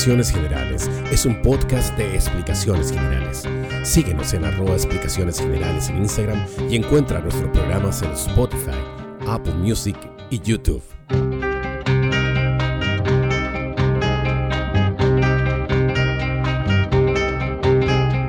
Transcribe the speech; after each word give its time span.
Explicaciones 0.00 0.32
Generales 0.32 0.90
es 1.12 1.26
un 1.26 1.42
podcast 1.42 1.94
de 1.98 2.14
explicaciones 2.14 2.90
generales. 2.90 3.46
Síguenos 3.82 4.32
en 4.32 4.46
arroba 4.46 4.72
explicaciones 4.72 5.38
generales 5.38 5.90
en 5.90 5.98
Instagram 5.98 6.42
y 6.70 6.76
encuentra 6.76 7.20
nuestros 7.20 7.50
programas 7.50 8.00
en 8.00 8.10
Spotify, 8.12 8.80
Apple 9.28 9.52
Music 9.52 9.98
y 10.30 10.40
YouTube. 10.40 10.82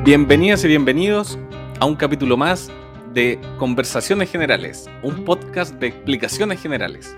Bienvenidas 0.04 0.66
y 0.66 0.68
bienvenidos 0.68 1.40
a 1.80 1.86
un 1.86 1.96
capítulo 1.96 2.36
más 2.36 2.70
de 3.14 3.40
Conversaciones 3.58 4.30
Generales, 4.30 4.90
un 5.04 5.24
podcast 5.24 5.76
de 5.76 5.88
explicaciones 5.88 6.62
generales. 6.62 7.16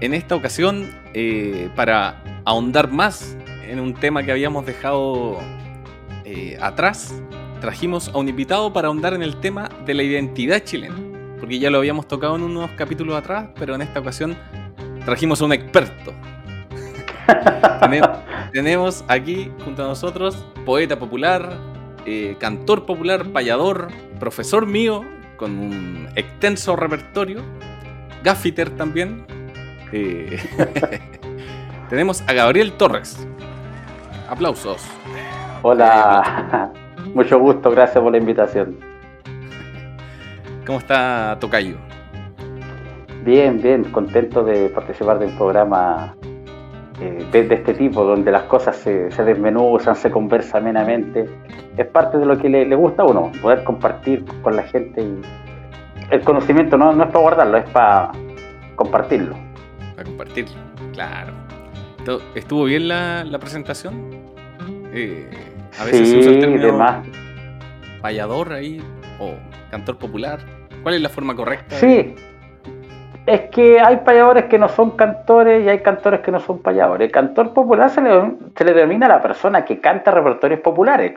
En 0.00 0.14
esta 0.14 0.34
ocasión, 0.34 0.88
eh, 1.12 1.68
para 1.76 2.24
ahondar 2.46 2.90
más 2.90 3.36
en 3.70 3.78
un 3.78 3.94
tema 3.94 4.24
que 4.24 4.32
habíamos 4.32 4.66
dejado 4.66 5.38
eh, 6.24 6.58
atrás, 6.60 7.22
trajimos 7.60 8.08
a 8.08 8.18
un 8.18 8.28
invitado 8.28 8.72
para 8.72 8.88
ahondar 8.88 9.14
en 9.14 9.22
el 9.22 9.36
tema 9.36 9.68
de 9.86 9.94
la 9.94 10.02
identidad 10.02 10.64
chilena. 10.64 10.96
Porque 11.38 11.58
ya 11.60 11.70
lo 11.70 11.78
habíamos 11.78 12.08
tocado 12.08 12.34
en 12.34 12.42
unos 12.42 12.72
capítulos 12.72 13.16
atrás, 13.16 13.48
pero 13.54 13.76
en 13.76 13.82
esta 13.82 14.00
ocasión 14.00 14.36
trajimos 15.04 15.40
a 15.40 15.44
un 15.44 15.52
experto. 15.52 16.12
tenemos, 18.52 19.04
aquí 19.06 19.52
junto 19.64 19.84
a 19.84 19.88
nosotros 19.88 20.44
poeta 20.66 20.98
popular, 20.98 21.56
eh, 22.06 22.36
cantor 22.40 22.86
popular, 22.86 23.26
payador, 23.26 23.88
profesor 24.18 24.66
mío, 24.66 25.04
con 25.36 25.56
un 25.58 26.08
extenso 26.16 26.74
repertorio, 26.74 27.40
gaffiter 28.24 28.70
también. 28.70 29.24
Eh, 29.92 30.38
tenemos 31.88 32.22
a 32.26 32.32
Gabriel 32.32 32.72
Torres. 32.72 33.26
Aplausos. 34.30 34.86
Hola, 35.62 36.70
mucho 37.14 37.40
gusto, 37.40 37.68
gracias 37.72 38.00
por 38.00 38.12
la 38.12 38.18
invitación. 38.18 38.78
¿Cómo 40.64 40.78
está 40.78 41.36
Tocayo? 41.40 41.76
Bien, 43.24 43.60
bien, 43.60 43.82
contento 43.90 44.44
de 44.44 44.68
participar 44.68 45.18
de 45.18 45.26
un 45.26 45.36
programa 45.36 46.14
eh, 47.00 47.26
de, 47.32 47.54
este 47.54 47.74
tipo, 47.74 48.04
donde 48.04 48.30
las 48.30 48.44
cosas 48.44 48.76
se, 48.76 49.10
se, 49.10 49.24
desmenuzan, 49.24 49.96
se 49.96 50.12
conversan 50.12 50.62
amenamente. 50.68 51.28
Es 51.76 51.86
parte 51.88 52.16
de 52.16 52.24
lo 52.24 52.38
que 52.38 52.48
le, 52.48 52.74
gusta 52.76 53.02
a 53.02 53.06
uno, 53.06 53.32
poder 53.42 53.64
compartir 53.64 54.24
con 54.42 54.54
la 54.54 54.62
gente. 54.62 55.02
Y 55.02 55.20
el 56.10 56.20
conocimiento 56.22 56.78
no, 56.78 56.92
no 56.92 57.02
es 57.02 57.10
para 57.10 57.20
guardarlo, 57.20 57.58
es 57.58 57.68
para 57.70 58.12
compartirlo. 58.76 59.34
Para 59.96 60.04
compartirlo, 60.04 60.54
claro. 60.92 61.32
¿Estuvo 62.34 62.64
bien 62.64 62.88
la, 62.88 63.38
presentación? 63.40 64.19
Eh, 64.92 65.28
a 65.80 65.84
veces 65.84 66.08
sí, 66.08 66.12
se 66.12 66.18
usa 66.18 66.30
el 66.32 66.40
término 66.40 67.02
payador 68.02 68.52
ahí, 68.52 68.82
o 69.18 69.34
cantor 69.70 69.98
popular. 69.98 70.40
¿Cuál 70.82 70.94
es 70.94 71.02
la 71.02 71.08
forma 71.08 71.36
correcta? 71.36 71.76
Sí, 71.76 72.14
es 73.26 73.42
que 73.50 73.78
hay 73.78 73.98
payadores 73.98 74.46
que 74.46 74.58
no 74.58 74.68
son 74.68 74.92
cantores 74.92 75.64
y 75.64 75.68
hay 75.68 75.80
cantores 75.80 76.20
que 76.20 76.32
no 76.32 76.40
son 76.40 76.60
payadores. 76.60 77.06
El 77.06 77.12
cantor 77.12 77.52
popular 77.52 77.90
se 77.90 78.00
le, 78.00 78.32
se 78.56 78.64
le 78.64 78.72
denomina 78.72 79.06
a 79.06 79.10
la 79.10 79.22
persona 79.22 79.64
que 79.64 79.80
canta 79.80 80.10
repertorios 80.10 80.60
populares, 80.60 81.12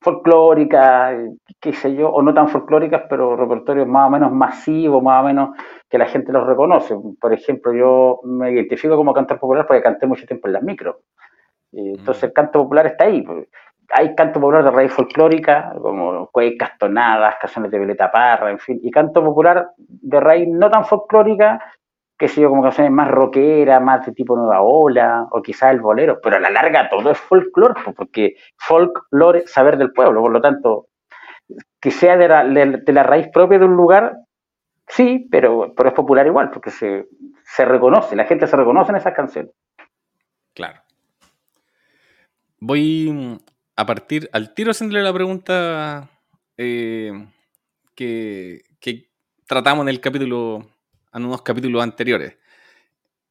folclóricas, 0.00 1.14
qué 1.60 1.72
sé 1.72 1.94
yo, 1.94 2.10
o 2.10 2.22
no 2.22 2.34
tan 2.34 2.48
folclóricas, 2.48 3.02
pero 3.08 3.36
repertorios 3.36 3.86
más 3.86 4.08
o 4.08 4.10
menos 4.10 4.32
masivos, 4.32 5.02
más 5.02 5.22
o 5.22 5.26
menos 5.26 5.50
que 5.88 5.98
la 5.98 6.06
gente 6.06 6.32
los 6.32 6.46
reconoce. 6.46 6.96
Por 7.20 7.32
ejemplo, 7.32 7.72
yo 7.72 8.20
me 8.24 8.50
identifico 8.50 8.96
como 8.96 9.12
cantor 9.12 9.38
popular 9.38 9.66
porque 9.66 9.82
canté 9.82 10.06
mucho 10.06 10.26
tiempo 10.26 10.48
en 10.48 10.54
las 10.54 10.62
micros. 10.62 10.96
Entonces 11.72 12.24
el 12.24 12.32
canto 12.32 12.60
popular 12.62 12.86
está 12.86 13.04
ahí. 13.04 13.22
Pues. 13.22 13.48
Hay 13.92 14.14
canto 14.14 14.40
popular 14.40 14.64
de 14.64 14.70
raíz 14.70 14.92
folclórica, 14.92 15.72
como 15.80 16.28
cuecas, 16.28 16.78
tonadas, 16.78 17.36
canciones 17.40 17.70
de 17.70 17.78
Violeta 17.78 18.10
Parra, 18.10 18.50
en 18.50 18.58
fin, 18.58 18.78
y 18.82 18.90
canto 18.90 19.24
popular 19.24 19.70
de 19.76 20.20
raíz 20.20 20.48
no 20.48 20.70
tan 20.70 20.84
folclórica, 20.84 21.60
que 22.16 22.28
sé 22.28 22.40
yo, 22.40 22.50
como 22.50 22.62
canciones 22.62 22.92
más 22.92 23.10
rockeras, 23.10 23.82
más 23.82 24.06
de 24.06 24.12
tipo 24.12 24.36
nueva 24.36 24.60
ola, 24.62 25.26
o 25.32 25.42
quizás 25.42 25.72
el 25.72 25.80
bolero, 25.80 26.20
pero 26.22 26.36
a 26.36 26.40
la 26.40 26.50
larga 26.50 26.88
todo 26.88 27.10
es 27.10 27.18
folclore, 27.18 27.74
pues, 27.82 27.96
porque 27.96 28.34
folklore, 28.58 29.46
saber 29.46 29.76
del 29.76 29.92
pueblo, 29.92 30.20
por 30.20 30.30
lo 30.30 30.40
tanto, 30.40 30.86
que 31.80 31.90
sea 31.90 32.16
de 32.16 32.28
la, 32.28 32.44
de 32.44 32.92
la 32.92 33.02
raíz 33.02 33.28
propia 33.32 33.58
de 33.58 33.64
un 33.64 33.74
lugar, 33.74 34.14
Sí, 34.90 35.28
pero, 35.30 35.72
pero 35.76 35.90
es 35.90 35.94
popular 35.94 36.26
igual, 36.26 36.50
porque 36.50 36.70
se, 36.70 37.06
se 37.44 37.64
reconoce, 37.64 38.16
la 38.16 38.24
gente 38.24 38.48
se 38.48 38.56
reconoce 38.56 38.90
en 38.90 38.96
esas 38.96 39.14
canciones. 39.14 39.52
Claro. 40.52 40.80
Voy 42.60 43.40
a 43.74 43.86
partir 43.86 44.28
al 44.34 44.52
tiro 44.52 44.70
haciéndole 44.70 45.02
la 45.02 45.14
pregunta 45.14 46.10
eh, 46.58 47.10
que, 47.94 48.62
tratamos 49.46 49.84
en 49.84 49.88
el 49.88 50.00
capítulo, 50.00 50.66
en 51.14 51.24
unos 51.24 51.40
capítulos 51.40 51.82
anteriores. 51.82 52.36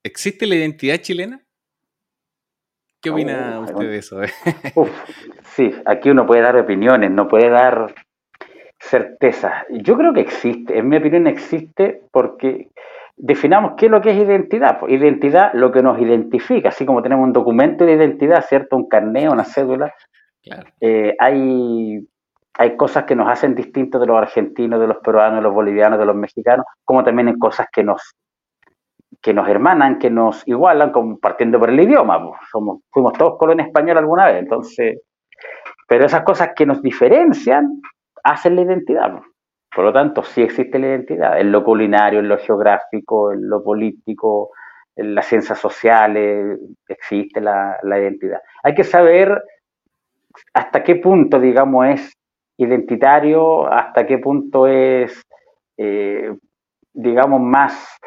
¿Existe 0.01 0.47
la 0.47 0.55
identidad 0.55 0.97
chilena? 0.97 1.41
¿Qué 2.99 3.11
opina 3.11 3.59
oh, 3.59 3.63
usted 3.63 3.89
de 3.89 3.97
eso? 3.97 4.19
sí, 5.55 5.71
aquí 5.85 6.09
uno 6.09 6.25
puede 6.25 6.41
dar 6.41 6.57
opiniones, 6.57 7.11
no 7.11 7.27
puede 7.27 7.49
dar 7.49 7.93
certeza. 8.79 9.65
Yo 9.69 9.95
creo 9.95 10.11
que 10.13 10.21
existe, 10.21 10.75
en 10.77 10.89
mi 10.89 10.97
opinión 10.97 11.27
existe 11.27 12.01
porque 12.11 12.69
definamos 13.19 13.73
qué 13.77 13.85
es 13.85 13.91
lo 13.91 14.01
que 14.01 14.11
es 14.11 14.17
identidad. 14.17 14.79
Pues, 14.79 14.93
identidad, 14.93 15.51
lo 15.53 15.71
que 15.71 15.83
nos 15.83 15.99
identifica, 15.99 16.69
así 16.69 16.85
como 16.85 17.03
tenemos 17.03 17.25
un 17.25 17.33
documento 17.33 17.85
de 17.85 17.93
identidad, 17.93 18.43
¿cierto? 18.47 18.75
Un 18.77 18.87
carnet, 18.87 19.29
una 19.29 19.43
cédula. 19.43 19.93
Eh, 20.81 21.15
hay, 21.19 22.07
hay 22.57 22.77
cosas 22.77 23.03
que 23.03 23.15
nos 23.15 23.29
hacen 23.29 23.53
distintos 23.53 24.01
de 24.01 24.07
los 24.07 24.17
argentinos, 24.17 24.79
de 24.79 24.87
los 24.87 24.97
peruanos, 24.97 25.35
de 25.35 25.41
los 25.43 25.53
bolivianos, 25.53 25.99
de 25.99 26.05
los 26.05 26.15
mexicanos, 26.15 26.65
como 26.83 27.03
también 27.03 27.27
hay 27.27 27.37
cosas 27.37 27.67
que 27.71 27.83
nos 27.83 28.15
que 29.21 29.33
nos 29.33 29.49
hermanan, 29.49 29.99
que 29.99 30.09
nos 30.09 30.47
igualan, 30.47 30.91
compartiendo 30.93 31.59
por 31.59 31.69
el 31.69 31.79
idioma. 31.79 32.23
Pues. 32.23 32.39
Somos, 32.49 32.79
fuimos 32.89 33.13
todos 33.13 33.37
colonia 33.37 33.65
española 33.65 33.99
alguna 33.99 34.27
vez, 34.27 34.37
entonces, 34.37 35.01
pero 35.87 36.05
esas 36.05 36.23
cosas 36.23 36.51
que 36.55 36.65
nos 36.65 36.81
diferencian 36.81 37.81
hacen 38.23 38.55
la 38.55 38.61
identidad. 38.61 39.19
Por 39.73 39.85
lo 39.85 39.93
tanto, 39.93 40.23
sí 40.23 40.41
existe 40.41 40.79
la 40.79 40.87
identidad, 40.87 41.39
en 41.39 41.51
lo 41.51 41.63
culinario, 41.63 42.19
en 42.19 42.27
lo 42.27 42.37
geográfico, 42.37 43.31
en 43.31 43.47
lo 43.47 43.63
político, 43.63 44.51
en 44.95 45.15
las 45.15 45.27
ciencias 45.27 45.59
sociales, 45.59 46.59
existe 46.87 47.39
la, 47.39 47.79
identidad. 47.83 48.41
Hay 48.63 48.73
que 48.73 48.83
saber 48.83 49.41
hasta 50.53 50.83
qué 50.83 50.95
punto, 50.95 51.39
digamos, 51.39 51.87
es 51.87 52.13
identitario, 52.57 53.71
hasta 53.71 54.05
qué 54.05 54.17
punto 54.17 54.67
es, 54.67 55.21
eh, 55.77 56.35
digamos, 56.91 57.39
más 57.39 57.97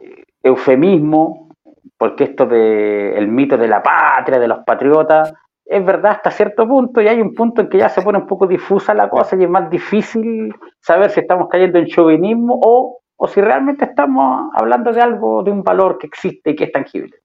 eh, 0.00 0.24
eufemismo, 0.42 1.48
porque 1.96 2.24
esto 2.24 2.44
de 2.44 3.16
el 3.16 3.28
mito 3.28 3.56
de 3.56 3.68
la 3.68 3.82
patria, 3.82 4.38
de 4.38 4.48
los 4.48 4.58
patriotas, 4.64 5.32
es 5.66 5.84
verdad 5.84 6.12
hasta 6.12 6.30
cierto 6.30 6.68
punto 6.68 7.00
y 7.00 7.08
hay 7.08 7.20
un 7.20 7.34
punto 7.34 7.62
en 7.62 7.68
que 7.68 7.78
ya 7.78 7.88
se 7.88 8.02
pone 8.02 8.18
un 8.18 8.26
poco 8.26 8.46
difusa 8.46 8.92
la 8.92 9.08
cosa 9.08 9.36
y 9.36 9.44
es 9.44 9.50
más 9.50 9.70
difícil 9.70 10.54
saber 10.80 11.10
si 11.10 11.20
estamos 11.20 11.48
cayendo 11.50 11.78
en 11.78 11.86
chauvinismo 11.86 12.60
o, 12.62 13.00
o 13.16 13.28
si 13.28 13.40
realmente 13.40 13.86
estamos 13.86 14.50
hablando 14.54 14.92
de 14.92 15.00
algo, 15.00 15.42
de 15.42 15.50
un 15.50 15.62
valor 15.62 15.98
que 15.98 16.06
existe 16.06 16.50
y 16.50 16.56
que 16.56 16.64
es 16.64 16.72
tangible. 16.72 17.16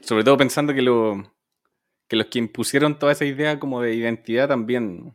Sobre 0.00 0.24
todo 0.24 0.36
pensando 0.36 0.72
que, 0.72 0.82
lo, 0.82 1.22
que 2.08 2.16
los 2.16 2.26
que 2.26 2.38
impusieron 2.38 2.98
toda 2.98 3.12
esa 3.12 3.24
idea 3.24 3.58
como 3.58 3.80
de 3.80 3.94
identidad 3.94 4.48
también 4.48 5.12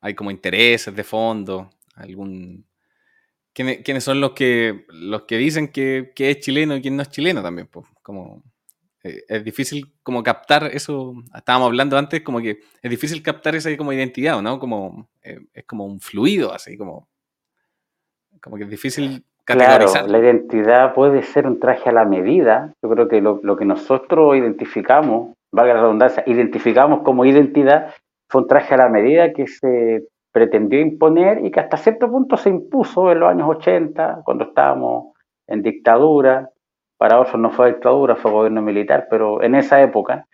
hay 0.00 0.14
como 0.14 0.30
intereses 0.30 0.94
de 0.94 1.04
fondo, 1.04 1.70
algún... 1.96 2.66
¿Quiénes, 3.52 4.02
son 4.02 4.20
los 4.20 4.32
que, 4.32 4.84
los 4.88 5.22
que 5.22 5.36
dicen 5.38 5.68
que, 5.68 6.10
que 6.16 6.30
es 6.30 6.40
chileno 6.40 6.74
y 6.74 6.82
quién 6.82 6.96
no 6.96 7.02
es 7.02 7.08
chileno 7.08 7.40
también? 7.40 7.68
Pues, 7.68 7.86
como 8.02 8.42
eh, 9.04 9.22
es 9.28 9.44
difícil 9.44 9.92
como 10.02 10.22
captar 10.22 10.64
eso, 10.72 11.14
estábamos 11.36 11.66
hablando 11.66 11.98
antes, 11.98 12.22
como 12.22 12.40
que 12.40 12.60
es 12.82 12.90
difícil 12.90 13.22
captar 13.22 13.54
esa 13.54 13.74
como 13.76 13.92
identidad, 13.92 14.40
¿no? 14.40 14.58
Como, 14.58 15.08
eh, 15.22 15.40
es 15.52 15.64
como 15.66 15.84
un 15.84 16.00
fluido, 16.00 16.54
así 16.54 16.78
como, 16.78 17.06
como 18.42 18.56
que 18.56 18.64
es 18.64 18.70
difícil 18.70 19.22
categorizar. 19.44 20.06
Claro, 20.06 20.08
la 20.08 20.18
identidad 20.18 20.94
puede 20.94 21.22
ser 21.22 21.46
un 21.46 21.60
traje 21.60 21.90
a 21.90 21.92
la 21.92 22.06
medida, 22.06 22.72
yo 22.82 22.88
creo 22.88 23.06
que 23.06 23.20
lo, 23.20 23.40
lo 23.42 23.56
que 23.56 23.66
nosotros 23.66 24.36
identificamos, 24.36 25.34
valga 25.52 25.74
la 25.74 25.82
redundancia, 25.82 26.24
identificamos 26.26 27.02
como 27.02 27.26
identidad, 27.26 27.94
fue 28.30 28.40
un 28.40 28.48
traje 28.48 28.72
a 28.72 28.78
la 28.78 28.88
medida 28.88 29.34
que 29.34 29.46
se 29.46 30.08
pretendió 30.32 30.80
imponer 30.80 31.44
y 31.44 31.50
que 31.50 31.60
hasta 31.60 31.76
cierto 31.76 32.10
punto 32.10 32.38
se 32.38 32.48
impuso 32.48 33.12
en 33.12 33.20
los 33.20 33.28
años 33.28 33.48
80, 33.50 34.22
cuando 34.24 34.44
estábamos 34.44 35.12
en 35.46 35.62
dictadura, 35.62 36.48
para 36.96 37.20
otros 37.20 37.40
no 37.40 37.50
fue 37.50 37.72
dictadura, 37.72 38.16
fue 38.16 38.30
gobierno 38.30 38.62
militar, 38.62 39.06
pero 39.10 39.42
en 39.42 39.54
esa 39.54 39.82
época, 39.82 40.26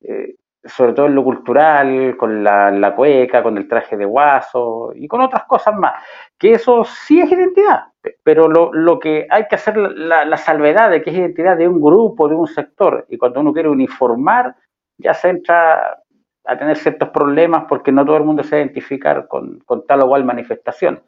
eh, 0.00 0.34
sobre 0.64 0.92
todo 0.92 1.06
en 1.06 1.14
lo 1.14 1.24
cultural, 1.24 2.16
con 2.16 2.42
la, 2.42 2.94
cueca, 2.94 3.42
con 3.42 3.56
el 3.56 3.68
traje 3.68 3.96
de 3.96 4.04
guaso 4.04 4.92
y 4.94 5.06
con 5.06 5.20
otras 5.20 5.44
cosas 5.44 5.74
más, 5.76 5.94
que 6.38 6.52
eso 6.52 6.84
sí 6.84 7.20
es 7.20 7.30
identidad, 7.30 7.84
pero 8.22 8.48
lo, 8.48 8.98
que 8.98 9.26
hay 9.30 9.46
que 9.46 9.54
hacer 9.54 9.76
la, 9.76 10.36
salvedad 10.36 10.90
de 10.90 11.02
que 11.02 11.10
es 11.10 11.16
identidad 11.16 11.56
de 11.56 11.68
un 11.68 11.80
grupo, 11.80 12.28
de 12.28 12.34
un 12.34 12.46
sector, 12.46 13.06
y 13.08 13.16
cuando 13.16 13.40
uno 13.40 13.52
quiere 13.52 13.68
uniformar 13.68 14.56
ya 14.98 15.14
se 15.14 15.28
entra 15.28 16.02
a 16.44 16.58
tener 16.58 16.76
ciertos 16.76 17.10
problemas 17.10 17.64
porque 17.68 17.92
no 17.92 18.04
todo 18.04 18.16
el 18.16 18.24
mundo 18.24 18.42
se 18.42 18.56
identifica 18.56 19.26
con, 19.28 19.60
con 19.60 19.86
tal 19.86 20.00
o 20.02 20.08
cual 20.08 20.24
manifestación. 20.24 21.02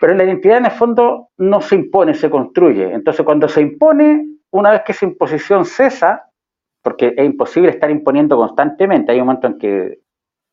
Pero 0.00 0.14
la 0.14 0.24
identidad 0.24 0.58
en 0.58 0.66
el 0.66 0.70
fondo 0.72 1.28
no 1.38 1.60
se 1.60 1.76
impone, 1.76 2.14
se 2.14 2.30
construye. 2.30 2.92
Entonces 2.92 3.24
cuando 3.24 3.48
se 3.48 3.62
impone, 3.62 4.24
una 4.50 4.70
vez 4.70 4.82
que 4.84 4.92
esa 4.92 5.06
imposición 5.06 5.64
cesa, 5.64 6.30
porque 6.82 7.14
es 7.16 7.24
imposible 7.24 7.70
estar 7.70 7.90
imponiendo 7.90 8.36
constantemente, 8.36 9.12
hay 9.12 9.20
un 9.20 9.26
momento 9.26 9.46
en 9.46 9.58
que 9.58 9.98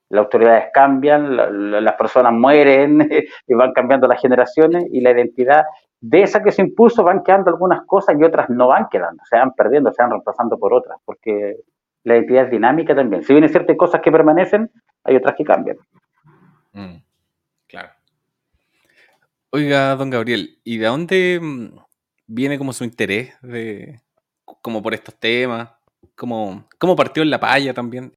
las 0.10 0.26
autoridades 0.26 0.66
cambian, 0.74 1.84
las 1.84 1.96
personas 1.96 2.34
mueren 2.34 3.10
y 3.48 3.54
van 3.54 3.74
cambiando 3.74 4.08
las 4.08 4.22
generaciones 4.22 4.86
y 4.92 5.02
la 5.02 5.12
identidad 5.12 5.64
de 6.00 6.22
esa 6.22 6.44
que 6.44 6.52
se 6.52 6.62
impuso 6.62 7.04
van 7.04 7.24
quedando 7.24 7.50
algunas 7.50 7.86
cosas 7.86 8.16
y 8.20 8.24
otras 8.24 8.50
no 8.50 8.68
van 8.68 8.88
quedando, 8.92 9.24
se 9.30 9.38
van 9.38 9.54
perdiendo, 9.54 9.92
se 9.92 10.02
van 10.04 10.12
reemplazando 10.12 10.58
por 10.58 10.74
otras, 10.74 11.00
porque 11.06 11.58
la 12.04 12.16
identidad 12.16 12.46
es 12.46 12.52
dinámica 12.52 12.94
también. 12.94 13.24
Si 13.24 13.34
bien 13.34 13.44
hay 13.44 13.50
ciertas 13.50 13.78
cosas 13.78 14.02
que 14.02 14.12
permanecen, 14.12 14.70
hay 15.04 15.16
otras 15.16 15.36
que 15.36 15.44
cambian. 15.44 15.78
Mm. 16.74 17.03
Oiga, 19.56 19.96
don 19.96 20.10
Gabriel, 20.10 20.58
¿y 20.64 20.80
de 20.80 20.88
dónde 20.88 21.40
mm, 21.40 21.78
viene 22.26 22.58
como 22.58 22.74
su 22.74 22.86
interés 22.86 23.40
de, 23.44 24.00
como 24.64 24.82
por 24.82 24.96
estos 24.96 25.14
temas? 25.14 25.70
¿Cómo, 26.16 26.66
partió 26.98 27.22
en 27.22 27.30
la 27.30 27.40
paya 27.40 27.72
también? 27.72 28.14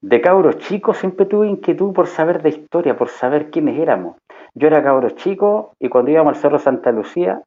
De 0.00 0.20
cabros 0.20 0.58
chicos 0.58 0.98
siempre 0.98 1.26
tuve 1.26 1.48
inquietud 1.48 1.92
por 1.92 2.06
saber 2.06 2.42
de 2.42 2.50
historia, 2.50 2.96
por 2.96 3.08
saber 3.08 3.50
quiénes 3.50 3.76
éramos. 3.76 4.18
Yo 4.54 4.68
era 4.68 4.84
cabros 4.84 5.16
chico 5.16 5.72
y 5.80 5.88
cuando 5.88 6.12
íbamos 6.12 6.36
al 6.36 6.40
Cerro 6.40 6.58
Santa 6.60 6.92
Lucía, 6.92 7.42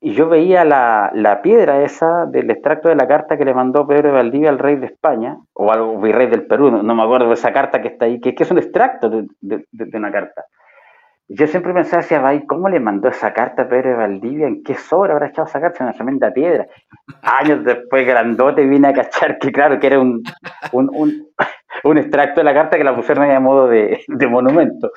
y 0.00 0.14
yo 0.14 0.28
veía 0.28 0.64
la, 0.64 1.40
piedra 1.40 1.84
esa 1.84 2.26
del 2.26 2.50
extracto 2.50 2.88
de 2.88 2.96
la 2.96 3.06
carta 3.06 3.38
que 3.38 3.44
le 3.44 3.54
mandó 3.54 3.86
Pedro 3.86 4.08
de 4.08 4.14
Valdivia 4.14 4.48
al 4.48 4.58
rey 4.58 4.74
de 4.74 4.86
España, 4.86 5.38
o 5.52 5.70
al 5.70 5.98
virrey 5.98 6.26
del 6.26 6.48
Perú, 6.48 6.68
no, 6.72 6.94
me 6.96 7.02
acuerdo 7.04 7.28
de 7.28 7.34
esa 7.34 7.52
carta 7.52 7.80
que 7.80 7.88
está 7.88 8.06
ahí, 8.06 8.20
que, 8.20 8.34
que 8.34 8.42
es 8.42 8.50
un 8.50 8.58
extracto 8.58 9.08
de, 9.08 9.28
de 9.40 9.96
una 9.96 10.10
carta. 10.10 10.46
Yo 11.32 11.46
siempre 11.46 11.72
pensaba, 11.72 12.02
decía, 12.02 12.42
¿cómo 12.48 12.68
le 12.68 12.80
mandó 12.80 13.08
esa 13.08 13.32
carta 13.32 13.62
a 13.62 13.68
Pedro 13.68 13.90
de 13.90 13.96
Valdivia? 13.96 14.48
¿En 14.48 14.64
qué 14.64 14.74
sobra 14.74 15.12
habrá 15.12 15.28
echado 15.28 15.46
esa 15.46 15.60
carta? 15.60 15.78
En 15.78 15.86
una 15.86 15.94
tremenda 15.94 16.32
piedra. 16.32 16.66
Años 17.22 17.64
después, 17.64 18.04
grandote, 18.04 18.66
vine 18.66 18.88
a 18.88 18.92
cachar 18.92 19.38
que, 19.38 19.52
claro, 19.52 19.78
que 19.78 19.86
era 19.86 20.00
un, 20.00 20.24
un, 20.72 21.28
extracto 21.98 22.40
de 22.40 22.44
la 22.44 22.52
carta 22.52 22.76
que 22.76 22.82
la 22.82 22.96
pusieron 22.96 23.22
ahí 23.24 23.30
a 23.30 23.38
modo 23.38 23.68
de, 23.68 24.00
monumento. 24.28 24.90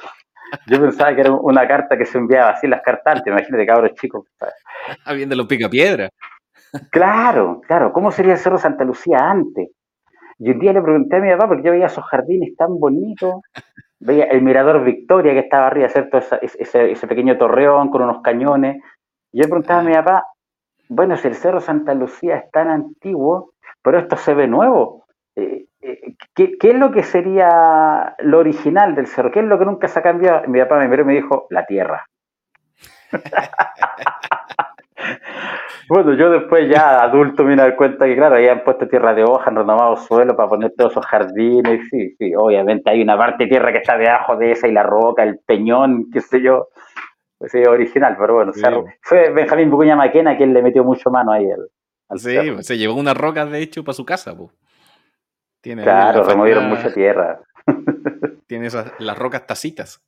Yo 0.66 0.82
pensaba 0.82 1.14
que 1.14 1.22
era 1.22 1.32
una 1.32 1.68
carta 1.68 1.96
que 1.96 2.06
se 2.08 2.18
enviaba 2.18 2.50
así 2.50 2.66
las 2.66 2.82
cartas 2.82 3.18
antes, 3.18 3.28
imagínate, 3.28 3.68
cabros 3.68 3.94
chicos. 3.94 4.26
Habiendo 5.06 5.36
los 5.36 5.46
pica 5.46 5.70
piedra. 5.70 6.10
Claro, 6.90 7.62
claro, 7.68 7.94
¿cómo 7.94 8.10
sería 8.10 8.34
el 8.34 8.40
Cerro 8.40 8.58
Santa 8.58 8.84
Lucía 8.84 9.20
antes? 9.20 9.70
Y 10.40 10.50
un 10.50 10.58
día 10.58 10.74
le 10.74 10.82
pregunté 10.82 11.18
a 11.18 11.20
mi 11.20 11.30
papá, 11.30 11.48
porque 11.48 11.64
yo 11.64 11.72
veía 11.72 11.86
esos 11.86 12.04
jardines 12.06 12.56
tan 12.58 12.80
bonitos, 12.80 13.36
veía 14.04 14.26
el 14.26 14.42
mirador 14.42 14.84
Victoria 14.84 15.34
que 15.34 15.40
estaba 15.40 15.68
arriba, 15.68 15.90
¿cierto? 15.90 16.18
Ese, 16.18 17.08
pequeño 17.08 17.38
torreón 17.38 17.90
con 17.90 18.02
unos 18.02 18.22
cañones. 18.22 18.84
Y 19.32 19.42
yo 19.42 19.46
preguntaba 19.46 19.80
a 19.80 19.84
mi 19.84 19.94
papá, 19.94 20.26
bueno, 20.90 21.16
si 21.18 21.28
el 21.28 21.36
Cerro 21.36 21.62
Santa 21.62 21.94
Lucía 21.94 22.38
es 22.38 22.52
tan 22.52 22.70
antiguo, 22.70 23.54
pero 23.82 24.00
esto 24.00 24.18
se 24.18 24.34
ve 24.34 24.48
nuevo, 24.48 25.06
eh, 25.36 25.66
eh, 25.82 26.16
¿qué, 26.36 26.58
es 26.62 26.76
lo 26.76 26.92
que 26.92 27.04
sería 27.04 28.16
lo 28.20 28.40
original 28.40 28.96
del 28.96 29.08
cerro? 29.08 29.32
¿Qué 29.32 29.40
es 29.40 29.46
lo 29.46 29.58
que 29.58 29.66
nunca 29.66 29.88
se 29.88 30.00
ha 30.00 30.04
cambiado? 30.04 30.48
mi 30.48 30.60
papá 30.60 30.80
me 30.80 30.88
miró 30.88 31.04
y 31.04 31.06
me 31.06 31.14
dijo, 31.14 31.48
la 31.50 31.66
tierra. 31.66 32.06
Bueno, 35.90 36.14
yo 36.14 36.30
después 36.30 36.70
ya 36.70 37.00
adulto 37.04 37.44
me 37.44 37.56
di 37.56 37.76
cuenta 37.76 38.06
que, 38.06 38.16
claro, 38.16 38.36
habían 38.36 38.64
puesto 38.64 38.88
tierra 38.88 39.14
de 39.14 39.24
hoja, 39.24 39.50
han 39.50 39.56
renovado 39.56 39.96
suelo 39.98 40.36
para 40.36 40.50
poner 40.50 40.74
todos 40.78 40.92
esos 40.92 41.06
jardines. 41.06 41.88
Sí, 41.90 42.16
sí, 42.18 42.34
obviamente 42.36 42.90
hay 42.90 43.02
una 43.02 43.18
parte 43.18 43.44
de 43.44 43.50
tierra 43.50 43.72
que 43.72 43.80
está 43.80 43.98
debajo 43.98 44.38
de 44.38 44.52
esa 44.52 44.68
y 44.68 44.72
la 44.72 44.84
roca, 44.84 45.24
el 45.24 45.40
peñón, 45.40 46.10
qué 46.12 46.22
sé 46.22 46.42
yo. 46.42 46.70
Pues 47.38 47.54
es 47.56 47.68
original, 47.68 48.16
pero 48.18 48.36
bueno, 48.36 48.54
fue 49.02 49.30
Benjamín 49.32 49.70
Bucuña 49.70 49.98
Maquena 49.98 50.38
quien 50.38 50.54
le 50.54 50.62
metió 50.62 50.84
mucho 50.84 51.10
mano 51.10 51.34
ahí 51.34 51.50
al, 51.52 51.70
Sí, 52.18 52.38
se 52.62 52.78
llevó 52.78 52.94
unas 52.94 53.18
rocas 53.18 53.50
de 53.50 53.60
hecho 53.60 53.84
para 53.84 53.96
su 53.96 54.06
casa. 54.06 54.34
Tiene 55.60 55.84
claro, 55.84 56.24
removieron 56.24 56.70
mucha 56.70 56.94
tierra. 56.94 57.42
Tiene 58.48 58.68
esas, 58.68 58.94
las 59.00 59.18
rocas 59.18 59.48
tacitas 59.48 60.02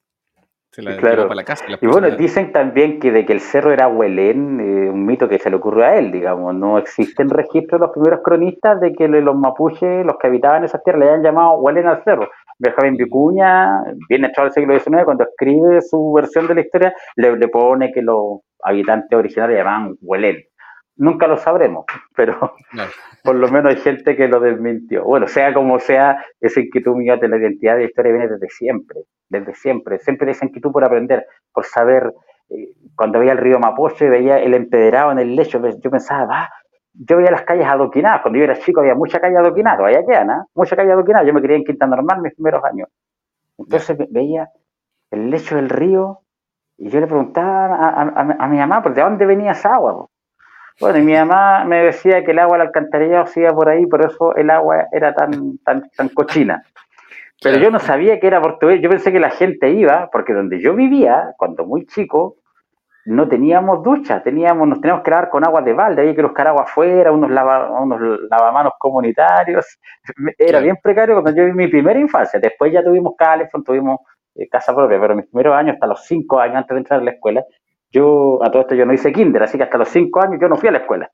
claro. 0.76 1.24
para 1.24 1.36
la 1.36 1.44
casa. 1.44 1.66
Y, 1.82 1.88
bueno, 1.88 2.10
dicen 2.12 2.52
también 2.52 3.00
que 3.00 3.12
de 3.12 3.26
que 3.26 3.34
el 3.34 3.40
cerro 3.40 3.72
era 3.72 3.88
Huelén, 3.88 4.60
eh, 4.60 4.90
un 4.90 5.06
mito 5.06 5.28
que 5.28 5.40
se 5.40 5.50
le 5.50 5.56
ocurrió 5.56 5.86
a 5.86 5.96
él, 5.96 6.12
digamos. 6.12 6.56
No 6.56 6.78
existen 6.78 7.30
registros 7.30 7.80
de 7.80 7.88
los 7.88 7.94
primeros 7.94 8.22
cronistas 8.24 8.80
de 8.80 8.94
que 8.94 9.08
los 9.08 9.36
mapuches, 9.36 10.06
los 10.06 10.18
que 10.20 10.28
habitaban 10.28 10.64
esas 10.64 10.84
tierras, 10.84 11.04
le 11.04 11.10
hayan 11.10 11.24
llamado 11.24 11.58
Huelén 11.60 11.88
al 11.88 12.04
cerro. 12.04 12.30
Benjamín 12.58 12.96
Vicuña, 12.98 13.84
viene 14.08 14.28
entrado 14.28 14.48
el 14.48 14.54
siglo 14.54 14.80
XIX, 14.80 15.04
cuando 15.04 15.26
escribe 15.26 15.82
su 15.82 16.14
versión 16.14 16.48
de 16.48 16.56
la 16.56 16.62
historia, 16.62 16.94
le, 17.16 17.48
pone 17.50 17.92
que 17.92 18.02
los 18.02 18.40
habitantes 18.64 19.18
originarios 19.18 19.60
llamaban 19.60 19.96
Huelén. 20.02 20.38
Nunca 20.98 21.28
lo 21.28 21.38
sabremos, 21.38 21.86
pero 22.16 22.56
por 23.24 23.36
lo 23.36 23.48
menos 23.50 23.76
hay 23.76 23.82
gente 23.82 24.16
que 24.16 24.28
lo 24.28 24.40
desmintió. 24.40 25.04
Bueno, 25.04 25.28
sea 25.28 25.54
como 25.54 25.80
sea, 25.80 26.24
esa 26.40 26.60
inquietud 26.60 26.96
mía 26.96 27.18
de 27.18 27.28
la 27.28 27.38
identidad 27.38 27.74
de 27.74 27.80
la 27.82 27.86
historia 27.88 28.12
viene 28.14 28.28
desde 28.30 28.50
siempre 28.50 29.00
desde 29.30 29.54
siempre. 29.56 30.00
Siempre 30.00 30.32
esa 30.32 30.46
inquietud 30.46 30.72
por 30.72 30.84
aprender, 30.84 31.26
por 31.54 31.66
saber. 31.66 32.14
Eh, 32.50 32.74
cuando 32.96 33.20
veía 33.20 33.34
el 33.34 33.40
río 33.40 33.60
Mapoche, 33.60 34.10
veía 34.10 34.40
el 34.40 34.54
empedrado 34.54 35.12
en 35.12 35.20
el 35.20 35.36
lecho, 35.36 35.60
yo 35.60 35.92
pensaba, 35.92 36.26
va, 36.26 36.50
yo 36.94 37.18
veía 37.18 37.32
las 37.32 37.42
calles 37.44 37.68
adoquinadas. 37.68 38.22
Cuando 38.22 38.38
yo 38.40 38.46
era 38.46 38.58
chico 38.58 38.82
había 38.82 38.96
mucha 38.96 39.20
calle 39.20 39.38
adoquinada, 39.38 39.78
todavía 39.78 40.06
quedan, 40.06 40.30
¿eh? 40.30 40.44
mucha 40.54 40.76
calle 40.76 40.92
adoquinada. 40.92 41.26
Yo 41.26 41.34
me 41.34 41.42
quería 41.42 41.58
en 41.58 41.66
Quinta 41.66 41.88
Normal 41.88 42.22
mis 42.22 42.34
primeros 42.36 42.64
años. 42.64 42.90
Entonces 43.58 43.98
veía 44.10 44.50
el 45.12 45.30
lecho 45.30 45.56
del 45.56 45.70
río 45.70 46.20
y 46.78 46.90
yo 46.90 47.00
le 47.00 47.08
preguntaba 47.08 47.76
a, 47.76 48.48
mi 48.48 48.58
mamá, 48.58 48.82
¿de 48.82 49.02
dónde 49.02 49.26
venía 49.26 49.52
esa 49.52 49.76
agua? 49.76 50.08
Bueno, 50.80 51.00
y 51.00 51.02
mi 51.04 51.14
mamá 51.14 51.64
me 51.66 51.84
decía 51.86 52.24
que 52.24 52.32
el 52.32 52.40
agua 52.40 52.58
del 52.58 52.68
alcantarillado 52.68 53.28
se 53.28 53.42
iba 53.42 53.54
por 53.54 53.70
ahí, 53.70 53.86
por 53.86 54.06
eso 54.06 54.36
el 54.36 54.50
agua 54.50 54.88
era 54.92 55.14
tan, 55.14 55.58
tan, 55.60 55.90
tan 55.92 56.10
cochina. 56.10 56.64
Pero 57.42 57.58
yo 57.58 57.72
no 57.72 57.80
sabía 57.80 58.20
que 58.20 58.28
era 58.28 58.42
portugués, 58.42 58.82
yo 58.82 58.90
pensé 58.90 59.12
que 59.12 59.20
la 59.20 59.30
gente 59.30 59.70
iba, 59.70 60.10
porque 60.12 60.34
donde 60.34 60.60
yo 60.60 60.74
vivía, 60.74 61.34
cuando 61.38 61.66
muy 61.66 61.86
chico, 61.86 62.38
no 63.06 63.28
teníamos 63.28 63.84
ducha, 63.84 64.24
teníamos, 64.24 64.68
nos 64.68 64.82
teníamos 64.82 65.04
que 65.04 65.12
lavar 65.12 65.30
con 65.30 65.46
agua 65.46 65.62
de 65.62 65.74
balde, 65.74 66.02
había 66.02 66.16
que 66.16 66.24
buscar 66.24 66.48
agua 66.48 66.64
afuera, 66.64 67.12
unos, 67.12 67.30
unos 67.30 68.20
lavamanos 68.30 68.74
comunitarios, 68.80 69.78
era 70.38 70.60
bien 70.60 70.78
precario 70.82 71.22
cuando 71.22 71.40
yo 71.40 71.46
vi 71.46 71.54
mi 71.54 71.68
primera 71.68 72.00
infancia, 72.00 72.40
después 72.40 72.74
ya 72.74 72.84
tuvimos 72.84 73.14
Calefón, 73.16 73.64
tuvimos 73.64 74.00
eh, 74.34 74.50
casa 74.50 74.74
propia, 74.74 75.00
pero 75.00 75.16
mis 75.16 75.28
primeros 75.28 75.56
años, 75.56 75.76
hasta 75.76 75.88
los 75.88 76.04
cinco 76.06 76.40
años 76.40 76.58
antes 76.58 76.74
de 76.74 76.80
entrar 76.80 77.00
a 77.00 77.04
la 77.04 77.12
escuela, 77.12 77.44
yo, 77.96 78.44
a 78.44 78.52
todo 78.52 78.64
esto 78.64 78.76
yo 78.76 78.86
no 78.86 78.94
hice 78.94 79.14
kinder, 79.14 79.42
así 79.44 79.58
que 79.58 79.64
hasta 79.64 79.78
los 79.78 79.88
cinco 79.88 80.22
años 80.22 80.38
yo 80.42 80.50
no 80.50 80.58
fui 80.58 80.68
a 80.68 80.74
la 80.74 80.80
escuela. 80.80 81.10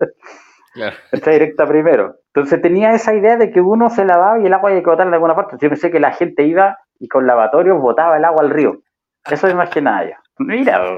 Claro. 0.74 0.96
Directa 1.32 1.68
primero. 1.68 2.16
Entonces 2.34 2.60
tenía 2.60 2.92
esa 2.94 3.14
idea 3.14 3.38
de 3.38 3.52
que 3.52 3.62
uno 3.62 3.90
se 3.92 4.04
lavaba 4.04 4.40
y 4.40 4.48
el 4.48 4.54
agua 4.54 4.70
había 4.70 4.82
que 4.82 4.90
botarla 4.90 5.12
de 5.12 5.16
alguna 5.18 5.36
parte. 5.36 5.58
Yo 5.60 5.70
pensé 5.70 5.92
que 5.92 6.00
la 6.00 6.12
gente 6.12 6.44
iba 6.44 6.80
y 7.00 7.08
con 7.08 7.28
lavatorios 7.28 7.80
botaba 7.80 8.18
el 8.18 8.26
agua 8.26 8.42
al 8.42 8.50
río. 8.50 8.80
Eso 9.30 9.48
es 9.48 9.54
más 9.54 9.70
que 9.70 9.82
nada 9.82 10.06
yo. 10.06 10.16
Mira. 10.40 10.96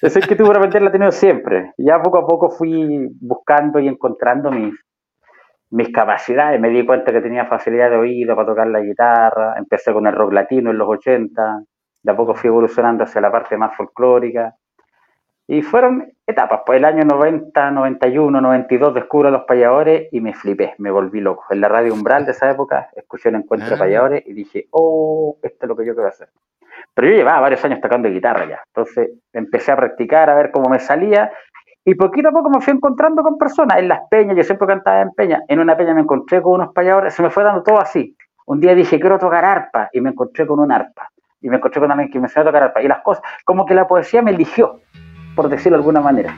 Eso 0.00 0.18
es 0.20 0.26
que 0.26 0.36
tuve 0.36 0.54
repente 0.54 0.78
la 0.78 0.90
he 0.90 0.92
tenido 0.92 1.10
siempre. 1.10 1.72
Ya 1.78 2.00
poco 2.00 2.18
a 2.18 2.26
poco 2.26 2.50
fui 2.50 3.08
buscando 3.20 3.80
y 3.80 3.88
encontrando 3.88 4.52
mis, 4.52 4.74
mis 5.70 5.90
capacidades. 5.92 6.60
Me 6.60 6.68
di 6.68 6.86
cuenta 6.86 7.12
que 7.12 7.20
tenía 7.20 7.46
facilidad 7.46 7.90
de 7.90 7.96
oído 7.96 8.36
para 8.36 8.46
tocar 8.46 8.68
la 8.68 8.80
guitarra. 8.80 9.54
Empecé 9.58 9.92
con 9.92 10.06
el 10.06 10.14
rock 10.14 10.32
latino 10.32 10.70
en 10.70 10.78
los 10.78 10.88
80. 10.88 11.60
De 12.06 12.12
a 12.12 12.16
poco 12.16 12.36
fui 12.36 12.46
evolucionando 12.46 13.02
hacia 13.02 13.20
la 13.20 13.32
parte 13.32 13.56
más 13.56 13.76
folclórica. 13.76 14.54
Y 15.48 15.62
fueron 15.62 16.12
etapas, 16.24 16.60
pues 16.64 16.76
el 16.76 16.84
año 16.84 17.02
90, 17.04 17.72
91, 17.72 18.40
92 18.40 18.94
descubro 18.94 19.26
a 19.26 19.32
los 19.32 19.42
payadores 19.42 20.08
y 20.12 20.20
me 20.20 20.32
flipé, 20.32 20.76
me 20.78 20.92
volví 20.92 21.20
loco. 21.20 21.46
En 21.50 21.60
la 21.60 21.68
radio 21.68 21.92
Umbral 21.92 22.24
de 22.24 22.30
esa 22.30 22.48
época 22.48 22.90
escuché 22.94 23.28
un 23.30 23.36
encuentro 23.36 23.70
de 23.70 23.74
ah. 23.74 23.78
payadores 23.78 24.22
y 24.24 24.34
dije, 24.34 24.68
oh, 24.70 25.36
esto 25.42 25.66
es 25.66 25.68
lo 25.68 25.74
que 25.74 25.84
yo 25.84 25.94
quiero 25.94 26.08
hacer. 26.08 26.28
Pero 26.94 27.08
yo 27.08 27.16
llevaba 27.16 27.40
varios 27.40 27.64
años 27.64 27.80
tocando 27.80 28.08
guitarra 28.08 28.48
ya, 28.48 28.60
entonces 28.66 29.10
empecé 29.32 29.72
a 29.72 29.76
practicar, 29.76 30.30
a 30.30 30.36
ver 30.36 30.52
cómo 30.52 30.68
me 30.68 30.78
salía 30.78 31.32
y 31.84 31.96
poquito 31.96 32.28
a 32.28 32.32
poco 32.32 32.50
me 32.50 32.60
fui 32.60 32.72
encontrando 32.72 33.24
con 33.24 33.36
personas 33.36 33.78
en 33.78 33.88
las 33.88 34.02
peñas, 34.08 34.36
yo 34.36 34.44
siempre 34.44 34.68
cantaba 34.68 35.00
en 35.00 35.10
peñas, 35.10 35.42
en 35.48 35.58
una 35.58 35.76
peña 35.76 35.92
me 35.92 36.02
encontré 36.02 36.40
con 36.40 36.54
unos 36.54 36.72
payadores, 36.72 37.14
se 37.14 37.22
me 37.22 37.30
fue 37.30 37.42
dando 37.42 37.64
todo 37.64 37.80
así. 37.80 38.16
Un 38.46 38.60
día 38.60 38.76
dije, 38.76 39.00
quiero 39.00 39.18
tocar 39.18 39.44
arpa 39.44 39.90
y 39.92 40.00
me 40.00 40.10
encontré 40.10 40.46
con 40.46 40.60
un 40.60 40.70
arpa 40.70 41.10
y 41.46 41.48
me 41.48 41.58
encontré 41.58 41.80
con 41.80 41.92
alguien 41.92 42.10
que 42.10 42.18
me 42.18 42.26
enseñó 42.26 42.42
a 42.42 42.46
tocar 42.46 42.62
arpa. 42.64 42.82
Y 42.82 42.88
las 42.88 43.02
cosas, 43.02 43.22
como 43.44 43.64
que 43.66 43.74
la 43.74 43.86
poesía 43.86 44.20
me 44.20 44.32
eligió, 44.32 44.82
por 45.36 45.48
decirlo 45.48 45.78
de 45.78 45.82
alguna 45.82 46.00
manera. 46.00 46.36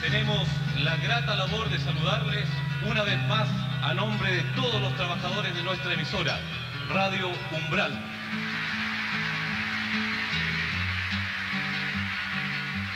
Tenemos 0.00 0.48
la 0.82 0.96
grata 0.96 1.36
labor 1.36 1.68
de 1.68 1.78
saludarles 1.78 2.48
una 2.90 3.02
vez 3.02 3.18
más 3.28 3.46
a 3.82 3.92
nombre 3.92 4.32
de 4.32 4.42
todos 4.56 4.80
los 4.80 4.94
trabajadores 4.96 5.54
de 5.54 5.62
nuestra 5.62 5.92
emisora, 5.92 6.38
Radio 6.90 7.28
Umbral. 7.52 7.92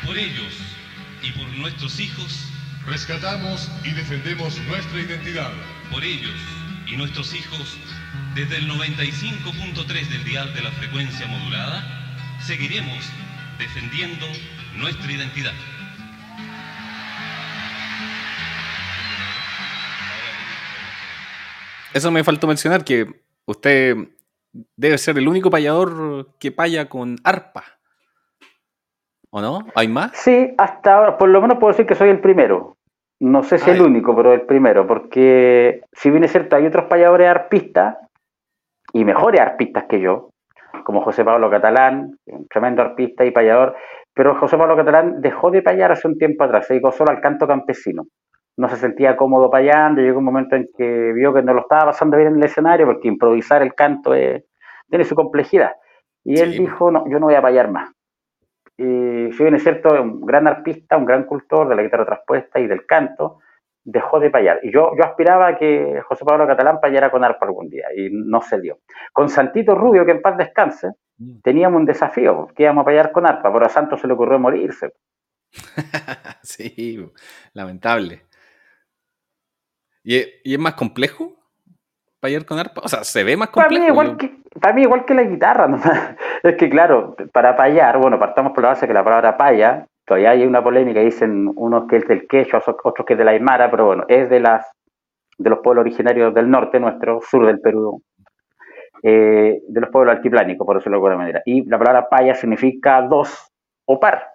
Por 0.06 0.16
ellos 0.16 0.78
y 1.22 1.32
por 1.32 1.46
nuestros 1.58 2.00
hijos, 2.00 2.57
Rescatamos 2.88 3.70
y 3.84 3.92
defendemos 3.92 4.58
nuestra 4.66 4.98
identidad. 4.98 5.50
por 5.92 6.02
ellos 6.02 6.40
y 6.86 6.96
nuestros 6.96 7.34
hijos, 7.34 7.78
desde 8.34 8.56
el 8.56 8.68
95.3 8.70 10.08
del 10.08 10.24
dial 10.24 10.54
de 10.54 10.62
la 10.62 10.70
frecuencia 10.70 11.26
modulada, 11.26 11.84
seguiremos 12.40 13.10
defendiendo 13.58 14.24
nuestra 14.78 15.12
identidad. 15.12 15.52
Eso 21.92 22.10
me 22.10 22.24
faltó 22.24 22.46
mencionar, 22.46 22.84
que 22.84 23.22
usted 23.44 23.96
debe 24.76 24.96
ser 24.96 25.18
el 25.18 25.28
único 25.28 25.50
payador 25.50 26.34
que 26.38 26.52
paya 26.52 26.88
con 26.88 27.16
arpa. 27.22 27.64
¿O 29.28 29.42
no? 29.42 29.66
¿Hay 29.74 29.88
más? 29.88 30.12
Sí, 30.14 30.54
hasta 30.56 30.94
ahora, 30.94 31.18
por 31.18 31.28
lo 31.28 31.42
menos 31.42 31.58
puedo 31.58 31.72
decir 31.72 31.86
que 31.86 31.94
soy 31.94 32.08
el 32.08 32.20
primero. 32.20 32.77
No 33.20 33.42
sé 33.42 33.58
si 33.58 33.70
Ah, 33.70 33.74
el 33.74 33.82
único, 33.82 34.14
pero 34.14 34.32
el 34.32 34.42
primero, 34.42 34.86
porque 34.86 35.80
si 35.92 36.10
bien 36.10 36.24
es 36.24 36.30
cierto, 36.32 36.54
hay 36.56 36.66
otros 36.66 36.84
payadores 36.86 37.28
arpistas 37.28 37.96
y 38.92 39.04
mejores 39.04 39.40
arpistas 39.40 39.84
que 39.88 40.00
yo, 40.00 40.30
como 40.84 41.02
José 41.02 41.24
Pablo 41.24 41.50
Catalán, 41.50 42.16
un 42.26 42.46
tremendo 42.48 42.82
arpista 42.82 43.24
y 43.24 43.32
payador, 43.32 43.74
pero 44.14 44.36
José 44.36 44.56
Pablo 44.56 44.76
Catalán 44.76 45.20
dejó 45.20 45.50
de 45.50 45.62
payar 45.62 45.90
hace 45.92 46.06
un 46.06 46.16
tiempo 46.16 46.44
atrás, 46.44 46.66
se 46.66 46.74
dedicó 46.74 46.92
solo 46.92 47.10
al 47.10 47.20
canto 47.20 47.46
campesino. 47.46 48.04
No 48.56 48.68
se 48.68 48.76
sentía 48.76 49.16
cómodo 49.16 49.50
payando, 49.50 50.00
llegó 50.00 50.18
un 50.18 50.24
momento 50.24 50.56
en 50.56 50.68
que 50.76 51.12
vio 51.12 51.32
que 51.34 51.42
no 51.42 51.54
lo 51.54 51.60
estaba 51.60 51.86
pasando 51.86 52.16
bien 52.16 52.30
en 52.30 52.36
el 52.36 52.44
escenario, 52.44 52.86
porque 52.86 53.08
improvisar 53.08 53.62
el 53.62 53.74
canto 53.74 54.14
es- 54.14 54.44
tiene 54.88 55.04
su 55.04 55.14
complejidad. 55.14 55.72
Y 56.24 56.40
él 56.40 56.52
Sí. 56.52 56.58
dijo, 56.60 56.90
no, 56.90 57.04
yo 57.08 57.18
no 57.18 57.26
voy 57.26 57.34
a 57.34 57.42
payar 57.42 57.70
más. 57.70 57.90
Y 58.80 59.32
si 59.32 59.42
bien 59.42 59.56
es 59.56 59.62
cierto, 59.64 59.90
un 60.00 60.24
gran 60.24 60.46
arpista, 60.46 60.96
un 60.96 61.04
gran 61.04 61.24
cultor 61.24 61.68
de 61.68 61.74
la 61.74 61.82
guitarra 61.82 62.06
traspuesta 62.06 62.60
y 62.60 62.68
del 62.68 62.86
canto, 62.86 63.40
dejó 63.84 64.20
de 64.20 64.30
payar. 64.30 64.60
Y 64.62 64.70
yo, 64.72 64.92
yo 64.96 65.04
aspiraba 65.04 65.48
a 65.48 65.56
que 65.58 66.00
José 66.06 66.24
Pablo 66.24 66.46
Catalán 66.46 66.78
payara 66.80 67.10
con 67.10 67.24
arpa 67.24 67.44
algún 67.46 67.68
día, 67.68 67.86
y 67.96 68.08
no 68.12 68.40
se 68.40 68.60
dio. 68.60 68.78
Con 69.12 69.28
Santito 69.28 69.74
Rubio, 69.74 70.04
que 70.06 70.12
en 70.12 70.22
paz 70.22 70.36
descanse, 70.38 70.92
teníamos 71.42 71.80
un 71.80 71.86
desafío, 71.86 72.46
que 72.54 72.62
íbamos 72.62 72.82
a 72.82 72.84
payar 72.84 73.10
con 73.10 73.26
arpa, 73.26 73.52
pero 73.52 73.66
a 73.66 73.68
Santos 73.68 74.00
se 74.00 74.06
le 74.06 74.12
ocurrió 74.12 74.38
morirse. 74.38 74.92
sí, 76.42 77.04
lamentable. 77.54 78.26
¿Y 80.04 80.16
es, 80.16 80.28
y 80.44 80.54
es 80.54 80.60
más 80.60 80.74
complejo 80.74 81.34
payar 82.20 82.44
con 82.46 82.58
arpa? 82.58 82.82
O 82.84 82.88
sea, 82.88 83.04
¿se 83.04 83.24
ve 83.24 83.36
más 83.36 83.48
Para 83.48 83.66
complejo? 83.68 83.84
mí, 83.84 83.90
igual 83.90 84.10
Yo- 84.12 84.16
que, 84.18 84.38
para 84.60 84.74
mí 84.74 84.82
igual 84.82 85.04
que 85.04 85.14
la 85.14 85.22
guitarra, 85.24 85.66
nomás. 85.68 86.16
es 86.42 86.56
que 86.56 86.68
claro, 86.68 87.14
para 87.32 87.56
payar, 87.56 87.98
bueno, 87.98 88.18
partamos 88.18 88.52
por 88.52 88.62
la 88.62 88.70
base 88.70 88.86
que 88.86 88.94
la 88.94 89.04
palabra 89.04 89.36
paya, 89.36 89.86
todavía 90.06 90.30
hay 90.30 90.46
una 90.46 90.62
polémica, 90.62 91.00
dicen 91.00 91.50
unos 91.56 91.86
que 91.86 91.96
es 91.96 92.08
del 92.08 92.26
quechua, 92.26 92.62
otros 92.84 93.06
que 93.06 93.14
es 93.14 93.18
de 93.18 93.24
la 93.24 93.32
aymara, 93.32 93.70
pero 93.70 93.86
bueno, 93.86 94.04
es 94.08 94.28
de 94.30 94.40
las 94.40 94.70
de 95.38 95.50
los 95.50 95.60
pueblos 95.60 95.82
originarios 95.82 96.34
del 96.34 96.50
norte 96.50 96.80
nuestro, 96.80 97.20
sur 97.20 97.46
del 97.46 97.60
Perú, 97.60 98.02
eh, 99.04 99.60
de 99.68 99.80
los 99.80 99.90
pueblos 99.90 100.16
altiplánicos, 100.16 100.66
por 100.66 100.76
decirlo 100.76 100.96
de 100.96 100.98
alguna 100.98 101.16
manera. 101.16 101.42
Y 101.44 101.64
la 101.68 101.78
palabra 101.78 102.08
paya 102.08 102.34
significa 102.34 103.02
dos 103.02 103.52
o 103.86 104.00
par. 104.00 104.32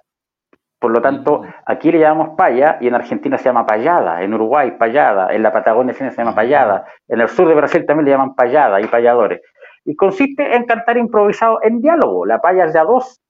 Por 0.80 0.92
lo 0.92 1.02
tanto, 1.02 1.42
Mm. 1.42 1.48
aquí 1.66 1.92
le 1.92 2.00
llamamos 2.00 2.36
paya 2.38 2.78
y 2.80 2.88
en 2.88 2.96
Argentina 2.96 3.38
se 3.38 3.46
llama 3.46 3.66
payada, 3.66 4.22
en 4.22 4.34
Uruguay 4.34 4.72
payada, 4.78 5.34
en 5.34 5.44
la 5.44 5.52
Patagonia 5.52 5.94
se 5.94 6.10
llama 6.10 6.36
payada, 6.36 6.86
en 7.08 7.20
el 7.22 7.28
sur 7.28 7.48
de 7.48 7.56
Brasil 7.56 7.86
también 7.86 8.06
le 8.06 8.12
llaman 8.12 8.36
payada 8.36 8.80
y 8.82 8.88
payadores. 8.88 9.42
Y 9.86 9.96
consiste 9.96 10.56
en 10.56 10.66
cantar 10.66 10.98
improvisado 10.98 11.60
en 11.64 11.82
diálogo. 11.82 12.26
La 12.26 12.40
paya 12.42 12.66
es 12.66 12.74
de 12.74 12.80
a 12.80 12.84
dos, 12.86 13.22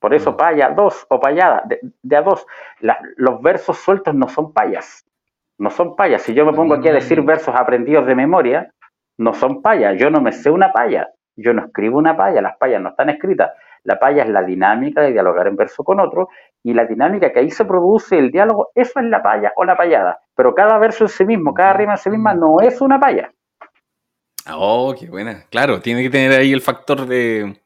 por 0.00 0.14
eso 0.14 0.36
paya 0.36 0.70
dos 0.70 1.06
o 1.10 1.18
payada, 1.20 1.62
de, 1.66 1.80
de 2.02 2.16
a 2.16 2.22
dos. 2.22 2.46
La- 2.80 3.00
los 3.16 3.42
versos 3.42 3.78
sueltos 3.78 4.14
no 4.14 4.28
son 4.28 4.52
payas, 4.52 5.04
no 5.58 5.70
son 5.70 5.96
payas. 5.96 6.22
Si 6.22 6.34
yo 6.34 6.46
me 6.46 6.52
pongo 6.52 6.74
aquí 6.74 6.88
a 6.88 6.92
decir 6.92 7.20
Mm. 7.22 7.26
versos 7.26 7.54
aprendidos 7.56 8.06
de 8.06 8.14
memoria, 8.14 8.72
no 9.18 9.34
son 9.34 9.60
payas. 9.62 9.98
Yo 9.98 10.10
no 10.10 10.20
me 10.20 10.32
sé 10.32 10.50
una 10.50 10.72
paya, 10.72 11.08
yo 11.36 11.52
no 11.52 11.64
escribo 11.66 11.98
una 11.98 12.16
paya, 12.16 12.40
las 12.42 12.56
payas 12.58 12.80
no 12.80 12.90
están 12.90 13.10
escritas. 13.10 13.50
La 13.84 13.98
paya 13.98 14.22
es 14.24 14.28
la 14.30 14.42
dinámica 14.42 15.00
de 15.02 15.12
dialogar 15.12 15.46
en 15.48 15.56
verso 15.56 15.82
con 15.82 15.98
otro 16.00 16.28
y 16.62 16.74
la 16.74 16.84
dinámica 16.84 17.32
que 17.32 17.38
ahí 17.40 17.50
se 17.50 17.64
produce 17.64 18.18
el 18.18 18.30
diálogo, 18.30 18.70
eso 18.74 19.00
es 19.00 19.06
la 19.06 19.22
paya 19.22 19.52
o 19.56 19.64
la 19.64 19.76
payada. 19.76 20.20
Pero 20.36 20.54
cada 20.54 20.78
verso 20.78 21.04
en 21.04 21.08
sí 21.08 21.24
mismo, 21.24 21.54
cada 21.54 21.72
rima 21.74 21.92
en 21.92 21.98
sí 21.98 22.10
misma 22.10 22.34
no 22.34 22.60
es 22.60 22.80
una 22.80 23.00
paya. 23.00 23.32
Oh, 24.54 24.94
qué 24.98 25.08
buena. 25.08 25.44
Claro, 25.50 25.80
tiene 25.80 26.02
que 26.02 26.10
tener 26.10 26.32
ahí 26.32 26.52
el 26.52 26.60
factor 26.60 27.06
de, 27.06 27.60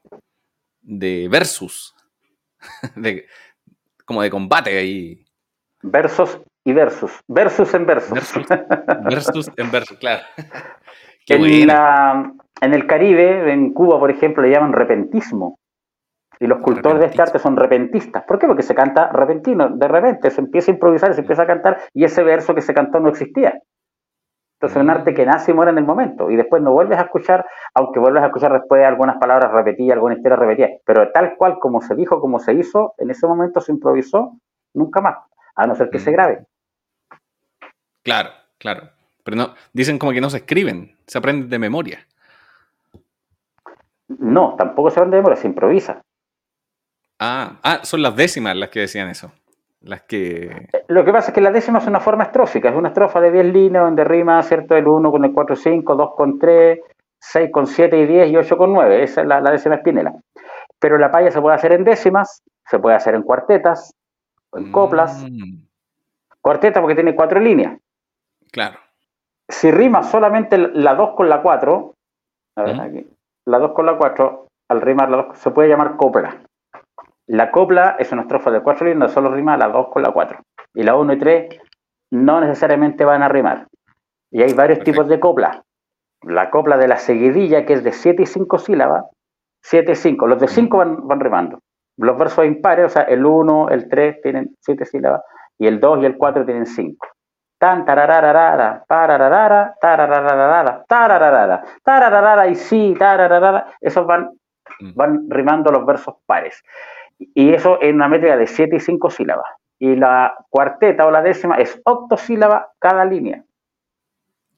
de 0.81 1.27
versus. 1.29 1.95
De, 2.95 3.25
como 4.05 4.21
de 4.21 4.29
combate 4.29 4.77
ahí. 4.77 5.25
Versos 5.81 6.41
y 6.63 6.71
versus, 6.73 7.11
versus 7.27 7.73
en. 7.73 7.85
Versus, 7.85 8.13
versus 9.03 9.51
en 9.57 9.71
versus, 9.71 9.97
claro. 9.97 10.23
Qué 11.25 11.35
en, 11.35 11.67
la- 11.67 12.33
en 12.61 12.73
el 12.73 12.85
Caribe, 12.87 13.51
en 13.51 13.73
Cuba, 13.73 13.99
por 13.99 14.11
ejemplo, 14.11 14.43
le 14.43 14.51
llaman 14.51 14.73
repentismo. 14.73 15.57
Y 16.39 16.47
los 16.47 16.59
cultores 16.59 16.99
de 16.99 17.05
este 17.07 17.21
arte 17.21 17.39
son 17.39 17.55
repentistas. 17.55 18.23
¿Por 18.25 18.39
qué? 18.39 18.47
Porque 18.47 18.63
se 18.63 18.75
canta 18.75 19.09
repentino. 19.11 19.69
De 19.69 19.87
repente 19.87 20.29
se 20.31 20.41
empieza 20.41 20.71
a 20.71 20.73
improvisar, 20.73 21.13
se 21.13 21.21
empieza 21.21 21.43
a 21.43 21.47
cantar 21.47 21.79
y 21.93 22.03
ese 22.03 22.23
verso 22.23 22.53
que 22.55 22.61
se 22.61 22.73
cantó 22.73 22.99
no 22.99 23.09
existía. 23.09 23.61
Entonces 24.63 24.77
es 24.77 24.83
un 24.83 24.89
arte 24.91 25.13
que 25.13 25.25
nace 25.25 25.51
y 25.51 25.53
muere 25.53 25.71
en 25.71 25.77
el 25.77 25.83
momento. 25.83 26.31
Y 26.31 26.37
después 26.37 26.61
no 26.61 26.71
vuelves 26.71 26.97
a 26.97 27.01
escuchar, 27.01 27.45
aunque 27.73 27.99
vuelves 27.99 28.23
a 28.23 28.27
escuchar 28.27 28.53
después 28.53 28.81
algunas 28.85 29.17
palabras 29.17 29.51
repetidas, 29.51 29.95
alguna 29.95 30.15
historia 30.15 30.37
repetida. 30.37 30.69
Pero 30.85 31.11
tal 31.11 31.35
cual 31.35 31.59
como 31.59 31.81
se 31.81 31.95
dijo, 31.95 32.21
como 32.21 32.39
se 32.39 32.53
hizo, 32.53 32.93
en 32.97 33.09
ese 33.11 33.27
momento 33.27 33.59
se 33.59 33.73
improvisó, 33.73 34.39
nunca 34.73 35.01
más. 35.01 35.17
A 35.55 35.67
no 35.67 35.75
ser 35.75 35.89
que 35.89 35.99
se 35.99 36.13
grabe. 36.13 36.45
Claro, 38.03 38.29
claro. 38.57 38.89
Pero 39.25 39.35
no, 39.35 39.53
dicen 39.73 39.99
como 39.99 40.13
que 40.13 40.21
no 40.21 40.29
se 40.29 40.37
escriben, 40.37 40.95
se 41.07 41.17
aprenden 41.17 41.49
de 41.49 41.59
memoria. 41.59 41.99
No, 44.07 44.55
tampoco 44.57 44.91
se 44.91 45.01
van 45.01 45.11
de 45.11 45.17
memoria, 45.17 45.35
se 45.35 45.47
improvisa. 45.47 46.01
Ah, 47.19 47.59
ah, 47.63 47.81
son 47.83 48.01
las 48.01 48.15
décimas 48.15 48.55
las 48.55 48.69
que 48.69 48.79
decían 48.79 49.09
eso. 49.09 49.29
Las 49.83 50.03
que. 50.03 50.67
Lo 50.87 51.03
que 51.03 51.11
pasa 51.11 51.29
es 51.29 51.33
que 51.33 51.41
la 51.41 51.51
décima 51.51 51.79
es 51.79 51.87
una 51.87 51.99
forma 51.99 52.23
estrófica, 52.23 52.69
es 52.69 52.75
una 52.75 52.89
estrofa 52.89 53.19
de 53.19 53.31
10 53.31 53.45
líneas 53.53 53.83
donde 53.83 54.03
rima, 54.03 54.41
¿cierto? 54.43 54.75
El 54.75 54.87
1 54.87 55.11
con 55.11 55.25
el 55.25 55.33
4, 55.33 55.55
5, 55.55 55.95
2 55.95 56.09
con 56.15 56.39
3, 56.39 56.79
6 57.19 57.49
con 57.51 57.67
7 57.67 57.97
y 57.97 58.05
10 58.05 58.31
y 58.31 58.37
8 58.37 58.57
con 58.57 58.73
9. 58.73 59.03
Esa 59.03 59.21
es 59.21 59.27
la, 59.27 59.41
la 59.41 59.51
décima 59.51 59.75
espinela. 59.75 60.13
Pero 60.79 60.97
la 60.97 61.11
paya 61.11 61.31
se 61.31 61.41
puede 61.41 61.55
hacer 61.55 61.73
en 61.73 61.83
décimas, 61.83 62.41
se 62.65 62.79
puede 62.79 62.95
hacer 62.95 63.15
en 63.15 63.23
cuartetas, 63.23 63.93
o 64.51 64.57
en 64.57 64.71
coplas. 64.71 65.23
Mm, 65.29 65.63
Cuarteta 66.41 66.81
porque 66.81 66.95
tiene 66.95 67.15
cuatro 67.15 67.39
líneas. 67.39 67.77
claro. 68.51 68.77
Si 69.49 69.69
rima 69.71 70.03
solamente 70.03 70.57
la 70.57 70.95
2 70.95 71.15
con 71.15 71.27
la 71.27 71.41
4, 71.41 71.93
a 72.57 72.63
ver 72.63 72.75
¿Mm? 72.75 72.79
aquí, 72.79 73.07
la 73.45 73.59
2 73.59 73.73
con 73.73 73.85
la 73.85 73.97
4, 73.97 74.47
al 74.69 74.81
rimar 74.81 75.09
la 75.09 75.17
2 75.17 75.37
se 75.37 75.51
puede 75.51 75.67
llamar 75.67 75.97
copla. 75.97 76.42
La 77.27 77.51
copla 77.51 77.95
es 77.99 78.11
una 78.11 78.23
estrofa 78.23 78.51
de 78.51 78.61
cuatro 78.61 78.85
líneas, 78.87 79.11
solo 79.11 79.31
rima 79.31 79.57
la 79.57 79.69
2 79.69 79.87
con 79.89 80.03
la 80.03 80.11
4. 80.11 80.39
Y 80.73 80.83
la 80.83 80.95
1 80.95 81.13
y 81.13 81.17
3 81.17 81.59
no 82.11 82.41
necesariamente 82.41 83.05
van 83.05 83.23
a 83.23 83.29
rimar. 83.29 83.67
Y 84.29 84.41
hay 84.41 84.53
varios 84.53 84.79
Perfecto. 84.79 84.91
tipos 84.91 85.07
de 85.07 85.19
copla. 85.19 85.63
La 86.23 86.49
copla 86.49 86.77
de 86.77 86.87
la 86.87 86.97
seguidilla, 86.97 87.65
que 87.65 87.73
es 87.73 87.83
de 87.83 87.91
7 87.91 88.23
y 88.23 88.25
5 88.25 88.57
sílabas, 88.59 89.05
7 89.61 89.91
y 89.93 89.95
5. 89.95 90.27
Los 90.27 90.39
de 90.39 90.47
5 90.47 90.77
van, 90.77 91.07
van 91.07 91.19
rimando. 91.19 91.59
Los 91.97 92.17
versos 92.17 92.45
impares, 92.45 92.85
o 92.85 92.89
sea, 92.89 93.03
el 93.03 93.25
1, 93.25 93.69
el 93.69 93.87
3 93.87 94.21
tienen 94.21 94.55
7 94.59 94.85
sílabas, 94.85 95.21
y 95.59 95.67
el 95.67 95.79
2 95.79 96.01
y 96.01 96.05
el 96.05 96.17
4 96.17 96.45
tienen 96.45 96.65
5. 96.65 97.07
Tan 97.59 97.85
tarararara, 97.85 98.83
parararara, 98.87 99.75
tarararara, 99.79 100.83
tarararara, 100.87 101.63
tarararara 101.83 102.47
y 102.47 102.55
sí, 102.55 102.95
tarararara, 102.97 103.67
esos 103.79 104.05
van, 104.05 104.31
van 104.95 105.29
rimando 105.29 105.71
los 105.71 105.85
versos 105.85 106.15
pares. 106.25 106.61
Y 107.17 107.53
eso 107.53 107.79
en 107.81 107.95
una 107.95 108.07
métrica 108.07 108.37
de 108.37 108.47
7 108.47 108.75
y 108.75 108.79
5 108.79 109.09
sílabas. 109.09 109.45
Y 109.79 109.95
la 109.95 110.33
cuarteta 110.49 111.05
o 111.05 111.11
la 111.11 111.21
décima 111.21 111.55
es 111.57 111.79
octosílaba 111.83 112.71
cada 112.79 113.05
línea. 113.05 113.43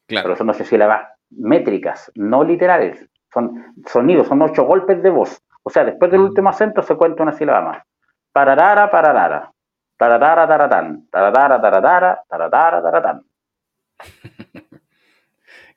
Pero 0.07 0.21
Claro. 0.21 0.35
son 0.35 0.49
8 0.49 0.63
sílabas 0.65 1.07
métricas, 1.31 2.11
no 2.15 2.43
literales. 2.43 3.07
Son 3.33 3.73
sonidos, 3.87 4.27
son 4.27 4.41
8 4.41 4.63
golpes 4.63 5.01
de 5.03 5.09
voz. 5.09 5.41
O 5.63 5.69
sea, 5.69 5.83
después 5.83 6.11
del 6.11 6.21
Mm. 6.21 6.25
último 6.25 6.49
acento 6.49 6.81
se 6.83 6.95
cuenta 6.95 7.23
una 7.23 7.33
sílaba 7.33 7.61
más. 7.61 7.83
Pararara, 8.31 8.89
pararara. 8.91 9.51
Tararara, 9.97 10.47
taratán. 10.47 11.07
Tararara, 11.09 11.61
taratara. 11.61 12.23
Taratara, 12.29 12.81
taratán. 12.81 13.23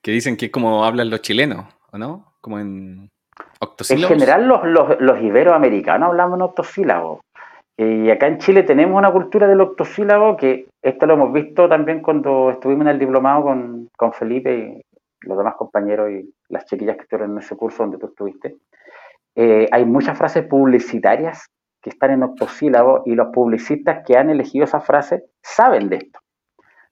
Que 0.03 0.13
dicen 0.13 0.37
que 0.37 0.47
es 0.47 0.53
como 0.53 0.85
hablan 0.85 1.11
los 1.11 1.23
chilenos, 1.23 1.67
¿o 1.93 1.99
no? 1.99 2.35
Como 2.41 2.59
en 2.61 3.11
En 3.61 3.69
octosílabos. 3.69 4.09
general, 4.09 4.47
los, 4.47 4.65
los, 4.65 5.01
los 5.01 5.21
iberoamericanos 5.21 6.09
hablamos 6.09 6.39
en 6.39 6.43
octosílabos. 6.43 7.21
Y 7.77 8.11
acá 8.11 8.27
en 8.27 8.39
Chile 8.39 8.65
tenemos 8.65 8.99
una 8.99 9.13
cultura 9.13 9.47
del 9.47 9.61
octosílabo 9.61 10.37
que 10.37 10.67
esto 10.83 11.07
lo 11.07 11.15
hemos 11.15 11.33
visto 11.33 11.69
también 11.69 12.03
cuando 12.03 12.51
estuvimos 12.51 12.83
en 12.83 12.89
el 12.89 12.99
diplomado 12.99 13.45
con, 13.45 13.89
con 13.97 14.13
Felipe 14.13 14.57
y 14.57 14.83
los 15.29 15.39
demás 15.39 15.55
compañeros 15.57 16.11
y 16.11 16.35
las 16.49 16.65
chiquillas 16.67 16.97
que 16.97 17.03
estuvieron 17.03 17.33
en 17.33 17.39
ese 17.39 17.57
curso 17.57 17.85
donde 17.85 17.99
tú 17.99 18.07
estuviste. 18.07 18.57
Eh, 19.37 19.69
hay 19.71 19.85
muchas 19.85 20.19
frases 20.19 20.45
publicitarias 20.47 21.47
que 21.81 21.91
están 21.91 22.11
en 22.11 22.25
octosílabo 22.25 23.03
y 23.07 23.15
los 23.15 23.29
publicistas 23.29 24.03
que 24.05 24.17
han 24.17 24.31
elegido 24.31 24.65
esa 24.65 24.81
frase 24.81 25.25
saben 25.43 25.89
de 25.89 25.97
esto. 25.97 26.19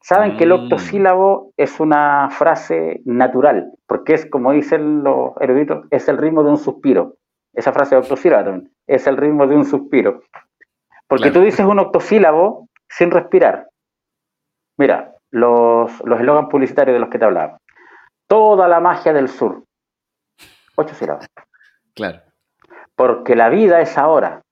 Saben 0.03 0.37
que 0.37 0.45
el 0.45 0.50
Mm. 0.50 0.62
octosílabo 0.65 1.53
es 1.57 1.81
una 1.81 2.29
frase 2.31 3.00
natural, 3.05 3.73
porque 3.87 4.15
es, 4.15 4.26
como 4.26 4.53
dicen 4.53 5.03
los 5.03 5.33
eruditos, 5.41 5.87
es 5.91 6.09
el 6.09 6.19
ritmo 6.19 6.43
de 6.45 6.50
un 6.50 6.59
suspiro. 6.59 7.15
Esa 7.53 7.73
frase 7.73 7.95
de 7.97 8.03
octosílabo 8.03 8.45
también, 8.45 8.73
es 8.87 9.07
el 9.07 9.17
ritmo 9.17 9.47
de 9.47 9.57
un 9.57 9.65
suspiro. 9.65 10.21
Porque 11.09 11.31
Claro. 11.31 11.41
tú 11.41 11.41
dices 11.47 11.67
un 11.67 11.79
octosílabo 11.79 12.69
sin 12.88 13.11
respirar. 13.11 13.69
Mira, 14.79 15.12
los 15.31 15.91
los 16.05 16.21
eslogan 16.21 16.49
publicitarios 16.49 16.95
de 16.95 17.00
los 17.00 17.09
que 17.09 17.19
te 17.19 17.25
hablaba. 17.25 17.59
Toda 18.29 18.69
la 18.69 18.81
magia 18.81 19.12
del 19.12 19.29
sur. 19.29 19.65
Ocho 20.76 20.95
sílabas. 20.95 21.26
Claro. 21.95 22.21
Porque 22.95 23.35
la 23.35 23.49
vida 23.49 23.81
es 23.81 23.97
ahora. 23.99 24.43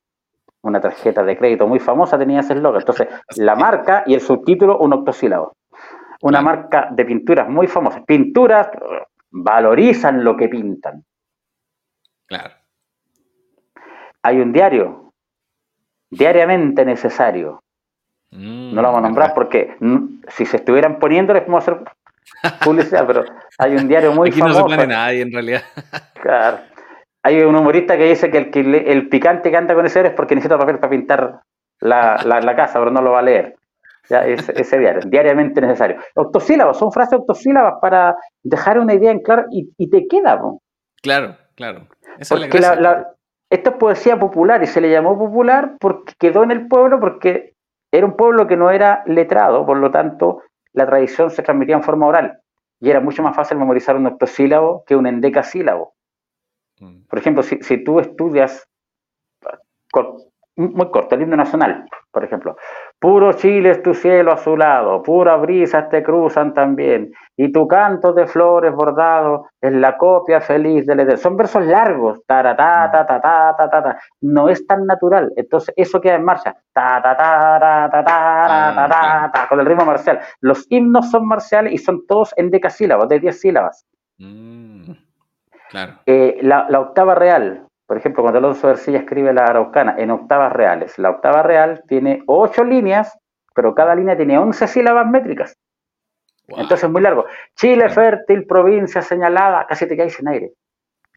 Una 0.64 0.80
tarjeta 0.80 1.22
de 1.22 1.36
crédito 1.36 1.66
muy 1.68 1.78
famosa 1.78 2.18
tenía 2.18 2.40
ese 2.40 2.54
eslogan. 2.54 2.80
Entonces, 2.80 3.06
la 3.36 3.54
marca 3.54 4.02
y 4.06 4.14
el 4.14 4.20
subtítulo, 4.20 4.78
un 4.78 4.92
octosílabo. 4.94 5.56
Una 6.22 6.40
marca 6.40 6.88
de 6.90 7.04
pinturas 7.04 7.48
muy 7.48 7.66
famosa. 7.66 8.02
Pinturas 8.04 8.68
valorizan 9.30 10.24
lo 10.24 10.36
que 10.36 10.48
pintan. 10.48 11.04
Claro. 12.26 12.54
Hay 14.22 14.40
un 14.40 14.52
diario, 14.52 15.12
diariamente 16.10 16.84
necesario. 16.86 17.62
Mm, 18.30 18.74
No 18.74 18.80
lo 18.82 18.88
vamos 18.88 18.98
a 19.00 19.02
nombrar 19.08 19.34
porque 19.34 19.76
si 20.28 20.46
se 20.46 20.56
estuvieran 20.56 20.98
poniendo 20.98 21.34
les 21.34 21.42
podemos 21.42 21.62
hacer 21.68 21.84
publicidad, 22.64 23.06
pero 23.06 23.24
hay 23.58 23.76
un 23.76 23.86
diario 23.86 24.12
muy 24.14 24.30
Aquí 24.30 24.40
no 24.40 24.46
famoso. 24.48 24.68
se 24.70 24.76
pone 24.76 24.86
nadie 24.86 25.20
en 25.20 25.32
realidad. 25.32 25.62
Claro. 26.22 26.58
Hay 27.24 27.40
un 27.42 27.56
humorista 27.56 27.96
que 27.96 28.04
dice 28.04 28.30
que 28.30 28.38
el, 28.38 28.50
que 28.50 28.60
el 28.60 29.08
picante 29.08 29.50
que 29.50 29.56
anda 29.56 29.74
con 29.74 29.84
ese 29.86 29.98
diario 29.98 30.10
es 30.10 30.16
porque 30.16 30.34
necesita 30.36 30.58
papel 30.58 30.78
para 30.78 30.90
pintar 30.90 31.40
la, 31.80 32.20
la- 32.24 32.40
la 32.40 32.54
casa, 32.56 32.78
pero 32.78 32.90
no 32.92 33.00
lo 33.02 33.12
va 33.12 33.18
a 33.20 33.22
leer. 33.22 33.56
Ya, 34.08 34.26
ese, 34.26 34.52
ese 34.60 34.78
diario, 34.78 35.00
diariamente 35.06 35.60
necesario. 35.60 35.96
Octosílabos, 36.14 36.78
son 36.78 36.92
frases 36.92 37.18
octosílabas 37.18 37.74
para 37.80 38.16
dejar 38.42 38.78
una 38.78 38.94
idea 38.94 39.10
en 39.10 39.20
claro 39.20 39.46
y, 39.50 39.70
y 39.78 39.88
te 39.90 40.06
queda. 40.06 40.38
po. 40.40 40.60
Claro, 41.02 41.36
claro. 41.56 41.86
Esa 42.18 42.34
es 42.34 42.40
la 42.40 42.46
Porque 42.46 42.60
la- 42.60 43.10
esto 43.50 43.70
es 43.70 43.76
poesía 43.76 44.18
popular 44.18 44.62
y 44.62 44.66
se 44.66 44.80
le 44.80 44.90
llamó 44.90 45.18
popular 45.18 45.76
porque 45.80 46.12
quedó 46.18 46.42
en 46.44 46.50
el 46.50 46.68
pueblo 46.68 47.00
porque 47.00 47.54
era 47.92 48.04
un 48.06 48.16
pueblo 48.16 48.46
que 48.46 48.56
no 48.56 48.70
era 48.70 49.02
letrado, 49.06 49.64
por 49.64 49.76
lo 49.78 49.90
tanto 49.90 50.42
la 50.72 50.86
tradición 50.86 51.30
se 51.30 51.42
transmitía 51.42 51.76
en 51.76 51.82
forma 51.84 52.06
oral 52.06 52.40
y 52.80 52.90
era 52.90 53.00
mucho 53.00 53.22
más 53.22 53.36
fácil 53.36 53.56
memorizar 53.58 53.96
un 53.96 54.06
octosílabo 54.06 54.84
que 54.86 54.96
un 54.96 55.06
endecasílabo. 55.06 55.94
Mm, 56.80 57.06
Por 57.08 57.18
ejemplo, 57.18 57.42
si, 57.42 57.56
si 57.62 57.82
tú 57.84 58.00
estudias 58.00 58.66
cor- 59.92 60.16
muy 60.56 60.88
corto 60.92 61.16
el 61.16 61.22
himno 61.22 61.36
nacional, 61.36 61.84
por 62.12 62.22
ejemplo, 62.22 62.56
puro 63.00 63.32
Chile 63.32 63.70
es 63.70 63.82
tu 63.82 63.92
cielo 63.92 64.30
azulado, 64.32 65.02
puras 65.02 65.40
brisas 65.40 65.88
te 65.88 66.00
cruzan 66.04 66.54
también, 66.54 67.12
y 67.36 67.50
tu 67.50 67.66
canto 67.66 68.12
de 68.12 68.28
flores 68.28 68.72
bordado 68.72 69.48
es 69.60 69.72
la 69.72 69.96
copia 69.96 70.40
feliz 70.40 70.86
del 70.86 71.00
Edén. 71.00 71.18
Son 71.18 71.36
versos 71.36 71.66
largos, 71.66 72.20
ta 72.26 72.40
ta 72.42 72.54
ta 72.54 72.88
ta 73.04 73.20
ta 73.20 73.56
ta 73.68 73.82
ta 73.82 73.98
no 74.20 74.48
es 74.48 74.64
tan 74.64 74.86
natural, 74.86 75.32
entonces 75.34 75.74
eso 75.76 76.00
queda 76.00 76.14
en 76.14 76.24
marcha, 76.24 76.54
ta 76.72 77.02
ta 77.02 77.16
ta 77.16 77.58
ta 77.60 77.90
ta 77.90 78.04
ta 78.04 78.74
ta, 78.74 78.88
ta, 78.88 79.30
ta, 79.32 79.48
con 79.48 79.58
el 79.58 79.66
ritmo 79.66 79.84
marcial. 79.84 80.20
Los 80.40 80.66
himnos 80.70 81.10
son 81.10 81.26
marciales 81.26 81.72
y 81.72 81.78
son 81.78 82.06
todos 82.06 82.32
en 82.36 82.50
decasílabos, 82.50 83.08
de 83.08 83.18
10 83.18 83.40
sílabas. 83.40 83.84
mm, 84.18 84.92
claro. 85.74 85.92
Eh, 86.06 86.38
la, 86.42 86.66
la 86.68 86.80
octava 86.80 87.14
real, 87.14 87.66
por 87.86 87.96
ejemplo, 87.96 88.22
cuando 88.22 88.38
Alonso 88.38 88.70
Ercilla 88.70 88.98
escribe 89.00 89.32
la 89.32 89.44
araucana 89.44 89.96
en 89.98 90.10
octavas 90.10 90.52
reales, 90.52 90.98
la 90.98 91.10
octava 91.10 91.42
real 91.42 91.82
tiene 91.88 92.22
ocho 92.26 92.64
líneas, 92.64 93.18
pero 93.54 93.74
cada 93.74 93.94
línea 93.94 94.16
tiene 94.16 94.38
11 94.38 94.66
sílabas 94.68 95.06
métricas. 95.06 95.56
Wow. 96.48 96.60
Entonces 96.60 96.84
es 96.84 96.90
muy 96.90 97.02
largo. 97.02 97.26
Chile 97.56 97.86
Claro. 97.86 97.94
fértil, 97.94 98.46
provincia 98.46 99.02
señalada, 99.02 99.66
casi 99.66 99.86
te 99.88 99.96
caes 99.96 100.18
en 100.20 100.28
aire. 100.28 100.52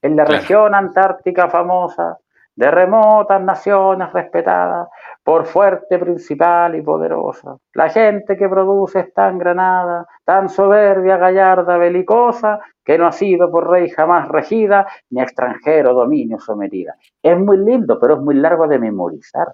En 0.02 0.15
la 0.15 0.26
Claro. 0.26 0.39
región 0.41 0.76
antártica 0.76 1.50
famosa, 1.50 2.17
de 2.58 2.72
remotas 2.72 3.39
naciones 3.41 4.12
respetadas, 4.12 4.89
por 5.24 5.46
fuerte, 5.46 6.00
principal 6.00 6.76
y 6.76 6.82
poderosa. 6.82 7.56
La 7.74 7.88
gente 7.89 8.36
que 8.36 8.50
produce 8.50 9.02
es 9.02 9.13
tan 9.13 9.38
granada, 9.38 10.08
tan 10.26 10.50
soberbia, 10.50 11.17
gallarda, 11.17 11.78
belicosa, 11.78 12.60
que 12.84 12.98
no 12.98 13.06
ha 13.06 13.12
sido 13.12 13.52
por 13.52 13.70
rey 13.70 13.89
jamás 13.89 14.28
regida, 14.28 14.88
ni 15.12 15.20
a 15.20 15.24
extranjero 15.24 15.93
dominio 15.93 16.39
sometida. 16.39 16.96
Es 17.22 17.38
muy 17.38 17.60
lindo, 17.60 18.00
pero 18.00 18.15
es 18.15 18.22
muy 18.22 18.36
largo 18.36 18.67
de 18.67 18.80
memorizar. 18.80 19.54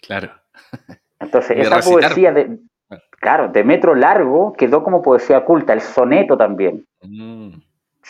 Claro. 0.00 0.30
Entonces, 1.20 1.58
esa 1.58 1.76
recitar. 1.76 2.00
poesía 2.00 2.32
de, 2.32 2.58
claro, 3.10 3.48
de 3.48 3.62
metro 3.62 3.94
largo 3.94 4.54
quedó 4.54 4.82
como 4.82 5.02
poesía 5.02 5.44
culta, 5.44 5.74
el 5.74 5.82
soneto 5.82 6.38
también. 6.38 6.86
Mm, 7.02 7.50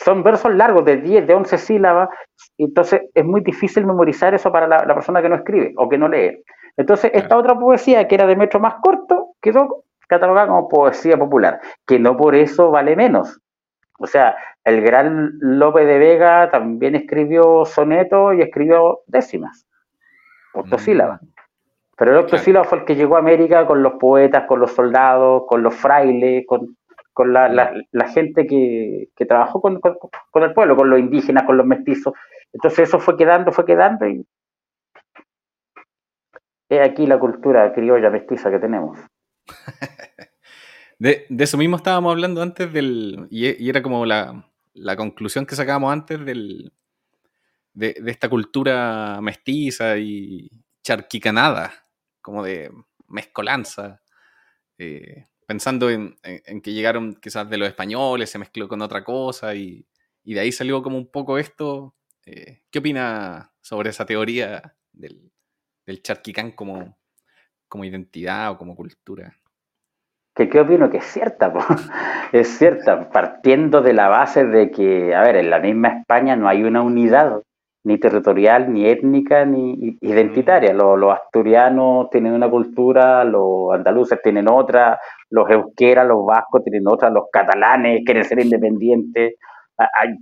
Son 0.05 0.23
versos 0.23 0.55
largos 0.55 0.85
de 0.85 0.99
10, 0.99 1.27
de 1.27 1.35
11 1.35 1.59
sílabas, 1.59 2.09
y 2.57 2.65
entonces 2.65 3.03
es 3.13 3.25
muy 3.25 3.41
difícil 3.41 3.85
memorizar 3.85 4.33
eso 4.33 4.53
para 4.53 4.69
la, 4.69 4.85
la 4.85 4.95
persona 4.95 5.21
que 5.21 5.29
no 5.29 5.37
escribe 5.37 5.73
o 5.77 5.89
que 5.89 5.99
no 5.99 6.09
lee. 6.09 6.43
Entonces, 6.77 7.11
esta 7.13 7.37
otra 7.37 7.59
poesía 7.59 8.07
que 8.07 8.15
era 8.15 8.27
de 8.27 8.37
metro 8.37 8.61
más 8.61 8.77
corto 8.81 9.35
quedó 9.43 9.85
catalogada 10.07 10.47
como 10.47 10.69
poesía 10.69 11.19
popular, 11.19 11.61
que 11.87 11.99
no 11.99 12.17
por 12.17 12.37
eso 12.37 12.71
vale 12.71 12.95
menos. 12.95 13.41
O 13.99 14.07
sea, 14.07 14.37
el 14.65 14.81
gran 14.83 15.33
Lope 15.41 15.85
de 15.85 15.99
Vega 15.99 16.51
también 16.51 16.95
escribió 16.95 17.65
soneto 17.65 18.33
y 18.33 18.41
escribió 18.41 19.01
décimas, 19.07 19.67
octosílabas. 20.55 21.21
Pero 21.97 22.13
el 22.13 22.19
octosílabo 22.19 22.65
fue 22.65 22.79
el 22.79 22.85
que 22.85 22.95
llegó 22.95 23.17
a 23.17 23.19
América 23.19 23.67
con 23.67 23.83
los 23.83 23.95
poetas, 23.95 24.45
con 24.47 24.61
los 24.61 24.71
soldados, 24.71 25.43
con 25.49 25.65
los 25.65 25.75
frailes, 25.75 26.45
con, 26.47 26.77
con 27.19 27.33
la, 27.33 27.49
la- 27.49 27.73
la 27.91 28.09
gente 28.09 28.47
que, 28.47 29.09
que 29.17 29.27
trabajó 29.27 29.61
con, 29.61 29.81
con- 29.81 29.97
con 30.31 30.43
el 30.45 30.55
pueblo, 30.55 30.77
con 30.77 30.89
los 30.89 31.01
indígenas, 31.01 31.43
con 31.43 31.57
los 31.57 31.67
mestizos. 31.67 32.15
Entonces 32.53 32.89
eso 32.89 33.01
fue 33.01 33.17
quedando, 33.17 33.51
fue 33.51 33.65
quedando 33.67 34.07
y 34.09 34.25
es 36.71 36.81
aquí 36.89 37.09
la 37.09 37.19
cultura 37.19 37.73
criolla 37.73 38.09
mestiza 38.09 38.53
que 38.53 38.61
tenemos. 38.61 38.97
De, 41.01 41.27
de 41.29 41.45
eso 41.45 41.57
mismo 41.57 41.77
estábamos 41.77 42.13
hablando 42.13 42.43
antes 42.43 42.73
del. 42.73 43.27
Y, 43.31 43.65
y 43.65 43.69
era 43.69 43.83
como 43.83 44.05
la, 44.07 44.51
la 44.75 44.97
conclusión 44.97 45.47
que 45.47 45.55
sacábamos 45.57 45.93
antes 45.93 46.25
del, 46.25 46.73
de, 47.73 47.95
de 48.01 48.11
esta 48.11 48.29
cultura 48.29 49.21
mestiza 49.23 49.97
y 49.99 50.51
charquicanada, 50.83 51.73
como 52.21 52.43
de 52.45 52.71
mezcolanza. 53.09 54.03
eh, 54.79 55.27
pensando 55.49 55.91
en, 55.91 56.17
en- 56.25 56.63
que 56.63 56.75
llegaron 56.75 57.17
quizás 57.17 57.51
de 57.51 57.59
los 57.59 57.69
españoles, 57.69 58.31
se 58.31 58.39
mezcló 58.41 58.69
con 58.69 58.83
otra 58.83 59.05
cosa 59.05 59.57
y, 59.57 59.89
y 60.25 60.35
de 60.35 60.41
ahí 60.43 60.53
salió 60.53 60.83
como 60.85 60.99
un 60.99 61.11
poco 61.13 61.39
esto. 61.39 61.97
eh, 62.27 62.63
¿Qué 62.71 62.81
opina 62.81 63.53
sobre 63.63 63.91
esa 63.91 64.07
teoría 64.07 64.77
del, 64.93 65.33
del 65.87 66.03
charquicán 66.03 66.53
como, 66.53 66.99
como 67.69 67.85
identidad 67.87 68.53
o 68.53 68.59
como 68.59 68.77
cultura? 68.77 69.37
que 70.35 70.49
qué 70.49 70.61
opino 70.61 70.89
que 70.91 70.99
es 70.99 71.05
cierta, 71.05 71.53
es 72.33 72.49
cierta, 72.59 73.11
partiendo 73.11 73.83
de 73.83 73.93
la 73.93 74.09
base 74.09 74.45
de 74.45 74.71
que, 74.71 75.15
a 75.15 75.23
ver, 75.23 75.37
en 75.37 75.51
la 75.51 75.59
misma 75.59 75.89
España 75.99 76.37
no 76.37 76.49
hay 76.49 76.63
una 76.63 76.83
unidad 76.83 77.43
ni 77.89 77.99
territorial, 77.99 78.73
ni 78.73 78.87
étnica, 78.87 79.45
ni 79.45 79.97
identitaria. 80.01 80.73
Los, 80.75 80.99
los 80.99 81.13
asturianos 81.13 82.11
tienen 82.11 82.35
una 82.35 82.49
cultura, 82.51 83.25
los 83.25 83.73
andaluces 83.75 84.21
tienen 84.23 84.49
otra, 84.49 84.99
los 85.31 85.49
euqueras, 85.51 86.07
los 86.07 86.25
vascos 86.25 86.63
tienen 86.63 86.87
otra, 86.87 87.09
los 87.11 87.25
catalanes 87.33 88.03
quieren 88.05 88.25
ser 88.25 88.41
independientes. 88.41 89.35
Hay- 89.77 90.15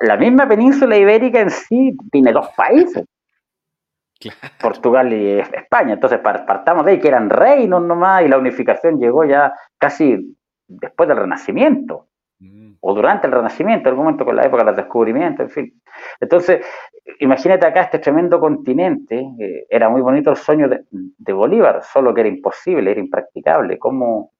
la 0.00 0.16
misma 0.16 0.48
península 0.48 0.96
ibérica 0.96 1.40
en 1.40 1.50
sí 1.50 1.94
tiene 2.10 2.32
dos 2.32 2.48
países. 2.56 3.04
Claro. 4.20 4.38
Portugal 4.60 5.12
y 5.12 5.38
España. 5.40 5.92
Entonces 5.94 6.18
par- 6.20 6.46
partamos 6.46 6.84
de 6.84 6.92
ahí, 6.92 6.98
que 7.00 7.08
eran 7.08 7.28
reinos 7.30 7.82
nomás, 7.82 8.22
y 8.24 8.28
la 8.28 8.38
unificación 8.38 8.98
llegó 8.98 9.24
ya 9.24 9.52
casi 9.78 10.36
después 10.66 11.08
del 11.08 11.18
Renacimiento, 11.18 12.04
Mm, 12.40 12.74
o 12.80 12.94
durante 12.94 13.26
el 13.26 13.32
Renacimiento, 13.32 13.88
en 13.88 13.92
algún 13.94 14.04
momento 14.04 14.24
con 14.24 14.36
la 14.36 14.44
época 14.44 14.62
de 14.62 14.66
los 14.70 14.76
descubrimientos, 14.76 15.40
en 15.46 15.50
fin. 15.50 15.82
Entonces, 16.20 16.66
imagínate 17.20 17.66
acá 17.66 17.82
este 17.82 17.98
tremendo 17.98 18.40
continente, 18.40 19.24
eh, 19.38 19.66
era 19.70 19.88
muy 19.88 20.00
bonito 20.00 20.30
el 20.30 20.36
sueño 20.36 20.68
de, 20.68 21.32
Bolívar, 21.32 21.82
solo 21.84 22.12
que 22.12 22.20
era 22.22 22.28
imposible, 22.28 22.90
era 22.90 23.00
impracticable. 23.00 23.78
¿Cómo, 23.78 24.32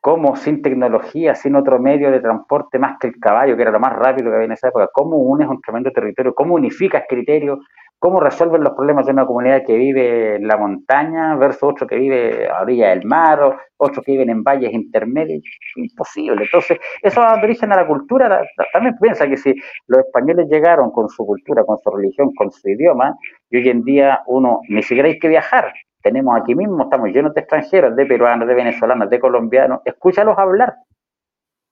cómo 0.00 0.36
sin 0.36 0.62
tecnología, 0.62 1.34
sin 1.34 1.56
otro 1.56 1.78
medio 1.78 2.10
de 2.10 2.20
transporte 2.20 2.78
más 2.78 2.98
que 3.00 3.08
el 3.08 3.18
caballo, 3.18 3.56
que 3.56 3.62
era 3.62 3.70
lo 3.70 3.80
más 3.80 3.94
rápido 3.94 4.30
que 4.30 4.36
había 4.36 4.46
en 4.46 4.52
esa 4.52 4.68
época, 4.68 4.88
cómo 4.92 5.16
unes 5.16 5.48
un 5.48 5.60
tremendo 5.60 5.90
territorio, 5.90 6.34
cómo 6.34 6.54
unificas 6.54 7.04
criterios, 7.08 7.58
cómo 8.04 8.20
resuelven 8.20 8.62
los 8.62 8.74
problemas 8.74 9.06
de 9.06 9.12
una 9.12 9.24
comunidad 9.24 9.62
que 9.66 9.78
vive 9.78 10.36
en 10.36 10.46
la 10.46 10.58
montaña 10.58 11.36
versus 11.36 11.62
otro 11.62 11.86
que 11.86 11.96
vive 11.96 12.46
a 12.50 12.60
orilla 12.60 12.90
del 12.90 13.06
mar, 13.06 13.42
o 13.42 13.56
otros 13.78 14.04
que 14.04 14.12
viven 14.12 14.28
en 14.28 14.44
valles 14.44 14.74
intermedios, 14.74 15.42
imposible. 15.76 16.44
Entonces, 16.44 16.78
eso 17.00 17.22
da 17.22 17.40
origen 17.42 17.72
a 17.72 17.76
la 17.76 17.86
cultura. 17.86 18.42
También 18.74 18.98
piensa 19.00 19.26
que 19.26 19.38
si 19.38 19.54
los 19.86 20.00
españoles 20.00 20.48
llegaron 20.50 20.90
con 20.90 21.08
su 21.08 21.24
cultura, 21.24 21.64
con 21.64 21.78
su 21.78 21.90
religión, 21.92 22.30
con 22.34 22.52
su 22.52 22.68
idioma, 22.68 23.16
Y 23.48 23.56
hoy 23.56 23.70
en 23.70 23.82
día 23.82 24.20
uno 24.26 24.60
ni 24.68 24.82
siquiera 24.82 25.08
hay 25.08 25.18
que 25.18 25.28
viajar. 25.28 25.72
Tenemos 26.02 26.38
aquí 26.38 26.54
mismo, 26.54 26.82
estamos 26.82 27.08
llenos 27.08 27.32
de 27.32 27.40
extranjeros, 27.40 27.96
de 27.96 28.04
peruanos, 28.04 28.46
de 28.46 28.54
venezolanos, 28.54 29.08
de 29.08 29.18
colombianos. 29.18 29.80
Escúchalos 29.82 30.36
hablar. 30.36 30.74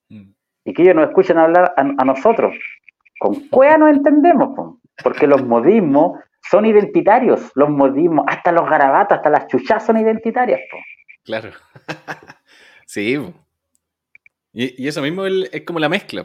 Mm. 0.08 0.32
Y 0.64 0.72
que 0.72 0.80
ellos 0.80 0.94
nos 0.94 1.08
escuchen 1.08 1.36
hablar 1.36 1.74
a, 1.76 2.04
nosotros. 2.06 2.54
Con 3.18 3.34
cuea 3.50 3.76
nos 3.76 3.90
entendemos, 3.90 4.78
porque 5.02 5.26
los 5.26 5.44
modismos 5.44 6.18
son 6.50 6.66
identitarios. 6.66 7.50
Los 7.54 7.70
modismos, 7.70 8.24
hasta 8.28 8.52
los 8.52 8.68
garabatos, 8.68 9.16
hasta 9.18 9.30
las 9.30 9.46
chuchas 9.46 9.84
son 9.84 9.96
identitarias. 9.96 10.60
Claro. 11.24 11.50
sí. 12.86 13.18
Y, 14.52 14.86
eso 14.86 15.02
mismo 15.02 15.26
es 15.26 15.62
como 15.64 15.78
la 15.78 15.88
mezcla. 15.88 16.24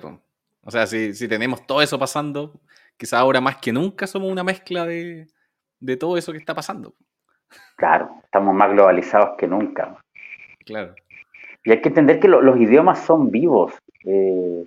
O 0.62 0.72
sea, 0.72 0.86
si, 0.88 1.28
tenemos 1.28 1.66
todo 1.66 1.82
eso 1.82 1.98
pasando, 1.98 2.60
quizás 2.98 3.20
ahora 3.20 3.40
más 3.40 3.58
que 3.58 3.72
nunca 3.72 4.08
somos 4.08 4.32
una 4.32 4.44
mezcla 4.44 4.86
de, 4.86 5.28
todo 6.00 6.18
eso 6.18 6.32
que 6.32 6.38
está 6.38 6.54
pasando. 6.54 6.94
Claro, 7.78 8.10
estamos 8.24 8.54
más 8.54 8.72
globalizados 8.72 9.38
que 9.38 9.48
nunca. 9.48 9.98
Claro. 10.66 10.94
Y 11.64 11.72
hay 11.72 11.82
que 11.82 11.90
entender 11.90 12.20
que 12.20 12.28
los 12.28 12.58
idiomas 12.60 13.00
son 13.00 13.32
vivos. 13.32 13.74
Eh, 14.04 14.66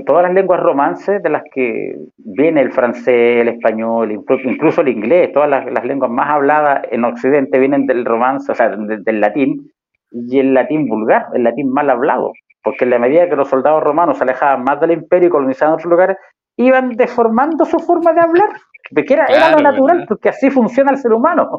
todas 0.00 0.22
las 0.24 0.34
lenguas 0.34 0.60
romances 0.60 1.22
de 1.22 1.28
las 1.28 1.42
que 1.54 1.94
viene 2.16 2.60
el 2.60 2.72
francés, 2.72 3.42
el 3.42 3.48
español, 3.48 4.12
incluso 4.44 4.80
el 4.80 4.88
inglés, 4.88 5.32
todas 5.32 5.48
las, 5.48 5.84
lenguas 5.84 6.10
más 6.10 6.30
habladas 6.30 6.82
en 6.90 7.04
Occidente 7.04 7.58
vienen 7.58 7.86
del 7.86 8.04
romance, 8.04 8.50
o 8.50 8.54
sea, 8.54 8.70
del 8.70 9.20
latín, 9.20 9.70
y 10.10 10.38
el 10.38 10.54
latín 10.54 10.88
vulgar, 10.88 11.26
el 11.34 11.44
latín 11.44 11.70
mal 11.70 11.90
hablado 11.90 12.32
porque 12.62 12.84
en 12.84 12.90
la 12.90 12.98
medida 12.98 13.28
que 13.28 13.36
los 13.36 13.48
soldados 13.48 13.82
romanos 13.82 14.18
se 14.18 14.24
alejaban 14.24 14.62
más 14.64 14.80
del 14.80 14.92
imperio 14.92 15.28
y 15.28 15.30
colonizaban 15.30 15.74
otros 15.74 15.90
lugares, 15.90 16.16
iban 16.56 16.90
deformando 16.90 17.64
su 17.64 17.78
forma 17.78 18.12
de 18.12 18.20
hablar, 18.20 18.50
porque 18.94 19.14
era, 19.14 19.50
lo 19.50 19.58
natural, 19.58 20.04
porque 20.08 20.28
así 20.28 20.50
funciona 20.50 20.92
el 20.92 20.98
ser 20.98 21.12
humano. 21.12 21.58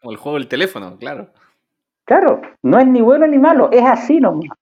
Como 0.00 0.12
el 0.12 0.16
juego 0.16 0.38
del 0.38 0.48
teléfono, 0.48 0.96
claro. 0.98 1.28
Claro, 2.04 2.42
no 2.62 2.78
es 2.78 2.86
ni 2.86 3.00
bueno 3.00 3.26
ni 3.26 3.38
malo, 3.38 3.70
es 3.72 3.82
así 3.82 4.20
nomás, 4.20 4.58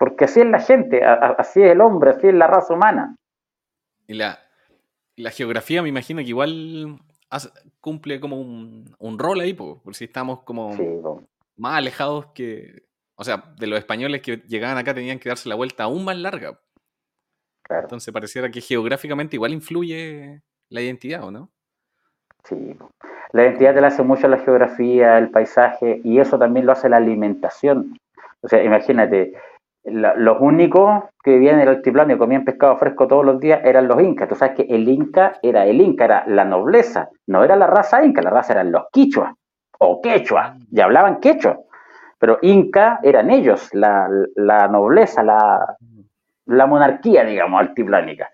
porque 0.00 0.24
así 0.24 0.40
es 0.40 0.46
la 0.46 0.60
gente, 0.60 1.04
así 1.04 1.62
es 1.62 1.72
el 1.72 1.82
hombre, 1.82 2.12
así 2.12 2.28
es 2.28 2.32
la 2.32 2.46
raza 2.46 2.72
humana. 2.72 3.16
Y 4.06 4.14
la, 4.14 4.38
la 5.14 5.30
geografía 5.30 5.82
me 5.82 5.90
imagino 5.90 6.22
que 6.22 6.28
igual 6.28 6.98
cumple 7.82 8.18
como 8.18 8.40
un, 8.40 9.18
rol 9.18 9.40
ahí, 9.40 9.52
por 9.52 9.94
si 9.94 10.06
estamos 10.06 10.42
como 10.42 10.74
más 11.58 11.76
alejados 11.76 12.28
que, 12.32 12.84
o 13.14 13.24
sea, 13.24 13.44
de 13.58 13.66
los 13.66 13.78
españoles 13.78 14.22
que 14.22 14.38
llegaban 14.48 14.78
acá 14.78 14.94
tenían 14.94 15.18
que 15.18 15.28
darse 15.28 15.50
la 15.50 15.54
vuelta 15.54 15.84
aún 15.84 16.02
más 16.02 16.16
larga. 16.16 16.58
Entonces 17.68 18.12
pareciera 18.12 18.50
que 18.50 18.62
geográficamente 18.62 19.36
igual 19.36 19.52
influye 19.52 20.40
la 20.70 20.80
identidad, 20.80 21.24
¿o 21.24 21.30
no? 21.30 21.50
Sí, 22.44 22.74
la 23.32 23.42
identidad 23.42 23.74
te 23.74 23.82
la 23.82 23.88
hace 23.88 24.02
mucho 24.02 24.28
la 24.28 24.38
geografía, 24.38 25.18
el 25.18 25.28
paisaje, 25.28 26.00
y 26.04 26.20
eso 26.20 26.38
también 26.38 26.64
lo 26.64 26.72
hace 26.72 26.88
la 26.88 26.96
alimentación. 26.96 27.98
O 28.40 28.48
sea, 28.48 28.64
imagínate, 28.64 29.34
los 29.84 30.36
únicos 30.40 31.04
que 31.22 31.32
vivían 31.32 31.56
en 31.56 31.62
el 31.62 31.68
altiplano 31.68 32.12
y 32.12 32.18
comían 32.18 32.44
pescado 32.44 32.76
fresco 32.76 33.06
todos 33.08 33.24
los 33.24 33.40
días 33.40 33.60
eran 33.64 33.88
los 33.88 34.00
incas. 34.02 34.28
Tú 34.28 34.34
sabes 34.34 34.56
que 34.56 34.74
el 34.74 34.88
inca 34.88 35.38
era 35.42 35.66
el 35.66 35.80
inca, 35.80 36.04
era 36.04 36.24
la 36.26 36.44
nobleza, 36.44 37.08
no 37.26 37.42
era 37.44 37.56
la 37.56 37.66
raza 37.66 38.04
inca, 38.04 38.22
la 38.22 38.30
raza 38.30 38.52
eran 38.52 38.72
los 38.72 38.84
quichuas 38.92 39.32
o 39.78 40.00
quechua, 40.02 40.56
y 40.70 40.80
hablaban 40.80 41.20
quechua. 41.20 41.58
Pero 42.18 42.38
Inca 42.42 43.00
eran 43.02 43.30
ellos, 43.30 43.70
la, 43.72 44.06
nobleza, 44.70 45.22
la, 45.22 46.66
monarquía, 46.66 47.24
digamos, 47.24 47.58
altiplánica. 47.58 48.30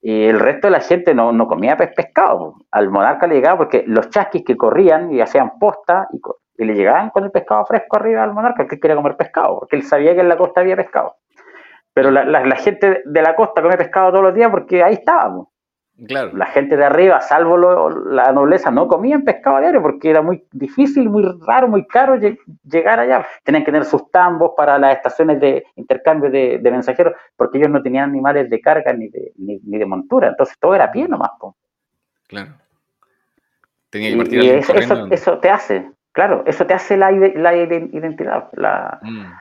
Y 0.00 0.24
el 0.24 0.40
resto 0.40 0.66
de 0.66 0.72
la 0.72 0.80
gente 0.80 1.14
no, 1.14 1.46
comía 1.46 1.76
pescado. 1.76 2.56
Al 2.72 2.90
monarca 2.90 3.28
le 3.28 3.36
llegaba 3.36 3.58
porque 3.58 3.84
los 3.86 4.10
chasquis 4.10 4.44
que 4.44 4.56
corrían 4.56 5.12
y 5.12 5.20
hacían 5.20 5.56
posta 5.60 6.08
y, 6.12 6.20
le 6.64 6.74
llegaban 6.74 7.10
con 7.10 7.24
el 7.24 7.30
pescado 7.30 7.64
fresco 7.66 7.96
arriba 7.96 8.22
al 8.22 8.32
monarca, 8.32 8.66
que 8.66 8.78
quería 8.78 8.96
comer 8.96 9.16
pescado, 9.16 9.60
porque 9.60 9.76
él 9.76 9.82
sabía 9.82 10.14
que 10.14 10.20
en 10.20 10.28
la 10.28 10.36
costa 10.36 10.60
había 10.60 10.76
pescado. 10.76 11.16
Pero 11.94 12.10
la, 12.10 12.24
la 12.24 12.56
gente 12.56 13.02
de 13.04 13.22
la 13.22 13.34
costa 13.34 13.60
come 13.60 13.76
pescado 13.76 14.10
todos 14.10 14.24
los 14.24 14.34
días 14.34 14.50
porque 14.50 14.82
ahí 14.82 14.94
estábamos. 14.94 15.48
La 16.08 16.46
gente 16.46 16.76
de 16.76 16.84
arriba, 16.84 17.20
salvo 17.20 17.56
la 17.58 18.32
nobleza, 18.32 18.70
no 18.70 18.88
comían 18.88 19.22
pescado 19.22 19.60
diario 19.60 19.82
porque 19.82 20.10
era 20.10 20.20
muy 20.20 20.44
difícil, 20.50 21.08
muy 21.08 21.22
raro, 21.46 21.68
muy 21.68 21.86
caro 21.86 22.18
llegar 22.64 22.98
allá. 22.98 23.26
Tenían 23.44 23.62
que 23.62 23.70
tener 23.70 23.84
sus 23.84 24.10
tambos 24.10 24.52
para 24.56 24.78
las 24.78 24.96
estaciones 24.96 25.38
de 25.38 25.64
intercambio 25.76 26.30
de, 26.30 26.58
mensajeros 26.62 27.14
porque 27.36 27.58
ellos 27.58 27.70
no 27.70 27.82
tenían 27.82 28.08
animales 28.10 28.50
de 28.50 28.60
carga 28.60 28.92
ni 28.94 29.08
de, 29.08 29.32
ni, 29.36 29.58
de 29.60 29.86
montura. 29.86 30.28
Entonces 30.28 30.56
todo 30.58 30.74
era 30.74 30.90
pie 30.90 31.06
nomás. 31.06 31.30
Claro. 32.26 32.54
Tenía 33.90 34.10
que 34.10 34.16
partir 34.16 34.42
y, 34.42 34.48
eso, 34.48 35.38
te 35.38 35.50
hace, 35.50 35.90
claro, 36.12 36.44
eso 36.46 36.66
te 36.66 36.74
hace 36.74 36.96
la, 36.96 37.12
identidad. 37.12 38.48
La, 38.52 39.00
mm 39.02 39.32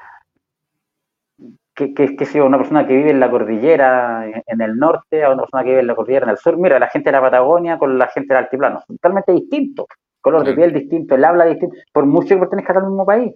que, 1.74 1.94
que, 1.94 2.16
que 2.16 2.42
una 2.42 2.58
persona 2.58 2.86
que 2.86 2.96
vive 2.96 3.12
en 3.12 3.20
la 3.20 3.30
cordillera 3.30 4.26
en, 4.46 4.62
el 4.62 4.78
norte 4.78 5.24
a 5.24 5.30
una 5.30 5.44
persona 5.44 5.64
que 5.64 5.70
vive 5.70 5.82
en 5.82 5.88
la 5.88 5.96
cordillera 5.96 6.26
en 6.26 6.32
el 6.32 6.38
sur. 6.38 6.58
Mira, 6.58 6.80
la 6.80 6.90
gente 6.90 7.10
de 7.10 7.14
la 7.14 7.22
Patagonia 7.22 7.78
con 7.78 7.98
la 7.98 8.08
gente 8.08 8.34
del 8.34 8.44
altiplano, 8.44 8.84
totalmente 8.88 9.32
distinto. 9.32 9.88
Color 10.20 10.46
de 10.46 10.54
piel 10.54 10.72
distinto, 10.72 11.16
el 11.16 11.26
habla 11.26 11.46
distinto, 11.46 11.76
por 11.92 12.06
mucho 12.06 12.36
que 12.36 12.42
pertenezca 12.42 12.74
al 12.74 12.84
mismo 12.84 13.06
país. 13.06 13.34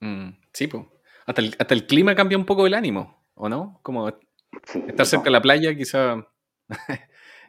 Mm, 0.00 0.30
sí, 0.52 0.68
pues. 0.68 0.84
Hasta 1.26 1.42
el, 1.42 1.54
hasta 1.58 1.74
el 1.74 1.86
clima 1.86 2.14
cambia 2.14 2.38
un 2.38 2.46
poco 2.46 2.66
el 2.66 2.72
ánimo, 2.72 3.22
¿o 3.34 3.48
no? 3.48 3.78
Como 3.82 4.08
estar 4.08 5.04
cerca 5.04 5.24
de 5.24 5.30
la 5.30 5.42
playa 5.42 5.74
quizá 5.74 6.26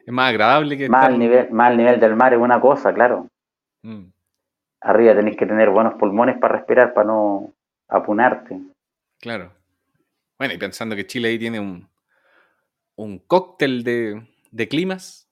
es 0.06 0.12
más 0.12 0.28
agradable 0.28 0.76
que... 0.76 0.90
Más, 0.90 1.16
nivel, 1.16 1.50
más 1.52 1.74
nivel 1.74 1.98
del 1.98 2.16
mar 2.16 2.34
es 2.34 2.38
una 2.38 2.60
cosa, 2.60 2.92
claro. 2.92 3.28
Mm. 3.80 4.08
Arriba 4.82 5.14
tenéis 5.14 5.36
que 5.36 5.46
tener 5.46 5.70
buenos 5.70 5.94
pulmones 5.94 6.38
para 6.38 6.56
respirar, 6.56 6.92
para 6.92 7.06
no 7.06 7.52
apunarte. 7.88 8.58
Claro. 9.20 9.52
Bueno, 10.38 10.54
y 10.54 10.58
pensando 10.58 10.96
que 10.96 11.06
Chile 11.06 11.28
ahí 11.28 11.38
tiene 11.38 11.60
un, 11.60 11.88
un 12.96 13.18
cóctel 13.18 13.84
de, 13.84 14.68
climas. 14.68 15.28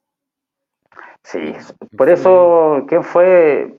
Sí, 1.22 1.52
por 1.96 2.08
eso, 2.08 2.84
¿quién 2.88 3.02
fue 3.02 3.76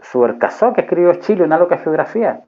Subercasó 0.00 0.72
que 0.72 0.82
escribió 0.82 1.14
Chile, 1.14 1.44
una 1.44 1.58
loca 1.58 1.78
geografía? 1.78 2.44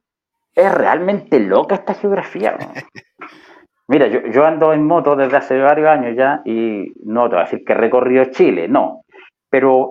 Es 0.54 0.72
realmente 0.72 1.40
loca 1.40 1.74
esta 1.74 1.94
geografía. 1.94 2.56
Mira, 3.88 4.06
yo, 4.06 4.20
yo, 4.28 4.46
ando 4.46 4.72
en 4.72 4.86
moto 4.86 5.14
desde 5.14 5.36
hace 5.36 5.58
varios 5.58 5.88
años 5.88 6.16
ya 6.16 6.40
y 6.44 6.94
no 7.04 7.28
te 7.28 7.34
voy 7.34 7.42
a 7.42 7.44
decir 7.44 7.64
que 7.64 7.72
he 7.74 7.76
recorrido 7.76 8.24
Chile, 8.26 8.66
no. 8.66 9.02
Pero 9.50 9.90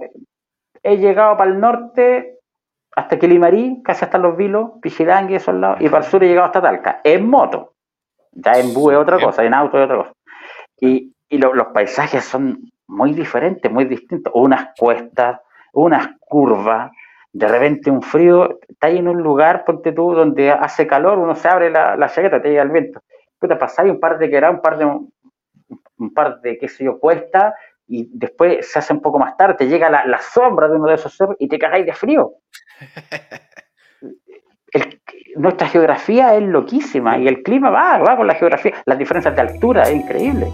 he 0.82 0.98
llegado 0.98 1.38
para 1.38 1.52
el 1.52 1.60
norte 1.60 2.40
hasta 2.96 3.18
Quilimarí, 3.18 3.82
casi 3.84 4.06
hasta 4.06 4.18
Los 4.18 4.38
Vilos, 4.38 4.72
Pichidangui, 4.82 5.36
esos 5.36 5.56
lados, 5.56 5.82
y 5.82 5.90
para 5.90 6.04
el 6.04 6.10
sur 6.10 6.24
he 6.24 6.28
llegado 6.28 6.48
hasta 6.48 6.62
Talca, 6.62 7.02
en 7.04 7.28
moto. 7.30 7.74
Ya 8.32 8.54
en 8.54 8.74
bus 8.74 8.94
es 8.94 9.00
otra 9.00 9.20
cosa, 9.20 9.44
en 9.44 9.54
auto 9.54 9.78
es 9.78 9.86
otra 9.86 9.98
cosa. 9.98 10.14
Y, 10.80 11.14
y 11.30 11.38
los 11.38 11.68
paisajes 11.68 12.24
son 12.26 12.60
muy 12.88 13.14
diferentes, 13.14 13.72
muy 13.72 13.86
distintos. 13.86 14.34
Unas 14.36 14.70
cuestas, 14.78 15.40
unas 15.74 16.10
curvas, 16.20 16.92
de 17.32 17.48
repente 17.48 17.90
un 17.90 18.02
frío, 18.02 18.60
está 18.68 18.88
ahí 18.88 18.98
en 18.98 19.08
un 19.08 19.22
lugar, 19.22 19.66
ponte 19.66 19.92
tú, 19.92 20.14
donde 20.14 20.52
hace 20.52 20.86
calor, 20.88 21.20
uno 21.20 21.36
se 21.36 21.48
abre 21.48 21.70
la, 21.70 21.96
la 21.96 22.10
chaqueta, 22.10 22.42
te 22.42 22.50
llega 22.50 22.64
el 22.64 22.70
viento. 22.70 23.02
¿Qué 23.40 23.48
te 23.48 23.56
pasa? 23.56 23.82
Hay 23.82 23.90
un 23.90 24.00
par 24.00 24.18
de 24.18 24.30
que 24.30 24.38
un 24.38 24.62
par 24.62 24.78
de, 24.78 24.86
un 24.86 26.14
par 26.14 26.42
de, 26.42 26.58
qué 26.58 26.68
sé 26.68 26.86
yo, 26.86 27.00
cuesta, 27.00 27.56
y 27.88 28.10
después 28.14 28.72
se 28.72 28.80
hace 28.80 28.94
un 28.94 29.02
poco 29.02 29.20
más 29.20 29.36
tarde, 29.36 29.56
te 29.56 29.68
llega 29.68 29.90
la, 29.90 30.06
la 30.06 30.20
sombra 30.20 30.68
de 30.68 30.76
uno 30.76 30.88
de 30.88 30.96
esos 30.96 31.16
cerros 31.16 31.36
y 31.40 31.48
te 31.48 31.60
cagáis 31.60 31.86
de 31.86 31.94
frío. 31.94 32.34
Nuestra 35.36 35.68
geografía 35.68 36.36
es 36.36 36.44
loquísima 36.44 37.18
y 37.18 37.28
el 37.28 37.44
clima 37.44 37.70
va, 37.70 37.98
va 38.00 38.18
con 38.18 38.28
la 38.28 38.36
geografía. 38.36 38.74
Las 38.86 38.98
diferencias 38.98 39.36
de 39.36 39.42
altura 39.42 39.84
es 39.84 39.96
increíble. 39.96 40.48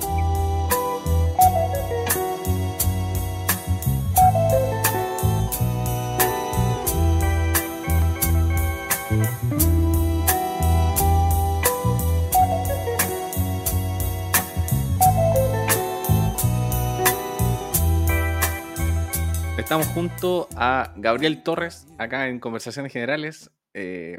Estamos 19.70 19.86
junto 19.90 20.50
a 20.56 20.96
Gabriel 20.98 21.44
Torres, 21.44 21.86
acá 22.00 22.28
en 22.28 22.40
Conversaciones 22.40 22.92
Generales. 22.92 23.52
Eh, 23.76 24.18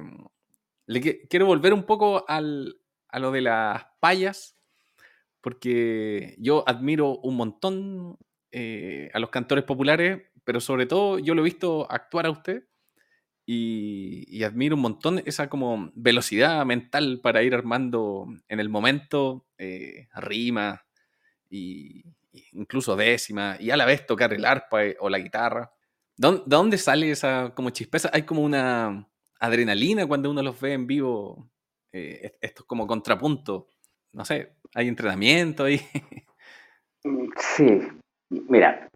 le 0.86 1.26
quiero 1.26 1.46
volver 1.46 1.74
un 1.74 1.82
poco 1.82 2.24
a 2.28 2.40
lo 2.40 3.32
de 3.32 3.40
las 3.40 3.84
payas, 3.98 4.56
porque 5.40 6.36
yo 6.38 6.62
admiro 6.68 7.18
un 7.18 7.34
montón 7.34 8.16
eh, 8.52 9.10
a 9.12 9.18
los 9.18 9.30
cantores 9.30 9.64
populares, 9.64 10.22
pero 10.44 10.60
sobre 10.60 10.86
todo 10.86 11.18
yo 11.18 11.34
lo 11.34 11.40
he 11.40 11.46
visto 11.46 11.90
actuar 11.90 12.26
a 12.26 12.30
usted 12.30 12.68
y, 13.44 14.44
admiro 14.44 14.76
un 14.76 14.82
montón 14.82 15.20
esa 15.26 15.48
como 15.48 15.90
velocidad 15.96 16.64
mental 16.64 17.18
para 17.20 17.42
ir 17.42 17.56
armando 17.56 18.28
en 18.46 18.60
el 18.60 18.68
momento 18.68 19.48
eh, 19.58 20.06
rima 20.14 20.86
y, 21.50 22.04
incluso 22.52 22.96
décima, 22.96 23.56
y 23.58 23.70
a 23.70 23.76
la 23.76 23.86
vez 23.86 24.06
tocar 24.06 24.32
el 24.32 24.44
arpa 24.44 24.84
eh, 24.84 24.96
o 25.00 25.08
la 25.08 25.18
guitarra. 25.18 25.72
¿De 26.16 26.42
dónde 26.46 26.78
sale 26.78 27.10
esa 27.10 27.52
como 27.54 27.70
chispeza? 27.70 28.10
Hay 28.12 28.22
como 28.22 28.42
una 28.42 29.08
adrenalina 29.40 30.06
cuando 30.06 30.30
uno 30.30 30.42
los 30.42 30.60
ve 30.60 30.74
en 30.74 30.86
vivo, 30.86 31.50
eh, 31.92 32.36
esto 32.40 32.62
es 32.62 32.66
como 32.66 32.86
contrapunto. 32.86 33.68
No 34.12 34.24
sé, 34.24 34.56
hay 34.74 34.88
entrenamiento 34.88 35.64
ahí. 35.64 35.80
Sí, 37.36 37.80
mira, 38.28 38.90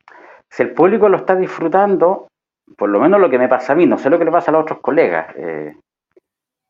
si 0.51 0.62
el 0.62 0.75
público 0.75 1.09
lo 1.09 1.16
está 1.16 1.35
disfrutando, 1.37 2.29
por 2.77 2.90
lo 2.90 3.01
menos 3.01 3.18
lo 3.18 3.31
que 3.31 3.38
me 3.38 3.49
pasa 3.49 3.73
a 3.73 3.77
mí, 3.77 3.87
no 3.87 3.99
sé 3.99 4.11
lo 4.11 4.18
que 4.18 4.25
le 4.25 4.31
pasa 4.31 4.51
a 4.51 4.53
los 4.53 4.62
otros 4.62 4.81
colegas, 4.81 5.35
eh, 5.37 5.75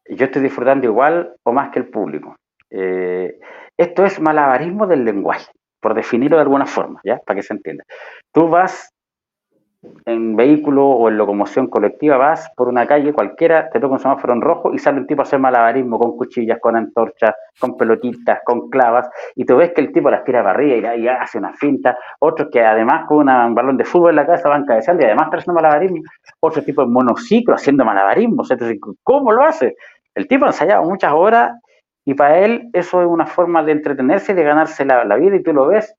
yo 0.08 0.26
estoy 0.26 0.42
disfrutando 0.42 0.86
igual 0.86 1.34
o 1.44 1.52
más 1.52 1.70
que 1.70 1.80
el 1.80 1.88
público. 1.88 2.36
Eh, 2.70 3.38
esto 3.76 4.04
es 4.04 4.20
malabarismo 4.20 4.86
del 4.86 5.04
lenguaje, 5.04 5.50
por 5.84 5.92
definirlo 5.92 6.38
de 6.38 6.42
alguna 6.44 6.64
forma, 6.64 6.98
¿ya? 7.04 7.18
Para 7.26 7.36
que 7.36 7.42
se 7.42 7.52
entienda. 7.52 7.84
Tú 8.32 8.48
vas 8.48 8.88
en 10.06 10.34
vehículo 10.34 10.88
o 10.88 11.10
en 11.10 11.18
locomoción 11.18 11.66
colectiva, 11.66 12.16
vas 12.16 12.50
por 12.56 12.68
una 12.68 12.86
calle 12.86 13.12
cualquiera, 13.12 13.68
te 13.68 13.78
toca 13.78 13.92
un 13.92 14.00
semáforo 14.00 14.32
en 14.32 14.40
rojo 14.40 14.72
y 14.72 14.78
sale 14.78 15.00
un 15.00 15.06
tipo 15.06 15.20
a 15.20 15.24
hacer 15.24 15.38
malabarismo 15.38 15.98
con 15.98 16.16
cuchillas, 16.16 16.58
con 16.58 16.74
antorchas, 16.74 17.34
con 17.60 17.76
pelotitas, 17.76 18.38
con 18.46 18.70
clavas, 18.70 19.10
y 19.34 19.44
tú 19.44 19.56
ves 19.56 19.74
que 19.74 19.82
el 19.82 19.92
tipo 19.92 20.08
las 20.08 20.24
tira 20.24 20.42
para 20.42 20.54
arriba 20.54 20.96
y, 20.96 21.06
hace 21.06 21.36
una 21.36 21.52
finta, 21.52 21.98
otros 22.20 22.48
que 22.50 22.64
además 22.64 23.04
con 23.06 23.28
un 23.28 23.54
balón 23.54 23.76
de 23.76 23.84
fútbol 23.84 24.12
en 24.12 24.16
la 24.16 24.24
cabeza 24.24 24.48
van 24.48 24.64
cabeceando 24.64 25.02
y 25.02 25.04
además 25.04 25.28
haciendo 25.30 25.52
malabarismo, 25.52 25.98
otro 26.40 26.62
tipo 26.62 26.80
en 26.80 26.94
monociclo 26.94 27.56
haciendo 27.56 27.84
malabarismo, 27.84 28.42
entonces, 28.48 28.78
¿cómo 29.02 29.32
lo 29.32 29.44
hace? 29.44 29.74
El 30.14 30.26
tipo 30.28 30.46
ha 30.46 30.48
ensayado 30.48 30.82
muchas 30.84 31.12
horas 31.12 31.52
y 32.04 32.14
para 32.14 32.38
él 32.40 32.68
eso 32.72 33.00
es 33.00 33.08
una 33.08 33.26
forma 33.26 33.62
de 33.62 33.72
entretenerse 33.72 34.32
y 34.32 34.34
de 34.34 34.42
ganarse 34.42 34.84
la, 34.84 35.16
vida 35.16 35.36
y 35.36 35.42
tú 35.42 35.52
lo 35.52 35.66
ves 35.66 35.94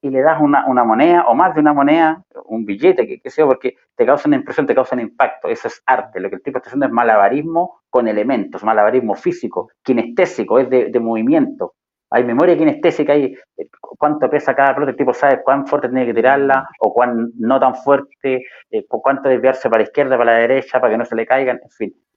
y 0.00 0.10
le 0.10 0.20
das 0.20 0.40
una, 0.40 0.62
moneda 0.84 1.24
o 1.26 1.34
más 1.34 1.54
de 1.54 1.60
una 1.60 1.72
moneda, 1.72 2.22
un 2.44 2.64
billete, 2.64 3.20
que, 3.20 3.30
sea, 3.30 3.46
porque 3.46 3.74
te 3.96 4.06
causa 4.06 4.28
una 4.28 4.36
impresión, 4.36 4.66
te 4.66 4.74
causa 4.74 4.94
un 4.94 5.00
impacto. 5.00 5.48
Eso 5.48 5.66
es 5.66 5.82
arte. 5.86 6.20
Lo 6.20 6.28
que 6.28 6.36
el 6.36 6.42
tipo 6.42 6.58
está 6.58 6.68
haciendo 6.68 6.86
es 6.86 6.92
malabarismo 6.92 7.80
con 7.90 8.06
elementos, 8.06 8.62
malabarismo 8.62 9.16
físico, 9.16 9.70
kinestésico, 9.82 10.60
es 10.60 10.70
de, 10.70 11.00
movimiento. 11.00 11.74
Hay 12.10 12.22
memoria 12.22 12.56
kinestésica, 12.56 13.12
hay 13.14 13.36
eh, 13.56 13.68
cuánto 13.80 14.30
pesa 14.30 14.54
cada 14.54 14.72
pelota, 14.74 14.92
el 14.92 14.96
tipo 14.96 15.12
sabe 15.12 15.42
cuán 15.42 15.66
fuerte 15.66 15.88
tiene 15.88 16.06
que 16.06 16.14
tirarla 16.14 16.68
o 16.78 16.94
cuán 16.94 17.32
no 17.36 17.58
tan 17.58 17.74
fuerte, 17.74 18.44
eh, 18.70 18.86
cuánto 18.88 19.28
desviarse 19.28 19.68
para 19.68 19.82
la 19.82 19.88
izquierda, 19.88 20.16
para 20.16 20.32
la 20.32 20.38
derecha, 20.38 20.80
para 20.80 20.92
que 20.92 20.98
no 20.98 21.04
se 21.04 21.16
le 21.16 21.26
caigan, 21.26 21.58
en 21.62 21.70
fin. 21.70 22.07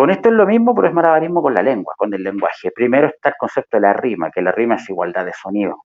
Con 0.00 0.08
esto 0.08 0.30
es 0.30 0.34
lo 0.34 0.46
mismo, 0.46 0.74
pero 0.74 0.88
es 0.88 0.94
malabarismo 0.94 1.42
con 1.42 1.52
la 1.52 1.62
lengua, 1.62 1.92
con 1.94 2.14
el 2.14 2.22
lenguaje. 2.22 2.70
Primero 2.74 3.08
está 3.08 3.28
el 3.28 3.34
concepto 3.38 3.76
de 3.76 3.82
la 3.82 3.92
rima, 3.92 4.30
que 4.30 4.40
la 4.40 4.50
rima 4.50 4.76
es 4.76 4.88
igualdad 4.88 5.26
de 5.26 5.34
sonido. 5.34 5.82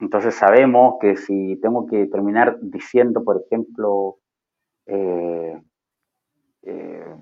Entonces 0.00 0.34
sabemos 0.34 0.96
que 1.00 1.16
si 1.16 1.54
tengo 1.60 1.86
que 1.86 2.06
terminar 2.06 2.58
diciendo, 2.60 3.22
por 3.22 3.40
ejemplo, 3.46 4.16
eh, 4.86 5.56
eh, 6.62 7.14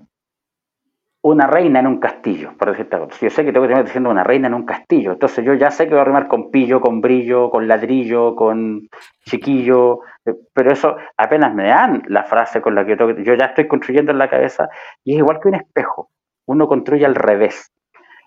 una 1.21 1.47
reina 1.47 1.79
en 1.79 1.87
un 1.87 1.99
castillo, 1.99 2.53
por 2.57 2.69
decirte 2.69 2.95
algo. 2.95 3.09
Yo 3.09 3.29
sé 3.29 3.43
que 3.43 3.51
tengo 3.51 3.63
que 3.63 3.69
terminar 3.69 3.85
diciendo 3.85 4.09
una 4.09 4.23
reina 4.23 4.47
en 4.47 4.53
un 4.53 4.65
castillo. 4.65 5.11
Entonces 5.11 5.43
yo 5.43 5.53
ya 5.55 5.71
sé 5.71 5.85
que 5.85 5.91
voy 5.91 6.01
a 6.01 6.05
rimar 6.05 6.27
con 6.27 6.51
pillo, 6.51 6.79
con 6.79 7.01
brillo, 7.01 7.49
con 7.49 7.67
ladrillo, 7.67 8.35
con 8.35 8.87
chiquillo, 9.25 10.01
eh, 10.25 10.33
pero 10.53 10.71
eso 10.71 10.95
apenas 11.17 11.53
me 11.53 11.67
dan 11.67 12.03
la 12.07 12.23
frase 12.23 12.61
con 12.61 12.75
la 12.75 12.85
que 12.85 12.95
yo, 12.95 13.11
yo 13.11 13.33
ya 13.33 13.45
estoy 13.47 13.67
construyendo 13.67 14.11
en 14.11 14.19
la 14.19 14.29
cabeza 14.29 14.69
y 15.03 15.13
es 15.13 15.17
igual 15.19 15.39
que 15.41 15.49
un 15.49 15.55
espejo. 15.55 16.09
Uno 16.45 16.67
construye 16.67 17.05
al 17.05 17.15
revés. 17.15 17.71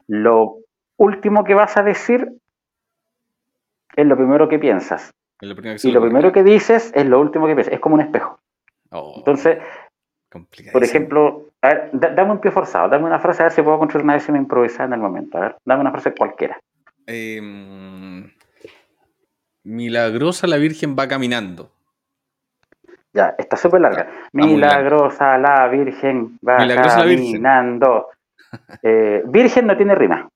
Lo 0.06 0.56
último 0.96 1.44
que 1.44 1.54
vas 1.54 1.76
a 1.76 1.82
decir 1.82 2.28
es 3.96 4.06
lo 4.06 4.16
primero 4.16 4.48
que 4.48 4.58
piensas. 4.58 5.14
y 5.40 5.90
lo 5.90 6.00
primero 6.02 6.32
que 6.32 6.42
dices 6.42 6.92
es 6.94 7.06
lo 7.06 7.20
último 7.20 7.46
que 7.46 7.54
piensas. 7.54 7.74
Es 7.74 7.80
como 7.80 7.94
un 7.94 8.02
espejo. 8.02 8.40
Oh, 8.90 9.14
Entonces, 9.16 9.58
por 10.72 10.84
ejemplo, 10.84 11.49
a 11.62 11.68
ver, 11.68 11.90
dame 11.92 12.32
un 12.32 12.40
pie 12.40 12.50
forzado, 12.50 12.88
dame 12.88 13.04
una 13.04 13.18
frase 13.18 13.42
a 13.42 13.46
ver 13.46 13.52
si 13.52 13.62
puedo 13.62 13.78
construir 13.78 14.04
una 14.04 14.14
décima 14.14 14.38
improvisada 14.38 14.86
en 14.86 14.92
el 14.94 15.00
momento. 15.00 15.38
A 15.38 15.40
ver, 15.42 15.56
dame 15.64 15.82
una 15.82 15.90
frase 15.90 16.14
cualquiera. 16.14 16.58
Em, 17.06 18.30
milagrosa 19.64 20.46
la 20.46 20.56
Virgen 20.56 20.96
va 20.98 21.06
caminando. 21.08 21.70
Ya, 23.12 23.34
está 23.36 23.56
súper 23.56 23.80
larga. 23.80 24.08
Milagrosa 24.32 25.36
la 25.36 25.66
Virgen 25.68 26.38
va 26.46 26.56
caminando. 26.58 28.08
Eh, 28.82 29.22
virgen. 29.26 29.68
no 29.68 29.76
tiene 29.76 29.94
rima. 29.94 30.28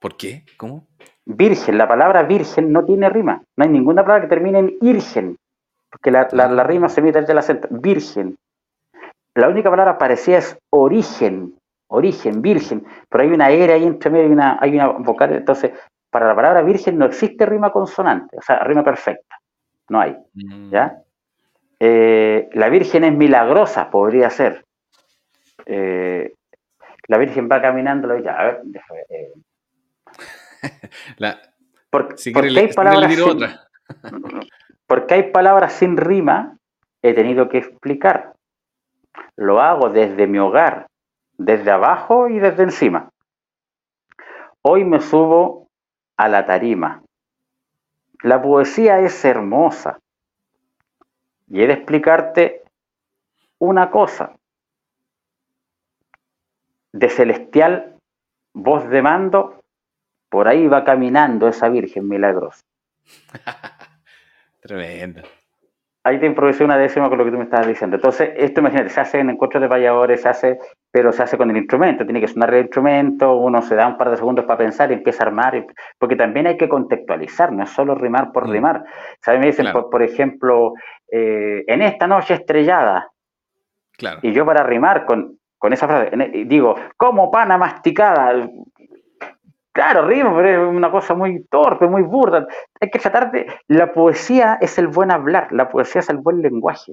¿Por 0.00 0.16
qué? 0.16 0.44
¿Cómo? 0.56 0.88
Virgen, 1.24 1.78
la 1.78 1.86
palabra 1.86 2.24
virgen 2.24 2.72
no 2.72 2.84
tiene 2.84 3.08
rima. 3.08 3.40
No 3.54 3.64
hay 3.64 3.70
ninguna 3.70 4.02
palabra 4.02 4.22
que 4.22 4.28
termine 4.28 4.58
en 4.58 4.76
irgen, 4.80 5.36
porque 5.88 6.10
la, 6.10 6.26
la, 6.32 6.64
rima 6.64 6.88
se 6.88 7.00
emite 7.00 7.20
desde 7.20 7.32
el 7.32 7.38
acento. 7.38 7.68
Virgen. 7.70 8.36
La 9.34 9.48
única 9.48 9.70
palabra 9.70 9.96
parecida 9.98 10.38
es 10.38 10.58
origen, 10.70 11.54
origen, 11.88 12.42
virgen, 12.42 12.84
pero 13.08 13.24
hay 13.24 13.30
una 13.30 13.50
era 13.50 13.74
ahí 13.74 13.84
entre 13.84 14.10
medio, 14.10 14.26
hay 14.26 14.32
una, 14.32 14.58
hay 14.60 14.74
una 14.74 14.86
vocal, 14.88 15.32
entonces 15.32 15.72
para 16.10 16.26
la 16.26 16.34
palabra 16.34 16.62
virgen 16.62 16.98
no 16.98 17.06
existe 17.06 17.46
rima 17.46 17.72
consonante, 17.72 18.36
o 18.36 18.42
sea, 18.42 18.62
rima 18.64 18.84
perfecta, 18.84 19.38
no 19.88 20.00
hay, 20.00 20.16
mm. 20.34 20.70
¿ya? 20.70 20.98
Eh, 21.80 22.48
la 22.52 22.68
virgen 22.68 23.04
es 23.04 23.12
milagrosa, 23.12 23.90
podría 23.90 24.30
ser. 24.30 24.64
Eh, 25.66 26.32
la 27.08 27.18
virgen 27.18 27.48
va 27.50 27.60
caminando, 27.60 28.16
ya, 28.18 28.38
a 28.38 28.44
ver, 28.44 28.62
eh. 29.08 29.32
porque, 31.90 32.14
hay 32.60 32.72
palabras 32.72 33.12
sin, 33.12 33.38
porque 34.86 35.14
hay 35.14 35.22
palabras 35.32 35.72
sin 35.72 35.96
rima, 35.96 36.56
he 37.02 37.14
tenido 37.14 37.48
que 37.48 37.58
explicar. 37.58 38.34
Lo 39.36 39.60
hago 39.60 39.90
desde 39.90 40.26
mi 40.26 40.38
hogar, 40.38 40.88
desde 41.36 41.70
abajo 41.70 42.28
y 42.28 42.38
desde 42.38 42.64
encima. 42.64 43.10
Hoy 44.62 44.84
me 44.84 45.00
subo 45.00 45.68
a 46.16 46.28
la 46.28 46.46
tarima. 46.46 47.02
La 48.22 48.40
poesía 48.40 49.00
es 49.00 49.24
hermosa. 49.24 49.98
Y 51.48 51.62
he 51.62 51.66
de 51.66 51.72
explicarte 51.74 52.62
una 53.58 53.90
cosa. 53.90 54.36
De 56.92 57.08
celestial 57.08 57.96
voz 58.54 58.88
de 58.88 59.02
mando, 59.02 59.62
por 60.28 60.46
ahí 60.46 60.66
va 60.66 60.84
caminando 60.84 61.48
esa 61.48 61.68
Virgen 61.68 62.08
milagrosa. 62.08 62.62
Tremendo 64.60 65.22
ahí 66.04 66.18
te 66.18 66.26
improvisé 66.26 66.64
una 66.64 66.76
décima 66.76 67.08
con 67.08 67.18
lo 67.18 67.24
que 67.24 67.30
tú 67.30 67.38
me 67.38 67.44
estabas 67.44 67.66
diciendo. 67.66 67.96
Entonces, 67.96 68.30
esto 68.36 68.60
imagínate, 68.60 68.88
se 68.90 69.00
hace 69.00 69.20
en 69.20 69.30
encuentros 69.30 69.60
de 69.60 69.68
valladores, 69.68 70.22
se 70.22 70.28
hace, 70.28 70.58
pero 70.90 71.12
se 71.12 71.22
hace 71.22 71.36
con 71.36 71.50
el 71.50 71.56
instrumento, 71.56 72.04
tiene 72.04 72.20
que 72.20 72.28
sonar 72.28 72.52
el 72.54 72.62
instrumento, 72.62 73.36
uno 73.36 73.62
se 73.62 73.74
da 73.74 73.86
un 73.86 73.96
par 73.96 74.10
de 74.10 74.16
segundos 74.16 74.44
para 74.44 74.58
pensar 74.58 74.90
y 74.90 74.94
empieza 74.94 75.22
a 75.24 75.26
armar, 75.28 75.64
porque 75.98 76.16
también 76.16 76.46
hay 76.46 76.56
que 76.56 76.68
contextualizar, 76.68 77.52
no 77.52 77.64
es 77.64 77.70
solo 77.70 77.94
rimar 77.94 78.32
por 78.32 78.48
mm. 78.48 78.50
rimar. 78.50 78.84
¿Sabes? 79.20 79.40
Me 79.40 79.46
dicen, 79.46 79.68
por, 79.72 80.02
ejemplo, 80.02 80.72
eh, 81.10 81.64
en 81.66 81.82
esta 81.82 82.06
noche 82.06 82.34
estrellada, 82.34 83.08
claro. 83.96 84.18
y 84.22 84.32
yo 84.32 84.44
para 84.44 84.64
rimar 84.64 85.04
con, 85.04 85.38
con 85.62 85.72
esa 85.72 85.86
frase, 85.86 86.10
digo, 86.46 86.74
como 86.96 87.30
pana 87.30 87.56
masticada, 87.56 88.48
Claro, 89.72 90.06
rima, 90.06 90.34
pero 90.36 90.70
es 90.70 90.76
una 90.76 90.90
cosa 90.90 91.14
muy 91.14 91.44
torpe, 91.44 91.86
muy 91.86 92.02
burda. 92.02 92.46
Hay 92.78 92.90
que 92.90 92.98
tratar 92.98 93.32
de... 93.32 93.46
La 93.68 93.92
poesía 93.94 94.58
es 94.60 94.78
el 94.78 94.88
buen 94.88 95.10
hablar, 95.10 95.50
la 95.50 95.70
poesía 95.70 96.02
es 96.02 96.10
el 96.10 96.18
buen 96.18 96.42
lenguaje. 96.42 96.92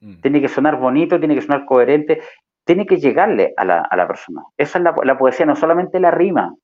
Mm. 0.00 0.20
Tiene 0.20 0.40
que 0.42 0.48
sonar 0.48 0.78
bonito, 0.78 1.18
tiene 1.18 1.34
que 1.34 1.40
sonar 1.40 1.64
coherente, 1.64 2.20
tiene 2.64 2.84
que 2.84 2.98
llegarle 2.98 3.54
a 3.56 3.64
la, 3.64 4.06
persona. 4.06 4.42
Esa 4.58 4.78
es 4.78 4.84
la, 4.84 5.18
poesía, 5.18 5.46
no 5.46 5.56
solamente 5.56 5.98
la 5.98 6.10
rima. 6.10 6.54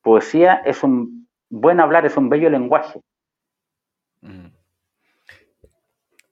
Poesía 0.00 0.62
es 0.64 0.82
un 0.82 1.28
buen 1.50 1.78
hablar, 1.78 2.06
es 2.06 2.16
un 2.16 2.30
bello 2.30 2.48
lenguaje. 2.48 3.00
Mm. 4.22 4.46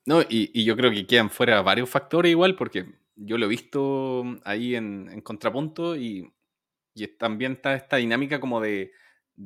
No, 0.07 0.21
y, 0.27 0.65
yo 0.65 0.75
creo 0.75 0.91
que 0.91 1.07
quedan 1.07 1.29
fuera 1.29 1.61
varios 1.61 1.91
factores 1.91 2.31
igual, 2.31 2.57
porque 2.57 2.87
yo 3.15 3.37
lo 3.37 3.45
he 3.45 3.49
visto 3.51 4.25
ahí 4.45 4.75
en 4.75 5.21
contrapunto 5.21 5.97
y 5.97 6.33
y 6.95 7.07
también 7.09 7.53
está 7.53 7.75
esta 7.75 7.97
dinámica 7.97 8.41
como 8.41 8.61
de, 8.61 8.93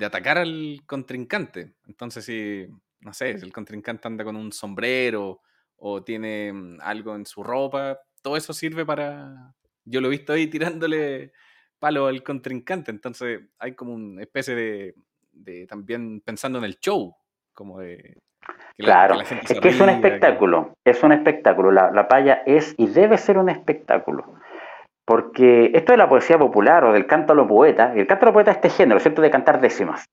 atacar 0.01 0.39
al 0.39 0.83
contrincante. 0.87 1.75
Entonces, 1.87 2.25
si, 2.25 2.67
no 3.01 3.13
sé, 3.13 3.39
si 3.39 3.45
el 3.45 3.53
contrincante 3.53 4.09
anda 4.09 4.25
con 4.25 4.37
un 4.37 4.53
sombrero 4.53 5.41
o 5.77 6.03
tiene 6.03 6.53
mm, 6.53 6.79
algo 6.81 7.15
en 7.15 7.27
su 7.27 7.43
ropa, 7.43 7.99
todo 8.23 8.37
eso 8.37 8.53
sirve 8.53 8.85
para... 8.85 9.55
Yo 9.85 10.01
lo 10.01 10.09
he 10.09 10.11
visto 10.11 10.33
ahí 10.33 10.49
tirándole 10.49 11.33
palo 11.79 12.07
al 12.07 12.23
contrincante, 12.23 12.91
entonces 12.91 13.41
hay 13.59 13.75
como 13.75 13.95
una 13.95 14.23
especie 14.23 14.55
de, 15.35 15.67
también 15.67 16.21
pensando 16.23 16.59
en 16.59 16.65
el 16.65 16.81
show, 16.81 17.15
como 17.53 17.79
de... 17.79 18.19
claro, 18.79 19.21
es 19.21 19.61
que 19.61 19.69
es 19.69 19.81
un 19.81 19.91
espectáculo, 19.91 20.75
es 20.85 21.03
un 21.03 21.13
espectáculo, 21.13 21.71
la, 21.71 21.91
la 21.93 22.09
paya 22.09 22.43
es 22.47 22.75
y 22.79 22.87
debe 22.87 23.19
ser 23.19 23.39
un 23.39 23.51
espectáculo. 23.51 24.35
Porque 25.07 25.71
esto 25.73 25.93
de 25.93 25.99
la 25.99 26.09
poesía 26.09 26.37
popular 26.37 26.85
o 26.85 26.93
del 26.93 27.07
canto 27.07 27.33
a 27.33 27.37
los 27.37 27.47
poetas, 27.47 27.97
el 27.97 28.09
canto 28.09 28.25
a 28.25 28.27
los 28.27 28.33
poetas 28.35 28.57
es 28.57 28.65
este 28.65 28.77
género, 28.77 29.01
¿cierto? 29.01 29.23
De 29.23 29.31
cantar 29.31 29.61
décimas. 29.61 30.05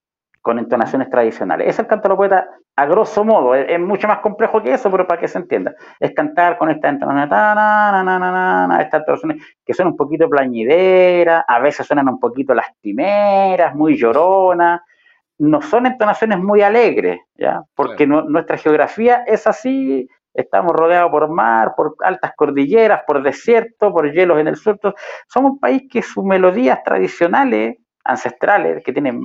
con 0.42 0.60
entonaciones 0.60 1.10
tradicionales. 1.10 1.70
Es 1.70 1.80
el 1.80 1.88
canto 1.88 2.04
de 2.04 2.10
los 2.10 2.18
poetas 2.18 2.46
a 2.76 2.86
grosso 2.86 3.24
modo, 3.24 3.56
es, 3.56 3.80
mucho 3.80 4.08
más 4.08 4.20
complejo 4.20 4.62
que 4.62 4.74
eso, 4.74 4.92
pero 4.92 5.08
para 5.08 5.22
que 5.22 5.28
se 5.28 5.38
entienda. 5.38 5.74
Es 6.00 6.12
cantar 6.14 6.58
con 6.58 6.70
estas 6.70 6.92
entonaciones 6.94 7.30
que 9.66 9.74
son 9.74 9.88
un 9.88 9.96
poquito 9.96 10.30
plañideras, 10.30 11.46
a 11.48 11.60
veces 11.60 11.88
suenan 11.88 12.10
un 12.10 12.20
poquito 12.20 12.54
lastimeras, 12.54 13.74
muy 13.76 13.96
lloronas. 13.96 14.82
No 15.38 15.62
son 15.62 15.86
entonaciones 15.86 16.40
muy 16.40 16.62
alegres, 16.62 17.20
¿ya? 17.36 17.64
Porque 17.76 18.06
nuestra 18.06 18.58
geografía 18.58 19.24
es 19.26 19.48
así, 19.48 20.08
estamos 20.34 20.74
rodeados 20.74 21.12
por 21.12 21.30
mar, 21.30 21.74
por 21.76 21.96
altas 22.00 22.34
cordilleras, 22.36 23.04
por 23.06 23.22
desierto, 23.22 23.92
por 23.92 24.12
hielos 24.12 24.40
en 24.40 24.48
el 24.48 24.56
sur. 24.56 24.80
Somos 25.28 25.54
un 25.54 25.60
país 25.60 25.84
que 25.92 26.02
sus 26.02 26.24
melodías 26.24 26.84
tradicionales, 26.84 27.78
ancestrales, 28.04 28.84
que 28.84 28.94
tienen 28.94 29.22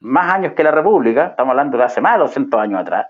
más 0.00 0.32
años 0.32 0.52
que 0.54 0.64
la 0.64 0.70
República, 0.70 1.28
estamos 1.28 1.50
hablando 1.50 1.78
de 1.78 1.84
hace 1.84 2.00
más 2.00 2.14
de 2.14 2.20
200 2.20 2.60
años 2.60 2.80
atrás, 2.80 3.06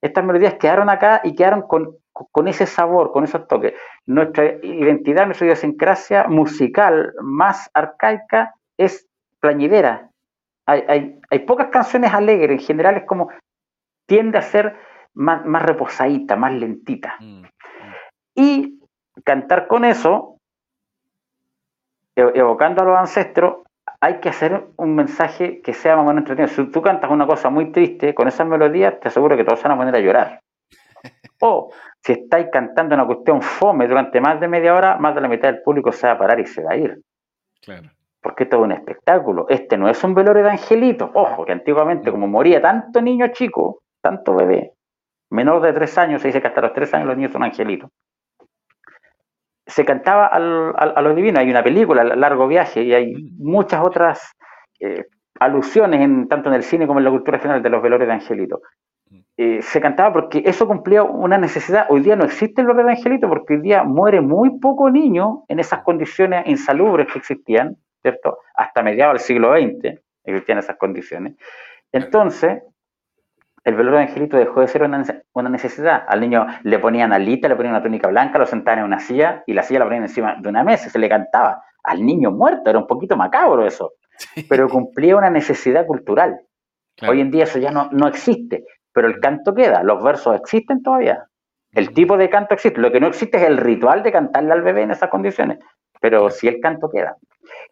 estas 0.00 0.24
melodías 0.24 0.54
quedaron 0.54 0.88
acá 0.88 1.20
y 1.24 1.34
quedaron 1.34 1.62
con, 1.62 2.48
ese 2.48 2.66
sabor, 2.66 3.12
con 3.12 3.24
esos 3.24 3.46
toques. 3.48 3.74
Nuestra 4.06 4.44
identidad, 4.62 5.26
nuestra 5.26 5.46
idiosincrasia 5.46 6.24
musical 6.28 7.12
más 7.20 7.70
arcaica 7.74 8.54
es 8.76 9.06
plañidera. 9.40 10.10
Hay, 10.66 11.20
pocas 11.46 11.68
canciones 11.68 12.12
alegres, 12.12 12.60
en 12.60 12.66
general 12.66 12.96
es 12.96 13.04
como 13.04 13.30
tiende 14.06 14.38
a 14.38 14.42
ser 14.42 14.76
más, 15.16 15.44
más 15.44 15.62
reposadita, 15.62 16.36
más 16.36 16.52
lentita. 16.52 17.16
Mm, 17.20 17.42
mm. 17.42 17.46
Y 18.36 18.80
cantar 19.24 19.66
con 19.66 19.84
eso, 19.84 20.36
evocando 22.14 22.82
a 22.82 22.84
los 22.84 22.98
ancestros, 22.98 23.66
hay 24.00 24.20
que 24.20 24.28
hacer 24.28 24.66
un 24.76 24.94
mensaje 24.94 25.60
que 25.62 25.72
sea 25.72 25.96
más 25.96 26.04
o 26.04 26.08
menos 26.08 26.20
entretenido. 26.22 26.54
Si 26.54 26.70
tú 26.70 26.82
cantas 26.82 27.10
una 27.10 27.26
cosa 27.26 27.50
muy 27.50 27.72
triste 27.72 28.14
con 28.14 28.28
esas 28.28 28.46
melodías, 28.46 29.00
te 29.00 29.08
aseguro 29.08 29.36
que 29.36 29.44
todos 29.44 29.62
van 29.62 29.72
a 29.72 29.76
poner 29.76 29.94
a 29.94 30.00
llorar. 30.00 30.40
O 31.40 31.70
si 32.02 32.12
estáis 32.12 32.46
cantando 32.50 32.94
una 32.94 33.04
cuestión 33.04 33.42
fome 33.42 33.86
durante 33.86 34.22
más 34.22 34.40
de 34.40 34.48
media 34.48 34.74
hora, 34.74 34.96
más 34.96 35.14
de 35.14 35.20
la 35.20 35.28
mitad 35.28 35.52
del 35.52 35.62
público 35.62 35.92
se 35.92 36.06
va 36.06 36.14
a 36.14 36.18
parar 36.18 36.40
y 36.40 36.46
se 36.46 36.62
va 36.62 36.72
a 36.72 36.76
ir. 36.76 36.98
Claro. 37.60 37.90
Porque 38.22 38.44
esto 38.44 38.56
es 38.56 38.62
un 38.62 38.72
espectáculo. 38.72 39.46
Este 39.50 39.76
no 39.76 39.86
es 39.88 40.02
un 40.02 40.14
velorio 40.14 40.42
de 40.42 40.50
angelito. 40.50 41.10
Ojo, 41.12 41.44
que 41.44 41.52
antiguamente, 41.52 42.10
como 42.10 42.26
moría 42.26 42.62
tanto 42.62 43.02
niño 43.02 43.28
chico, 43.28 43.82
tanto 44.00 44.34
bebé, 44.34 44.72
menor 45.30 45.62
de 45.62 45.72
tres 45.72 45.96
años, 45.98 46.22
se 46.22 46.28
dice 46.28 46.40
que 46.40 46.48
hasta 46.48 46.60
los 46.60 46.72
tres 46.72 46.92
años 46.94 47.08
los 47.08 47.16
niños 47.16 47.32
son 47.32 47.44
angelitos 47.44 47.90
se 49.66 49.84
cantaba 49.84 50.26
al, 50.26 50.74
a 50.76 51.02
lo 51.02 51.14
divino. 51.14 51.40
Hay 51.40 51.50
una 51.50 51.62
película, 51.62 52.04
Largo 52.04 52.46
Viaje, 52.46 52.82
y 52.82 52.94
hay 52.94 53.14
mm. 53.14 53.36
muchas 53.38 53.84
otras 53.84 54.36
eh, 54.80 55.06
alusiones, 55.40 56.00
en, 56.00 56.28
tanto 56.28 56.48
en 56.48 56.54
el 56.54 56.62
cine 56.62 56.86
como 56.86 57.00
en 57.00 57.04
la 57.04 57.10
cultura 57.10 57.38
general, 57.38 57.62
de 57.62 57.70
los 57.70 57.82
velores 57.82 58.06
de 58.06 58.14
Angelito. 58.14 58.62
Mm. 59.10 59.18
Eh, 59.36 59.62
se 59.62 59.80
cantaba 59.80 60.12
porque 60.12 60.42
eso 60.46 60.66
cumplía 60.68 61.02
una 61.02 61.36
necesidad. 61.36 61.86
Hoy 61.88 62.00
día 62.00 62.14
no 62.14 62.24
existe 62.24 62.60
el 62.60 62.68
velorio 62.68 62.86
de 62.86 62.92
Angelito 62.92 63.28
porque 63.28 63.54
hoy 63.54 63.60
día 63.60 63.82
muere 63.82 64.20
muy 64.20 64.58
poco 64.60 64.88
niño 64.88 65.44
en 65.48 65.58
esas 65.58 65.82
condiciones 65.82 66.46
insalubres 66.46 67.08
que 67.12 67.18
existían, 67.18 67.76
¿cierto? 68.02 68.38
Hasta 68.54 68.82
mediados 68.82 69.14
del 69.14 69.20
siglo 69.20 69.52
XX 69.52 70.00
existían 70.24 70.58
esas 70.58 70.76
condiciones. 70.76 71.34
Entonces, 71.92 72.62
el 73.66 73.74
velorio 73.74 73.98
de 73.98 74.04
Angelito 74.04 74.36
dejó 74.36 74.60
de 74.60 74.68
ser 74.68 74.84
una, 74.84 75.48
necesidad. 75.48 76.04
Al 76.06 76.20
niño 76.20 76.46
le 76.62 76.78
ponían 76.78 77.12
alita, 77.12 77.48
le 77.48 77.56
ponían 77.56 77.74
una 77.74 77.82
túnica 77.82 78.06
blanca, 78.06 78.38
lo 78.38 78.46
sentaban 78.46 78.78
en 78.78 78.84
una 78.84 79.00
silla 79.00 79.42
y 79.44 79.54
la 79.54 79.64
silla 79.64 79.80
la 79.80 79.86
ponían 79.86 80.04
encima 80.04 80.36
de 80.40 80.48
una 80.48 80.62
mesa, 80.62 80.88
se 80.88 81.00
le 81.00 81.08
cantaba. 81.08 81.60
Al 81.82 82.06
niño 82.06 82.30
muerto, 82.30 82.70
era 82.70 82.78
un 82.78 82.86
poquito 82.86 83.16
macabro 83.16 83.66
eso, 83.66 83.94
pero 84.48 84.68
cumplía 84.68 85.16
una 85.16 85.30
necesidad 85.30 85.84
cultural. 85.84 86.42
Hoy 87.08 87.20
en 87.20 87.32
día 87.32 87.42
eso 87.42 87.58
ya 87.58 87.72
no, 87.72 87.88
no 87.90 88.06
existe, 88.06 88.64
pero 88.92 89.08
el 89.08 89.18
canto 89.18 89.52
queda, 89.52 89.82
los 89.82 90.00
versos 90.00 90.36
existen 90.36 90.84
todavía. 90.84 91.26
El 91.72 91.92
tipo 91.92 92.16
de 92.16 92.30
canto 92.30 92.54
existe, 92.54 92.80
lo 92.80 92.92
que 92.92 93.00
no 93.00 93.08
existe 93.08 93.36
es 93.36 93.42
el 93.42 93.56
ritual 93.56 94.04
de 94.04 94.12
cantarle 94.12 94.52
al 94.52 94.62
bebé 94.62 94.82
en 94.82 94.92
esas 94.92 95.10
condiciones, 95.10 95.58
pero 96.00 96.30
sí 96.30 96.48
el 96.48 96.60
canto 96.60 96.90
queda. 96.90 97.16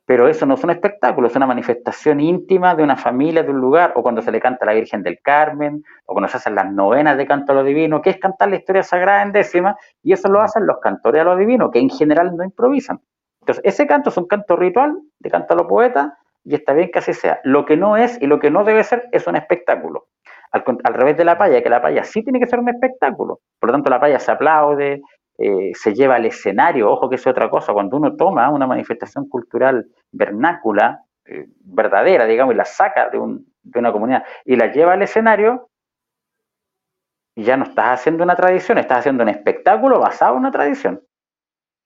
Pero 0.06 0.28
eso 0.28 0.44
no 0.44 0.54
es 0.54 0.64
un 0.64 0.70
espectáculo, 0.70 1.28
es 1.28 1.36
una 1.36 1.46
manifestación 1.46 2.20
íntima 2.20 2.74
de 2.74 2.82
una 2.82 2.96
familia, 2.96 3.42
de 3.42 3.50
un 3.50 3.60
lugar, 3.60 3.92
o 3.96 4.02
cuando 4.02 4.20
se 4.20 4.30
le 4.30 4.40
canta 4.40 4.64
a 4.64 4.66
la 4.66 4.74
Virgen 4.74 5.02
del 5.02 5.18
Carmen, 5.20 5.82
o 6.06 6.12
cuando 6.12 6.28
se 6.28 6.36
hacen 6.36 6.54
las 6.54 6.70
novenas 6.70 7.16
de 7.16 7.26
canto 7.26 7.52
a 7.52 7.54
lo 7.54 7.64
divino, 7.64 8.02
que 8.02 8.10
es 8.10 8.18
cantar 8.18 8.50
la 8.50 8.56
historia 8.56 8.82
sagrada 8.82 9.22
en 9.22 9.32
décima, 9.32 9.76
y 10.02 10.12
eso 10.12 10.28
lo 10.28 10.40
hacen 10.40 10.66
los 10.66 10.78
cantores 10.78 11.22
a 11.22 11.24
lo 11.24 11.36
divino, 11.36 11.70
que 11.70 11.78
en 11.78 11.88
general 11.88 12.36
no 12.36 12.44
improvisan. 12.44 13.00
Entonces, 13.40 13.64
ese 13.64 13.86
canto 13.86 14.10
es 14.10 14.16
un 14.16 14.26
canto 14.26 14.56
ritual 14.56 14.98
de 15.18 15.30
canto 15.30 15.54
a 15.54 15.56
lo 15.56 15.66
poeta, 15.66 16.18
y 16.44 16.54
está 16.54 16.74
bien 16.74 16.90
que 16.92 16.98
así 16.98 17.14
sea. 17.14 17.40
Lo 17.42 17.64
que 17.64 17.76
no 17.76 17.96
es 17.96 18.20
y 18.20 18.26
lo 18.26 18.38
que 18.38 18.50
no 18.50 18.64
debe 18.64 18.84
ser 18.84 19.08
es 19.12 19.26
un 19.26 19.36
espectáculo. 19.36 20.08
Al, 20.52 20.62
al 20.84 20.94
revés 20.94 21.16
de 21.16 21.24
la 21.24 21.38
paya, 21.38 21.62
que 21.62 21.70
la 21.70 21.80
paya 21.80 22.04
sí 22.04 22.22
tiene 22.22 22.38
que 22.38 22.46
ser 22.46 22.58
un 22.58 22.68
espectáculo. 22.68 23.40
Por 23.58 23.70
lo 23.70 23.72
tanto, 23.72 23.90
la 23.90 23.98
paya 23.98 24.18
se 24.18 24.30
aplaude, 24.30 25.00
eh, 25.38 25.72
se 25.74 25.94
lleva 25.94 26.16
al 26.16 26.26
escenario, 26.26 26.90
ojo 26.90 27.08
que 27.08 27.16
es 27.16 27.26
otra 27.26 27.50
cosa, 27.50 27.72
cuando 27.72 27.96
uno 27.96 28.14
toma 28.14 28.50
una 28.50 28.66
manifestación 28.66 29.28
cultural 29.28 29.86
vernácula, 30.12 31.02
eh, 31.26 31.46
verdadera, 31.64 32.26
digamos, 32.26 32.54
y 32.54 32.56
la 32.56 32.64
saca 32.64 33.10
de, 33.10 33.18
una 33.18 33.92
comunidad 33.92 34.24
y 34.44 34.56
la 34.56 34.70
lleva 34.70 34.92
al 34.92 35.02
escenario, 35.02 35.70
ya 37.36 37.56
no 37.56 37.64
estás 37.64 38.00
haciendo 38.00 38.22
una 38.22 38.36
tradición, 38.36 38.78
estás 38.78 38.98
haciendo 38.98 39.24
un 39.24 39.28
espectáculo 39.28 39.98
basado 39.98 40.34
en 40.34 40.40
una 40.40 40.52
tradición. 40.52 41.02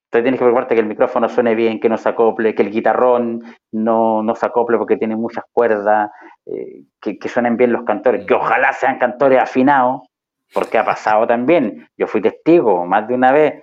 Entonces 0.08 0.24
tienes 0.24 0.38
que 0.38 0.44
preocuparte 0.44 0.74
que 0.74 0.80
el 0.80 0.86
micrófono 0.86 1.28
suene 1.28 1.54
bien, 1.54 1.80
que 1.80 1.88
no 1.88 1.96
se 1.96 2.08
acople, 2.08 2.54
que 2.54 2.62
el 2.62 2.70
guitarrón 2.70 3.42
no, 3.72 4.22
no 4.22 4.34
se 4.34 4.46
acople 4.46 4.76
porque 4.76 4.96
tiene 4.96 5.16
muchas 5.16 5.44
cuerdas, 5.52 6.10
eh, 6.46 6.84
que, 7.00 7.18
que, 7.18 7.28
suenen 7.28 7.56
bien 7.56 7.72
los 7.72 7.84
cantores, 7.84 8.26
que 8.26 8.34
ojalá 8.34 8.72
sean 8.72 8.98
cantores 8.98 9.40
afinados, 9.40 10.07
porque 10.52 10.78
ha 10.78 10.84
pasado 10.84 11.26
también. 11.26 11.88
Yo 11.96 12.06
fui 12.06 12.20
testigo 12.20 12.86
más 12.86 13.06
de 13.08 13.14
una 13.14 13.32
vez, 13.32 13.62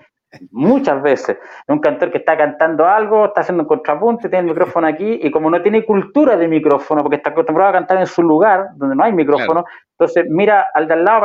muchas 0.51 1.01
veces, 1.01 1.37
de 1.67 1.73
un 1.73 1.79
cantor 1.79 2.11
que 2.11 2.17
está 2.17 2.37
cantando 2.37 2.85
algo, 2.85 3.25
está 3.25 3.41
haciendo 3.41 3.63
un 3.63 3.67
contrapunto, 3.67 4.29
tiene 4.29 4.39
el 4.39 4.53
micrófono 4.53 4.87
aquí, 4.87 5.19
y 5.21 5.31
como 5.31 5.49
no 5.49 5.61
tiene 5.61 5.85
cultura 5.85 6.35
de 6.37 6.47
micrófono, 6.47 7.01
porque 7.01 7.17
está 7.17 7.29
acostumbrado 7.29 7.69
a 7.69 7.73
cantar 7.73 7.99
en 7.99 8.07
su 8.07 8.21
lugar, 8.21 8.69
donde 8.75 8.95
no 8.95 9.03
hay 9.03 9.13
micrófono, 9.13 9.65
entonces 9.91 10.25
mira 10.29 10.67
al 10.73 10.87
de 10.87 10.93
al 10.93 11.05
lado 11.05 11.21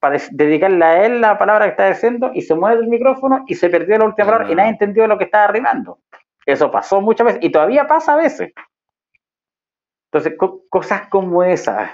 para, 0.00 0.18
dedicarle 0.30 0.84
a 0.84 1.04
él 1.04 1.20
la 1.20 1.38
palabra 1.38 1.66
que 1.66 1.70
está 1.70 1.88
diciendo, 1.88 2.30
y 2.34 2.42
se 2.42 2.54
mueve 2.54 2.82
el 2.82 2.88
micrófono 2.88 3.44
y 3.46 3.54
se 3.54 3.68
perdió 3.68 3.98
la 3.98 4.06
última 4.06 4.26
palabra 4.26 4.50
y 4.50 4.54
nadie 4.54 4.70
entendió 4.70 5.06
lo 5.06 5.18
que 5.18 5.24
estaba 5.24 5.44
arrimando. 5.44 5.98
Eso 6.46 6.70
pasó 6.70 7.00
muchas 7.00 7.26
veces 7.26 7.40
y 7.42 7.50
todavía 7.50 7.86
pasa 7.86 8.14
a 8.14 8.16
veces. 8.16 8.52
Entonces, 10.10 10.36
cosas 10.68 11.06
como 11.08 11.44
esas. 11.44 11.92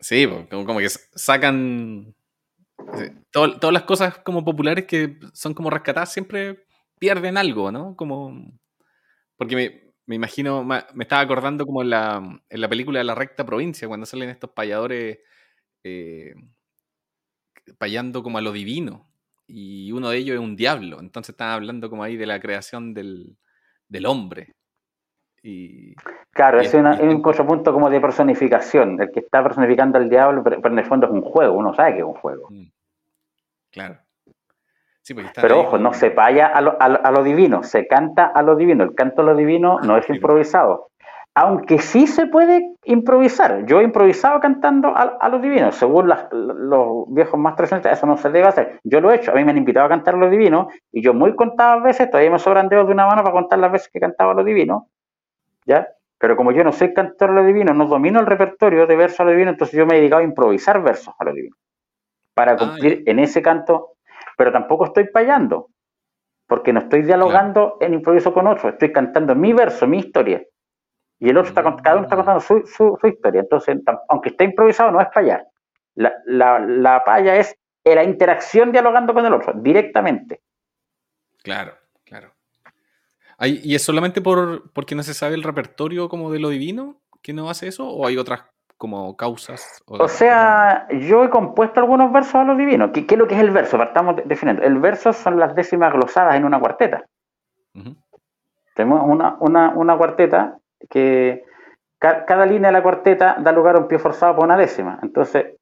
Sí, 0.00 0.28
como 0.50 0.78
que 0.78 0.88
sacan 0.88 2.14
todas 3.30 3.72
las 3.72 3.82
cosas 3.84 4.18
como 4.18 4.44
populares 4.44 4.86
que 4.86 5.18
son 5.32 5.54
como 5.54 5.70
rescatadas 5.70 6.12
siempre 6.12 6.66
pierden 6.98 7.36
algo, 7.36 7.70
¿no? 7.72 7.96
Como. 7.96 8.58
Porque 9.36 9.92
me, 10.06 10.14
imagino, 10.16 10.64
me, 10.64 10.84
estaba 11.00 11.22
acordando 11.22 11.64
como 11.64 11.82
en 11.82 11.90
la, 11.90 12.42
en 12.48 12.60
la 12.60 12.68
película 12.68 12.98
de 12.98 13.04
la 13.04 13.14
recta 13.14 13.46
provincia, 13.46 13.88
cuando 13.88 14.06
salen 14.06 14.30
estos 14.30 14.50
payadores 14.50 15.18
eh, 15.84 16.34
payando 17.78 18.22
como 18.22 18.38
a 18.38 18.40
lo 18.40 18.52
divino. 18.52 19.10
Y 19.46 19.92
uno 19.92 20.10
de 20.10 20.18
ellos 20.18 20.34
es 20.34 20.40
un 20.40 20.56
diablo. 20.56 21.00
Entonces 21.00 21.30
están 21.30 21.50
hablando 21.50 21.88
como 21.88 22.02
ahí 22.04 22.16
de 22.16 22.26
la 22.26 22.40
creación 22.40 22.94
del, 22.94 23.38
del 23.88 24.06
hombre. 24.06 24.54
Y, 25.42 25.94
claro, 26.32 26.60
es, 26.60 26.72
un 26.74 27.22
contrapunto 27.22 27.72
como 27.72 27.90
de 27.90 28.00
personificación. 28.00 29.00
El 29.00 29.10
que 29.10 29.20
está 29.20 29.42
personificando 29.42 29.98
al 29.98 30.08
diablo, 30.08 30.42
pero, 30.42 30.56
en 30.64 30.78
el 30.78 30.86
fondo 30.86 31.06
es 31.06 31.12
un 31.12 31.22
juego, 31.22 31.56
uno 31.56 31.74
sabe 31.74 31.94
que 31.94 31.98
es 31.98 32.04
un 32.04 32.14
juego. 32.14 32.48
Mm. 32.50 32.66
Claro. 33.70 33.96
pero 35.34 35.60
ojo, 35.60 35.78
no 35.78 35.92
se 35.92 36.10
vaya 36.10 36.46
a 36.46 36.60
lo, 36.60 36.76
a, 36.80 37.10
lo, 37.10 37.22
divino, 37.22 37.62
se 37.62 37.86
canta 37.86 38.26
a 38.26 38.42
lo 38.42 38.56
divino. 38.56 38.84
El 38.84 38.94
canto 38.94 39.22
a 39.22 39.24
lo 39.24 39.36
divino 39.36 39.78
no 39.80 39.96
es 39.96 40.08
improvisado. 40.08 40.88
Aunque 41.34 41.78
sí 41.78 42.08
se 42.08 42.26
puede 42.26 42.74
improvisar. 42.84 43.64
Yo 43.66 43.80
he 43.80 43.84
improvisado 43.84 44.40
cantando 44.40 44.92
a, 44.96 45.28
lo 45.28 45.38
divino. 45.38 45.70
Según 45.70 46.08
los 46.32 47.14
viejos 47.14 47.38
más 47.38 47.54
tradicionales, 47.54 47.96
eso 47.96 48.06
no 48.06 48.16
se 48.16 48.30
debe 48.30 48.48
hacer. 48.48 48.80
Yo 48.82 49.00
lo 49.00 49.12
he 49.12 49.16
hecho. 49.16 49.30
A 49.30 49.34
mí 49.34 49.44
me 49.44 49.52
han 49.52 49.58
invitado 49.58 49.86
a 49.86 49.88
cantar 49.88 50.14
a 50.14 50.18
lo 50.18 50.28
divino 50.30 50.68
y 50.90 51.00
yo 51.00 51.14
muy 51.14 51.36
contadas 51.36 51.82
veces, 51.84 52.10
todavía 52.10 52.32
me 52.32 52.40
sobran 52.40 52.68
dedos 52.68 52.88
de 52.88 52.92
una 52.92 53.06
mano 53.06 53.22
para 53.22 53.32
contar 53.32 53.60
las 53.60 53.70
veces 53.70 53.88
que 53.92 54.00
cantaba 54.00 54.32
a 54.32 54.34
lo 54.34 54.42
divino. 54.42 54.88
¿Ya? 55.68 55.88
Pero 56.18 56.34
como 56.34 56.50
yo 56.50 56.64
no 56.64 56.72
soy 56.72 56.94
cantor 56.94 57.30
a 57.30 57.34
lo 57.34 57.44
divino, 57.44 57.74
no 57.74 57.86
domino 57.86 58.18
el 58.18 58.26
repertorio 58.26 58.86
de 58.86 58.96
verso 58.96 59.22
a 59.22 59.26
lo 59.26 59.32
divino, 59.32 59.50
entonces 59.50 59.76
yo 59.76 59.86
me 59.86 59.94
he 59.94 59.98
dedicado 59.98 60.22
a 60.22 60.24
improvisar 60.24 60.82
versos 60.82 61.14
a 61.18 61.24
lo 61.24 61.32
divino 61.32 61.56
para 62.34 62.52
ah, 62.52 62.56
cumplir 62.56 63.02
en 63.06 63.18
ese 63.18 63.42
canto, 63.42 63.96
pero 64.36 64.52
tampoco 64.52 64.86
estoy 64.86 65.08
payando, 65.08 65.70
porque 66.46 66.72
no 66.72 66.80
estoy 66.80 67.02
dialogando 67.02 67.76
en 67.80 67.94
improviso 67.94 68.32
con 68.32 68.46
otro, 68.46 68.70
estoy 68.70 68.92
cantando 68.92 69.34
mi 69.34 69.52
verso, 69.52 69.86
mi 69.86 69.98
historia. 69.98 70.42
Y 71.18 71.30
el 71.30 71.36
otro 71.36 71.48
está, 71.48 71.62
cada 71.82 71.96
uno 71.96 72.04
está 72.04 72.14
mm. 72.14 72.18
contando 72.18 72.40
su, 72.40 73.08
historia. 73.08 73.40
Entonces, 73.40 73.76
aunque 74.08 74.28
esté 74.28 74.44
improvisado, 74.44 74.92
no 74.92 75.00
es 75.00 75.08
payar. 75.12 75.46
La, 75.96 76.12
la, 76.26 77.02
paya 77.04 77.34
es 77.36 77.56
la 77.84 78.04
interacción 78.04 78.70
dialogando 78.70 79.12
con 79.12 79.26
el 79.26 79.32
otro, 79.32 79.52
directamente. 79.54 80.40
Claro, 81.42 81.72
¿Y 83.40 83.74
es 83.74 83.82
solamente 83.82 84.20
por, 84.20 84.70
porque 84.72 84.94
no 84.94 85.02
se 85.02 85.14
sabe 85.14 85.34
el 85.34 85.42
repertorio 85.42 86.08
como 86.08 86.30
de 86.32 86.40
lo 86.40 86.48
divino? 86.48 87.00
que 87.20 87.32
no 87.32 87.50
hace 87.50 87.66
eso 87.66 87.88
o 87.88 88.06
hay 88.06 88.16
otras 88.16 88.42
como 88.76 89.16
causas? 89.16 89.82
O 89.88 90.06
sea, 90.08 90.86
yo 90.88 91.24
he 91.24 91.30
compuesto 91.30 91.80
algunos 91.80 92.12
versos 92.12 92.36
a 92.36 92.44
lo 92.44 92.56
divino. 92.56 92.92
¿Qué, 92.92 93.06
qué 93.06 93.16
es 93.16 93.18
lo 93.18 93.26
que 93.26 93.34
es 93.34 93.40
el 93.40 93.50
verso? 93.50 93.76
Partamos 93.76 94.16
de- 94.16 94.22
definiendo. 94.22 94.62
El 94.62 94.78
verso 94.78 95.12
son 95.12 95.38
las 95.38 95.54
décimas 95.56 95.92
glosadas 95.92 96.36
en 96.36 96.44
una 96.44 96.60
cuarteta. 96.60 97.04
Tenemos 98.74 99.02
una, 99.04 99.36
una, 99.40 99.70
una 99.70 99.96
cuarteta 99.98 100.58
que 100.88 101.44
ca- 101.98 102.24
cada 102.24 102.46
línea 102.46 102.68
de 102.70 102.72
la 102.72 102.82
cuarteta 102.82 103.36
da 103.40 103.50
lugar 103.50 103.74
a 103.74 103.80
un 103.80 103.88
pie 103.88 103.98
forzado 103.98 104.36
por 104.36 104.44
una 104.44 104.56
décima. 104.56 105.00
Entonces, 105.02 105.56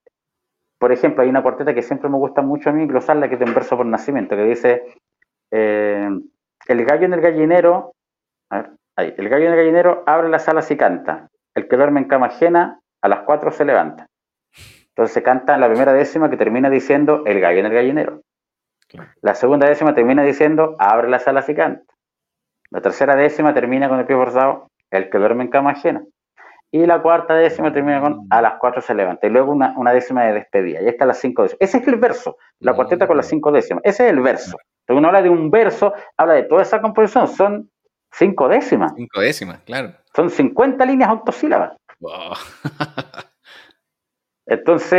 por 0.78 0.92
ejemplo, 0.92 1.22
hay 1.22 1.30
una 1.30 1.42
cuarteta 1.42 1.72
que 1.74 1.82
siempre 1.82 2.10
me 2.10 2.18
gusta 2.18 2.42
mucho 2.42 2.68
a 2.68 2.72
mí 2.74 2.86
glosarla, 2.86 3.28
que 3.28 3.34
es 3.34 3.40
de 3.40 3.46
un 3.46 3.54
verso 3.54 3.76
por 3.78 3.86
nacimiento, 3.86 4.36
que 4.36 4.44
dice, 4.44 4.82
eh, 5.50 6.10
el 6.66 6.84
gallo 6.84 7.06
en 7.06 7.14
el 7.14 7.20
gallinero, 7.20 7.92
a 8.50 8.56
ver, 8.62 8.70
ahí, 8.96 9.14
el 9.16 9.28
gallo 9.28 9.46
en 9.46 9.52
el 9.52 9.56
gallinero 9.58 10.02
abre 10.06 10.28
las 10.28 10.48
alas 10.48 10.70
y 10.70 10.76
canta. 10.76 11.28
El 11.54 11.68
que 11.68 11.76
duerme 11.76 12.00
en 12.00 12.08
cama 12.08 12.26
ajena, 12.26 12.80
a 13.02 13.08
las 13.08 13.20
cuatro 13.20 13.50
se 13.50 13.64
levanta. 13.64 14.06
Entonces 14.88 15.12
se 15.12 15.22
canta 15.22 15.58
la 15.58 15.68
primera 15.68 15.92
décima 15.92 16.30
que 16.30 16.36
termina 16.36 16.70
diciendo, 16.70 17.22
el 17.26 17.40
gallo 17.40 17.60
en 17.60 17.66
el 17.66 17.72
gallinero. 17.72 18.22
Claro. 18.88 19.10
La 19.20 19.34
segunda 19.34 19.68
décima 19.68 19.94
termina 19.94 20.22
diciendo, 20.22 20.76
abre 20.78 21.08
las 21.08 21.26
alas 21.28 21.48
y 21.48 21.54
canta. 21.54 21.94
La 22.70 22.80
tercera 22.80 23.14
décima 23.14 23.54
termina 23.54 23.88
con 23.88 23.98
el 23.98 24.06
pie 24.06 24.16
forzado, 24.16 24.70
el 24.90 25.10
que 25.10 25.18
duerme 25.18 25.44
en 25.44 25.50
cama 25.50 25.70
ajena. 25.72 26.02
Y 26.72 26.84
la 26.84 27.00
cuarta 27.00 27.34
décima 27.34 27.72
termina 27.72 28.00
con 28.00 28.26
a 28.30 28.42
las 28.42 28.54
cuatro 28.58 28.80
se 28.80 28.94
levanta. 28.94 29.26
Y 29.26 29.30
luego 29.30 29.52
una, 29.52 29.74
una 29.78 29.92
décima 29.92 30.24
de 30.24 30.32
despedida. 30.32 30.82
Y 30.82 30.88
están 30.88 31.08
las 31.08 31.18
cinco 31.18 31.42
décimas. 31.42 31.60
Ese 31.60 31.78
es 31.78 31.88
el 31.88 31.96
verso, 31.96 32.36
la 32.58 32.74
cuarteta 32.74 33.06
con 33.06 33.16
las 33.16 33.26
cinco 33.26 33.52
décimas. 33.52 33.82
Ese 33.84 34.06
es 34.06 34.12
el 34.12 34.20
verso. 34.20 34.56
Cuando 34.86 35.00
uno 35.00 35.08
habla 35.08 35.22
de 35.22 35.30
un 35.30 35.50
verso, 35.50 35.92
habla 36.16 36.34
de 36.34 36.44
toda 36.44 36.62
esa 36.62 36.80
composición. 36.80 37.26
Son 37.28 37.70
cinco 38.12 38.48
décimas. 38.48 38.92
Cinco 38.96 39.20
décimas, 39.20 39.60
claro. 39.62 39.92
Son 40.14 40.30
50 40.30 40.84
líneas 40.86 41.10
octosílabas. 41.10 41.76
Wow. 42.00 42.32
Entonces, 44.46 44.98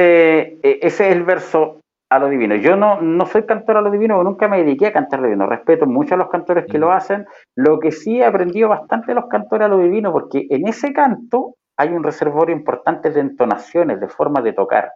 e- 0.62 0.80
ese 0.82 1.10
es 1.10 1.16
el 1.16 1.24
verso 1.24 1.80
a 2.10 2.20
lo 2.20 2.30
divino. 2.30 2.56
Yo 2.56 2.76
no, 2.76 3.02
no 3.02 3.26
soy 3.26 3.46
cantor 3.46 3.78
a 3.78 3.82
lo 3.82 3.92
divino, 3.92 4.22
nunca 4.24 4.48
me 4.48 4.58
dediqué 4.64 4.88
a 4.88 4.94
cantar 4.94 5.20
lo 5.20 5.26
divino. 5.28 5.46
Respeto 5.48 5.86
mucho 5.86 6.16
a 6.16 6.18
los 6.18 6.30
cantores 6.30 6.66
que 6.70 6.78
Mm. 6.78 6.82
lo 6.82 6.92
hacen. 6.92 7.26
Lo 7.56 7.80
que 7.80 7.92
sí 7.92 8.20
he 8.20 8.26
aprendido 8.26 8.70
bastante 8.70 9.08
de 9.08 9.16
los 9.16 9.28
cantores 9.28 9.66
a 9.66 9.70
lo 9.70 9.78
divino, 9.80 10.12
porque 10.12 10.48
en 10.50 10.68
ese 10.68 10.94
canto 10.94 11.56
hay 11.78 11.90
un 11.90 12.04
reservorio 12.04 12.56
importante 12.56 13.10
de 13.12 13.20
entonaciones, 13.22 14.00
de 14.00 14.08
formas 14.08 14.44
de 14.44 14.54
tocar. 14.54 14.92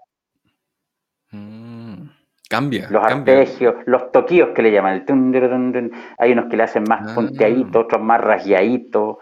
Cambia. 2.51 2.87
Los 2.89 3.07
cambia. 3.07 3.33
arpegios, 3.39 3.75
los 3.85 4.11
toquillos 4.11 4.49
que 4.49 4.61
le 4.61 4.71
llaman. 4.73 5.05
El. 5.07 5.91
Hay 6.17 6.33
unos 6.33 6.45
que 6.49 6.57
le 6.57 6.63
hacen 6.63 6.83
más 6.83 7.09
Ah. 7.09 7.15
punteaditos, 7.15 7.85
otros 7.85 8.01
más 8.01 8.19
rasgueaditos. 8.19 9.17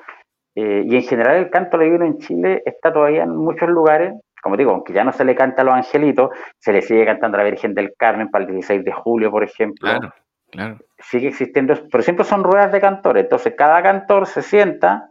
Eh, 0.56 0.84
y 0.86 0.96
en 0.96 1.04
general 1.04 1.36
el 1.38 1.50
canto 1.52 1.78
divino 1.78 2.04
en 2.06 2.18
Chile 2.18 2.64
está 2.66 2.92
todavía 2.92 3.24
en 3.24 3.36
muchos 3.38 3.70
lugares, 3.70 4.14
como 4.42 4.58
digo, 4.58 4.72
aunque 4.72 4.94
ya 4.94 5.04
no 5.04 5.12
se 5.12 5.24
le 5.24 5.36
canta 5.36 5.62
a 5.62 5.66
los 5.66 5.76
angelitos, 5.76 6.32
se 6.58 6.74
le 6.74 6.82
sigue 6.82 7.06
cantando 7.06 7.38
a 7.38 7.44
la 7.44 7.50
Virgen 7.50 7.76
del 7.76 7.94
Carmen 7.96 8.30
para 8.32 8.46
el 8.46 8.52
16 8.52 8.84
de 8.84 8.92
julio, 8.92 9.30
por 9.30 9.44
ejemplo. 9.44 9.88
Claro, 9.88 10.12
claro. 10.50 10.78
Sigue 10.98 11.28
existiendo, 11.28 11.76
pero 11.92 12.02
siempre 12.04 12.26
son 12.26 12.44
ruedas 12.44 12.72
de 12.72 12.82
cantores. 12.82 13.24
Entonces 13.26 13.54
cada 13.56 13.82
cantor 13.84 14.26
se 14.26 14.42
sienta 14.42 15.10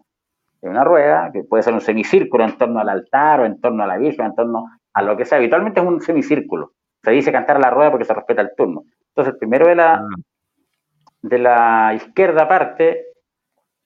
en 0.61 0.71
una 0.71 0.83
rueda, 0.83 1.31
que 1.33 1.45
puede 1.45 1.63
ser 1.63 1.73
un 1.73 1.81
semicírculo 1.81 2.43
en 2.45 2.59
torno 2.59 2.81
al 2.81 2.89
altar 2.89 3.41
o 3.41 3.45
en 3.47 3.61
torno 3.61 3.85
a 3.85 3.87
la 3.87 3.97
Virgen, 3.97 4.27
en 4.27 4.35
torno 4.35 4.65
a 4.93 5.03
lo 5.03 5.17
que 5.17 5.25
sea. 5.25 5.39
Habitualmente 5.39 5.81
es 5.81 5.87
un 5.87 6.01
semicírculo. 6.01 6.73
Se 7.09 7.15
dice 7.15 7.33
cantar 7.33 7.57
a 7.57 7.61
la 7.61 7.71
rueda 7.71 7.91
porque 7.91 8.05
se 8.05 8.13
respeta 8.13 8.43
el 8.43 8.55
turno. 8.55 8.85
Entonces 9.09 9.33
el 9.33 9.39
primero 9.39 9.67
de 9.67 9.75
la, 9.75 9.95
Ah, 9.95 10.09
de 11.23 11.39
la 11.39 11.95
izquierda 11.95 12.47
parte 12.49 13.07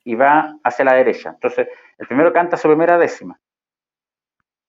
y 0.03 0.15
va 0.15 0.57
hacia 0.63 0.85
la 0.85 0.93
derecha. 0.93 1.29
Entonces, 1.29 1.67
el 1.97 2.07
primero 2.07 2.33
canta 2.33 2.57
su 2.57 2.67
primera 2.67 2.97
décima. 2.97 3.39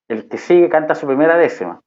El 0.09 0.29
que 0.29 0.39
sigue 0.39 0.69
canta 0.69 0.95
su 0.95 1.07
primera 1.07 1.37
décima. 1.37 1.81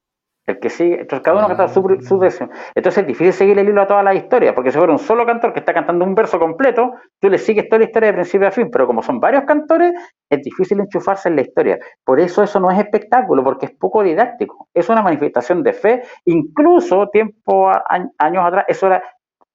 El 0.48 0.58
que 0.60 0.70
sigue, 0.70 1.00
entonces 1.02 1.20
cada 1.22 1.36
uno 1.36 1.46
canta 1.48 1.68
su, 1.68 1.82
su 2.08 2.18
décima. 2.18 2.48
Entonces 2.74 3.02
es 3.02 3.06
difícil 3.06 3.32
seguir 3.34 3.58
el 3.58 3.68
hilo 3.68 3.82
a 3.82 3.86
toda 3.86 4.02
la 4.02 4.14
historia, 4.14 4.54
porque 4.54 4.72
si 4.72 4.78
fuera 4.78 4.92
un 4.94 4.98
solo 4.98 5.26
cantor 5.26 5.52
que 5.52 5.58
está 5.60 5.74
cantando 5.74 6.06
un 6.06 6.14
verso 6.14 6.38
completo, 6.38 6.94
tú 7.20 7.28
le 7.28 7.36
sigues 7.36 7.68
toda 7.68 7.80
la 7.80 7.84
historia 7.84 8.06
de 8.08 8.14
principio 8.14 8.48
a 8.48 8.50
fin, 8.50 8.70
pero 8.72 8.86
como 8.86 9.02
son 9.02 9.20
varios 9.20 9.44
cantores, 9.44 9.92
es 10.30 10.42
difícil 10.42 10.80
enchufarse 10.80 11.28
en 11.28 11.36
la 11.36 11.42
historia. 11.42 11.78
Por 12.02 12.18
eso 12.18 12.42
eso 12.42 12.58
no 12.60 12.70
es 12.70 12.78
espectáculo, 12.78 13.44
porque 13.44 13.66
es 13.66 13.72
poco 13.72 14.02
didáctico. 14.02 14.68
Es 14.72 14.88
una 14.88 15.02
manifestación 15.02 15.62
de 15.62 15.74
fe. 15.74 16.02
Incluso 16.24 17.08
tiempo, 17.10 17.68
a- 17.68 17.84
a- 17.86 18.08
años 18.18 18.44
atrás, 18.46 18.64
eso 18.68 18.86
era 18.86 19.02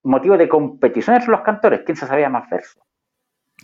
motivo 0.03 0.37
de 0.37 0.47
competición 0.47 1.15
entre 1.15 1.31
los 1.31 1.41
cantores. 1.41 1.81
¿Quién 1.85 1.95
se 1.97 2.05
sabía 2.05 2.29
más 2.29 2.47
versos? 2.51 2.79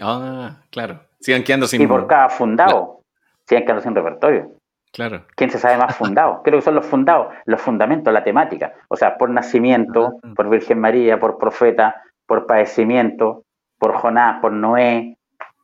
Ah, 0.01 0.57
claro. 0.71 1.01
Sigan 1.19 1.43
quedando 1.43 1.67
sin. 1.67 1.81
Y 1.81 1.85
por 1.87 2.07
cada 2.07 2.29
fundado, 2.29 3.01
siguen 3.47 3.65
quedando 3.65 3.83
sin 3.83 3.93
repertorio. 3.93 4.51
Claro. 4.91 5.23
¿Quién 5.35 5.49
se 5.51 5.59
sabe 5.59 5.77
más 5.77 5.95
fundado? 5.95 6.41
Creo 6.43 6.57
que 6.59 6.63
son 6.65 6.75
los 6.75 6.85
fundados, 6.85 7.33
los 7.45 7.61
fundamentos, 7.61 8.11
la 8.13 8.23
temática. 8.23 8.73
O 8.87 8.95
sea, 8.95 9.17
por 9.17 9.29
nacimiento, 9.29 10.13
por 10.35 10.49
Virgen 10.49 10.79
María, 10.79 11.19
por 11.19 11.37
profeta, 11.37 12.01
por 12.25 12.45
padecimiento, 12.47 13.43
por 13.77 13.93
Jonás, 13.95 14.39
por 14.41 14.51
Noé, 14.51 15.15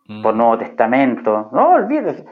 Mm, 0.07 0.21
por 0.21 0.36
Nuevo 0.36 0.59
Testamento. 0.59 1.49
No 1.51 1.69
olvides. 1.71 2.23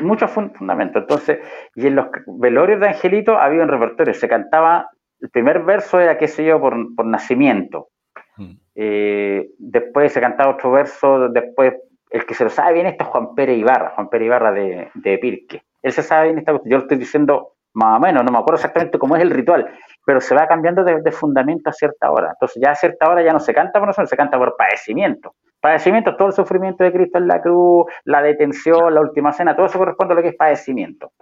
Muchos 0.00 0.30
fun- 0.30 0.52
fundamentos. 0.54 1.02
Entonces, 1.02 1.40
y 1.74 1.86
en 1.88 1.96
los 1.96 2.06
velorios 2.26 2.78
de 2.80 2.86
Angelito 2.88 3.36
había 3.36 3.62
un 3.64 3.68
repertorio. 3.68 4.14
Se 4.14 4.28
cantaba, 4.28 4.88
el 5.20 5.30
primer 5.30 5.64
verso 5.64 5.98
era, 6.00 6.16
qué 6.16 6.28
sé 6.28 6.44
yo, 6.44 6.60
por, 6.60 6.94
por 6.94 7.04
nacimiento. 7.06 7.88
mm. 8.36 8.52
Eh, 8.76 9.48
después 9.58 10.12
se 10.12 10.20
cantaba 10.20 10.52
otro 10.52 10.70
verso, 10.70 11.28
después 11.30 11.74
el 12.10 12.24
que 12.24 12.34
se 12.34 12.44
lo 12.44 12.50
sabe 12.50 12.74
bien 12.74 12.86
esto 12.86 13.02
es 13.04 13.10
Juan 13.10 13.34
Pérez 13.34 13.58
Ibarra, 13.58 13.90
Juan 13.96 14.08
Pérez 14.08 14.26
Ibarra 14.26 14.52
de, 14.52 14.88
de 14.94 15.18
Pirque. 15.18 15.62
Él 15.86 15.92
se 15.92 16.02
sabe 16.02 16.26
bien 16.26 16.38
esta 16.38 16.50
cuestión, 16.52 16.70
yo 16.72 16.76
lo 16.78 16.82
estoy 16.82 16.98
diciendo 16.98 17.52
más 17.74 17.98
o 17.98 18.00
menos, 18.00 18.24
no 18.24 18.32
me 18.32 18.38
acuerdo 18.38 18.56
exactamente 18.56 18.98
cómo 18.98 19.16
es 19.16 19.22
el 19.22 19.30
ritual, 19.30 19.70
pero 20.04 20.20
se 20.20 20.34
va 20.34 20.48
cambiando 20.48 20.82
de, 20.82 21.00
de 21.02 21.12
fundamento 21.12 21.70
a 21.70 21.72
cierta 21.72 22.10
hora. 22.10 22.30
Entonces 22.30 22.60
ya 22.60 22.70
a 22.70 22.74
cierta 22.74 23.08
hora 23.08 23.22
ya 23.22 23.32
no 23.32 23.38
se 23.38 23.52
canta 23.54 23.78
por 23.78 23.86
nosotros, 23.86 24.08
se 24.10 24.16
canta 24.16 24.38
por 24.38 24.56
padecimiento. 24.56 25.34
Padecimiento 25.60 26.16
todo 26.16 26.28
el 26.28 26.34
sufrimiento 26.34 26.82
de 26.84 26.92
Cristo 26.92 27.18
en 27.18 27.28
la 27.28 27.40
cruz, 27.40 27.86
la 28.04 28.22
detención, 28.22 28.94
la 28.94 29.00
última 29.00 29.32
cena, 29.32 29.54
todo 29.54 29.66
eso 29.66 29.78
corresponde 29.78 30.14
a 30.14 30.16
lo 30.16 30.22
que 30.22 30.28
es 30.28 30.36
padecimiento. 30.36 31.12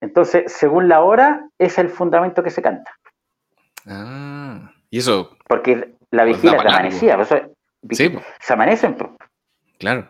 Entonces, 0.00 0.52
según 0.52 0.88
la 0.88 1.00
hora, 1.02 1.48
es 1.58 1.78
el 1.78 1.88
fundamento 1.88 2.42
que 2.42 2.50
se 2.50 2.60
canta. 2.60 2.90
Ah, 3.86 4.70
y 4.90 4.98
eso, 4.98 5.36
Porque 5.48 5.94
la 6.10 6.24
Pues 6.24 6.36
vigilia 6.42 6.50
da 6.52 6.56
es 6.56 6.62
de 6.62 6.64
para 6.68 6.70
amanecida, 6.78 7.12
por 7.14 7.22
eso 7.22 7.36
es- 7.36 7.96
sí, 7.98 8.18
se 8.40 8.52
amanecen. 8.52 8.94
pues. 8.96 9.10
claro. 9.78 10.08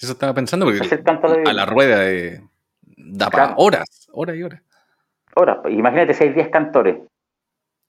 Eso 0.00 0.12
estaba 0.12 0.32
pensando 0.34 0.66
porque 0.66 0.80
Es 0.80 0.92
el 0.92 1.02
canto 1.02 1.32
de 1.32 1.42
a 1.48 1.52
la 1.52 1.66
rueda 1.66 2.00
de, 2.00 2.42
da 2.96 3.30
para 3.30 3.54
horas, 3.56 4.08
horas 4.12 4.36
y 4.36 4.42
horas. 4.42 4.62
Ahora, 5.36 5.62
pues, 5.62 5.74
imagínate 5.74 6.14
si 6.14 6.24
hay 6.24 6.30
10 6.30 6.48
cantores. 6.48 6.98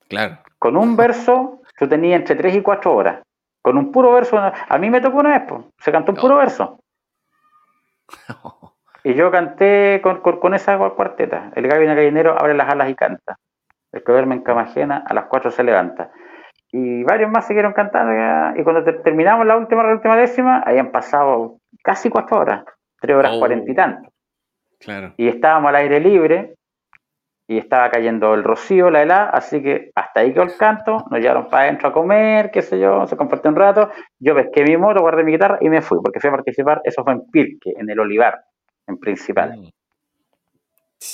Claro. 0.09 0.39
Con 0.59 0.77
un 0.77 0.95
verso, 0.95 1.61
tú 1.77 1.87
tenías 1.87 2.19
entre 2.19 2.35
3 2.35 2.55
y 2.55 2.61
4 2.61 2.93
horas. 2.93 3.21
Con 3.61 3.77
un 3.77 3.91
puro 3.91 4.13
verso, 4.13 4.37
a 4.37 4.77
mí 4.77 4.89
me 4.89 5.01
tocó 5.01 5.19
una 5.19 5.37
vez, 5.37 5.43
pues, 5.47 5.61
se 5.79 5.91
cantó 5.91 6.11
un 6.11 6.17
puro 6.17 6.37
verso. 6.37 6.79
Y 9.03 9.15
yo 9.15 9.31
canté 9.31 9.99
con, 10.03 10.21
con, 10.21 10.39
con 10.39 10.53
esa 10.53 10.77
cuarteta. 10.77 11.51
El 11.55 11.65
el 11.65 11.95
gallinero 11.95 12.39
abre 12.39 12.53
las 12.53 12.69
alas 12.69 12.87
y 12.87 12.93
canta. 12.93 13.35
El 13.91 14.03
que 14.03 14.11
duerme 14.11 14.35
en 14.35 14.43
cama 14.43 14.61
ajena 14.61 15.03
a 15.07 15.13
las 15.15 15.25
4 15.25 15.49
se 15.49 15.63
levanta. 15.63 16.11
Y 16.71 17.03
varios 17.03 17.31
más 17.31 17.47
siguieron 17.47 17.73
cantando. 17.73 18.13
ya, 18.13 18.53
Y 18.57 18.63
cuando 18.63 18.83
te- 18.83 18.93
terminamos 19.01 19.47
la 19.47 19.57
última, 19.57 19.81
la 19.81 19.93
última 19.93 20.15
décima, 20.15 20.59
habían 20.59 20.91
pasado 20.91 21.57
casi 21.81 22.09
4 22.09 22.39
horas. 22.39 22.63
3 22.99 23.15
horas 23.17 23.31
Oh. 23.35 23.39
40 23.39 23.71
y 23.71 23.75
tanto. 23.75 24.09
Claro. 24.79 25.13
y 25.17 25.27
estábamos 25.27 25.69
al 25.69 25.75
aire 25.75 25.99
libre 25.99 26.55
y 27.47 27.57
estaba 27.59 27.91
cayendo 27.91 28.33
el 28.33 28.43
rocío, 28.43 28.89
la 28.89 29.03
helada, 29.03 29.29
así 29.29 29.61
que 29.61 29.91
hasta 29.93 30.21
ahí 30.21 30.33
quedó 30.33 30.41
el 30.43 30.57
canto, 30.57 31.05
nos 31.11 31.19
llevaron 31.19 31.49
para 31.49 31.65
adentro 31.65 31.89
a 31.89 31.93
comer, 31.93 32.49
qué 32.49 32.63
sé 32.63 32.79
yo, 32.79 33.05
se 33.05 33.15
compartió 33.15 33.51
un 33.51 33.57
rato, 33.57 33.91
yo 34.17 34.33
pesqué 34.33 34.63
mi 34.63 34.77
moto, 34.77 35.01
guardé 35.01 35.23
mi 35.23 35.33
guitarra 35.33 35.59
y 35.61 35.69
me 35.69 35.81
fui, 35.83 35.99
porque 36.03 36.19
fui 36.19 36.29
a 36.29 36.33
participar, 36.33 36.81
eso 36.83 37.03
fue 37.03 37.13
en 37.13 37.29
Pirque, 37.29 37.73
en 37.77 37.89
el 37.91 37.99
Olivar, 37.99 38.41
en 38.87 38.97
principal, 38.97 39.55
Mm. 39.59 39.69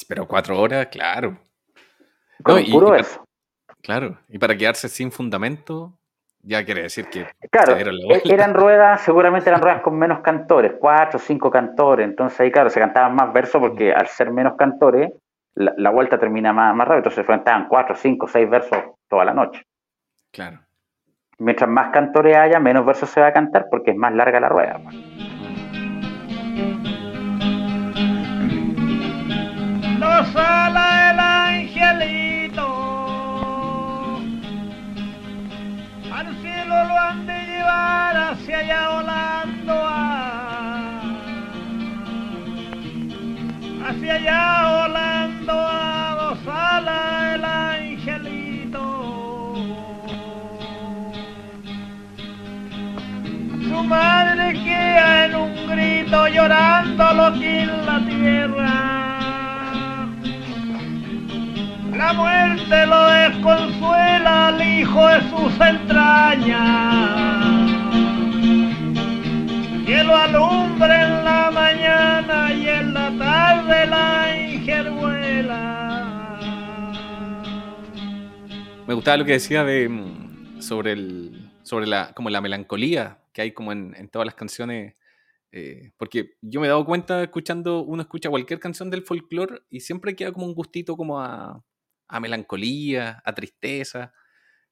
Pero 0.07 0.27
cuatro 0.27 0.59
horas, 0.59 0.87
claro. 0.87 1.37
con 2.43 2.55
No, 2.55 2.61
y- 2.61 2.71
puro 2.71 2.97
y-. 2.97 3.01
Claro. 3.81 4.17
Y 4.29 4.37
para 4.37 4.55
quedarse 4.55 4.87
sin 4.89 5.11
fundamento, 5.11 5.96
ya 6.47 6.63
quiere 6.63 6.83
decir 6.83 7.07
que 7.07 7.27
Claro, 7.51 7.75
e- 7.77 8.21
eran 8.25 8.53
ruedas, 8.53 9.01
seguramente 9.01 9.49
eran 9.49 9.61
ruedas 9.61 9.81
con 9.81 9.97
menos 9.99 10.21
cantores, 10.21 10.73
cuatro 10.79 11.17
o 11.17 11.19
cinco 11.19 11.51
cantores, 11.51 12.07
entonces 12.07 12.39
ahí 12.39 12.51
claro, 12.51 12.69
se 12.69 12.79
cantaban 12.79 13.15
más 13.15 13.33
versos 13.33 13.59
porque 13.59 13.93
al 13.93 14.07
ser 14.07 14.31
menos 14.31 14.55
cantores, 14.55 15.11
la, 15.55 15.73
la 15.77 15.89
vuelta 15.89 16.17
termina 16.17 16.53
más, 16.53 16.73
más 16.73 16.87
rápido, 16.87 16.99
entonces 16.99 17.25
se 17.25 17.27
cantaban 17.27 17.67
cuatro, 17.67 17.95
cinco, 17.95 18.27
seis 18.27 18.49
versos 18.49 18.79
toda 19.09 19.25
la 19.25 19.33
noche. 19.33 19.63
Claro. 20.31 20.59
Mientras 21.39 21.69
más 21.69 21.91
cantores 21.91 22.35
haya, 22.35 22.59
menos 22.59 22.85
versos 22.85 23.09
se 23.09 23.19
va 23.21 23.27
a 23.27 23.33
cantar 23.33 23.67
porque 23.69 23.91
es 23.91 23.97
más 23.97 24.13
larga 24.13 24.39
la 24.39 24.49
rueda. 24.49 24.79
pues. 24.81 24.95
No 29.99 30.25
sale 30.25 31.11
el 31.11 31.19
angelito. 31.19 32.36
Lo 36.67 36.99
han 36.99 37.25
de 37.25 37.45
llevar 37.45 38.17
hacia 38.17 38.59
allá 38.59 38.89
volando. 38.89 39.73
ah. 39.73 40.47
allá 44.11 44.81
volando 44.81 45.53
a 45.53 46.15
dos 46.19 46.39
alas 46.47 47.35
el 47.35 47.45
angelito. 47.45 48.83
Su 53.69 53.83
madre 53.83 54.53
queda 54.53 55.25
en 55.25 55.35
un 55.35 55.67
grito 55.67 56.27
llorando 56.27 57.13
lo 57.13 57.39
que 57.39 57.61
en 57.61 57.85
la 57.85 57.99
tierra. 58.05 59.06
La 61.97 62.13
muerte 62.13 62.85
lo 62.85 63.07
desconsuela 63.09 64.49
al 64.49 64.61
hijo 64.61 65.07
de 65.07 65.19
sus 65.31 65.59
entrañas. 65.59 66.53
Que 69.83 70.03
lo 70.03 70.15
alumbre 70.15 70.93
en 70.93 71.25
la 71.25 71.49
mañana 71.51 72.53
y 72.53 72.67
en 72.67 72.93
la 72.93 73.17
tarde 73.17 73.87
la 73.87 74.37
ingervuela. 74.47 76.39
Me 78.85 78.93
gustaba 78.93 79.17
lo 79.17 79.25
que 79.25 79.31
decía 79.31 79.63
de 79.63 79.89
mm, 79.89 80.61
sobre 80.61 80.91
el 80.91 81.51
sobre 81.63 81.87
la 81.87 82.13
como 82.13 82.29
la 82.29 82.41
melancolía 82.41 83.23
que 83.33 83.41
hay 83.41 83.53
como 83.53 83.71
en, 83.71 83.95
en 83.97 84.07
todas 84.07 84.27
las 84.27 84.35
canciones 84.35 84.93
eh, 85.51 85.93
porque 85.97 86.35
yo 86.41 86.61
me 86.61 86.67
he 86.67 86.69
dado 86.69 86.85
cuenta 86.85 87.23
escuchando 87.23 87.81
uno 87.81 88.03
escucha 88.03 88.29
cualquier 88.29 88.59
canción 88.59 88.91
del 88.91 89.01
folclore 89.01 89.61
y 89.69 89.79
siempre 89.79 90.15
queda 90.15 90.31
como 90.31 90.45
un 90.45 90.53
gustito 90.53 90.95
como 90.95 91.19
a, 91.19 91.63
a 92.07 92.19
melancolía 92.19 93.21
a 93.23 93.33
tristeza 93.33 94.13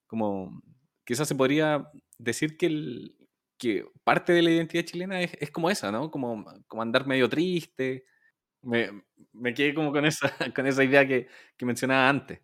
como 0.06 0.62
quizás 1.04 1.28
se 1.28 1.34
podría 1.34 1.88
decir 2.18 2.56
que 2.56 3.86
parte 4.04 4.32
de 4.32 4.42
la 4.42 4.50
identidad 4.50 4.84
chilena 4.84 5.20
es, 5.20 5.50
como 5.50 5.70
esa 5.70 5.90
no 5.90 6.10
como, 6.10 6.44
como 6.66 6.82
andar 6.82 7.06
medio 7.06 7.28
triste 7.28 8.04
me, 8.62 9.54
quedé 9.54 9.74
como 9.74 9.92
con 9.92 10.04
esa 10.04 10.30
con 10.54 10.66
esa 10.66 10.84
idea 10.84 11.06
que, 11.06 11.28
mencionaba 11.60 12.08
antes 12.08 12.40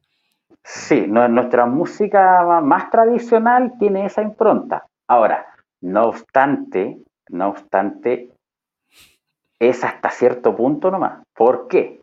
Sí, 0.64 1.06
nuestra 1.08 1.66
música 1.66 2.60
más 2.62 2.90
tradicional 2.90 3.72
tiene 3.78 4.04
esa 4.04 4.22
impronta. 4.22 4.86
Ahora, 5.08 5.46
no 5.80 6.04
obstante, 6.04 7.02
no 7.30 7.48
obstante, 7.48 8.30
es 9.58 9.82
hasta 9.82 10.10
cierto 10.10 10.54
punto 10.54 10.90
nomás. 10.90 11.24
¿Por 11.34 11.68
qué? 11.68 12.01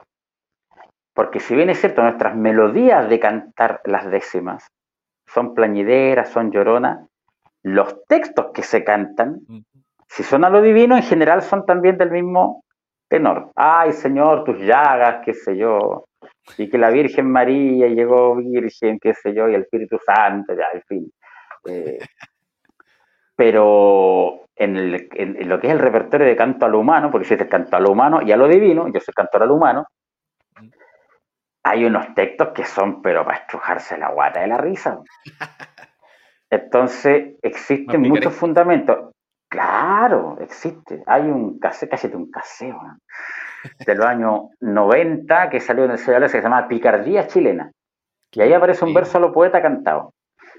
Porque 1.19 1.41
si 1.41 1.53
bien 1.53 1.69
es 1.69 1.81
cierto, 1.81 2.01
nuestras 2.01 2.33
melodías 2.33 3.09
de 3.09 3.19
cantar 3.19 3.81
las 3.83 4.09
décimas 4.09 4.65
son 5.27 5.53
plañideras, 5.53 6.29
son 6.29 6.49
lloronas, 6.49 7.09
los 7.61 8.05
textos 8.05 8.51
que 8.53 8.63
se 8.63 8.85
cantan, 8.85 9.41
si 10.07 10.23
son 10.23 10.45
a 10.45 10.49
lo 10.49 10.61
divino, 10.61 10.95
en 10.95 11.03
general 11.03 11.41
son 11.41 11.65
también 11.65 11.97
del 11.97 12.11
mismo 12.11 12.63
tenor. 13.09 13.51
Ay, 13.57 13.91
Señor, 13.91 14.45
tus 14.45 14.59
llagas, 14.59 15.21
qué 15.25 15.33
sé 15.33 15.57
yo, 15.57 16.05
y 16.57 16.69
que 16.69 16.77
la 16.77 16.89
Virgen 16.89 17.29
María 17.29 17.89
llegó 17.89 18.37
virgen, 18.37 18.97
qué 18.97 19.13
sé 19.13 19.33
yo, 19.33 19.49
y 19.49 19.55
el 19.55 19.63
Espíritu 19.63 19.99
Santo, 19.99 20.53
ya, 20.53 20.67
en 20.73 20.81
fin. 20.83 21.11
Eh, 21.65 21.99
pero 23.35 24.45
en, 24.55 24.77
el- 24.77 25.49
lo 25.49 25.59
que 25.59 25.67
es 25.67 25.73
el 25.73 25.79
repertorio 25.79 26.27
de 26.27 26.37
canto 26.37 26.65
a 26.65 26.69
lo 26.69 26.79
humano, 26.79 27.11
porque 27.11 27.27
si 27.27 27.33
es 27.33 27.45
canto 27.47 27.75
a 27.75 27.81
lo 27.81 27.91
humano 27.91 28.21
y 28.21 28.31
a 28.31 28.37
lo 28.37 28.47
divino, 28.47 28.87
yo 28.87 29.01
soy 29.01 29.13
cantor 29.13 29.43
a 29.43 29.45
lo 29.47 29.55
humano, 29.55 29.85
hay 31.69 31.85
unos 31.85 32.15
textos 32.15 32.49
que 32.49 32.65
son, 32.65 33.01
pero 33.03 33.23
para 33.23 33.37
estrujarse 33.37 33.95
la 33.97 34.09
guata 34.09 34.41
de 34.41 34.47
la 34.47 34.57
risa. 34.57 34.99
Entonces, 36.49 37.35
existen 37.43 38.01
muchos 38.01 38.33
fundamentos. 38.33 39.11
Claro, 39.47 40.37
existe. 40.41 41.03
Hay 41.05 41.23
un 41.23 41.59
cassette, 41.59 41.91
cállate 41.91 42.15
un 42.15 42.31
cassette, 42.31 42.73
weón, 42.73 42.99
de 43.85 43.95
los 43.95 44.05
años 44.05 44.41
90 44.59 45.49
que 45.49 45.59
salió 45.59 45.85
en 45.85 45.91
el 45.91 45.99
sello 45.99 46.19
que 46.21 46.29
se 46.29 46.41
llama 46.41 46.67
Picardía 46.67 47.27
Chilena. 47.27 47.71
Y 48.31 48.41
ahí 48.41 48.53
aparece 48.53 48.83
un 48.83 48.89
Sí. 48.91 48.95
verso 48.95 49.17
a 49.19 49.21
lo 49.21 49.31
poeta 49.31 49.61
cantado. 49.61 50.13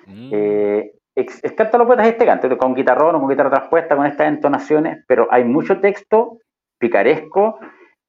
Mm. 0.06 0.30
Eh, 0.32 0.92
el 1.16 1.54
canto 1.56 1.76
a 1.76 1.78
los 1.78 1.86
poetas 1.88 2.06
es 2.06 2.12
este 2.12 2.24
canto, 2.26 2.56
con 2.56 2.74
guitarrón 2.74 3.16
o 3.16 3.20
con 3.20 3.28
guitarra 3.28 3.50
traspuesta, 3.50 3.96
con 3.96 4.06
estas 4.06 4.28
entonaciones, 4.28 5.04
pero 5.08 5.26
hay 5.30 5.44
mucho 5.44 5.80
texto 5.80 6.38
picaresco 6.78 7.58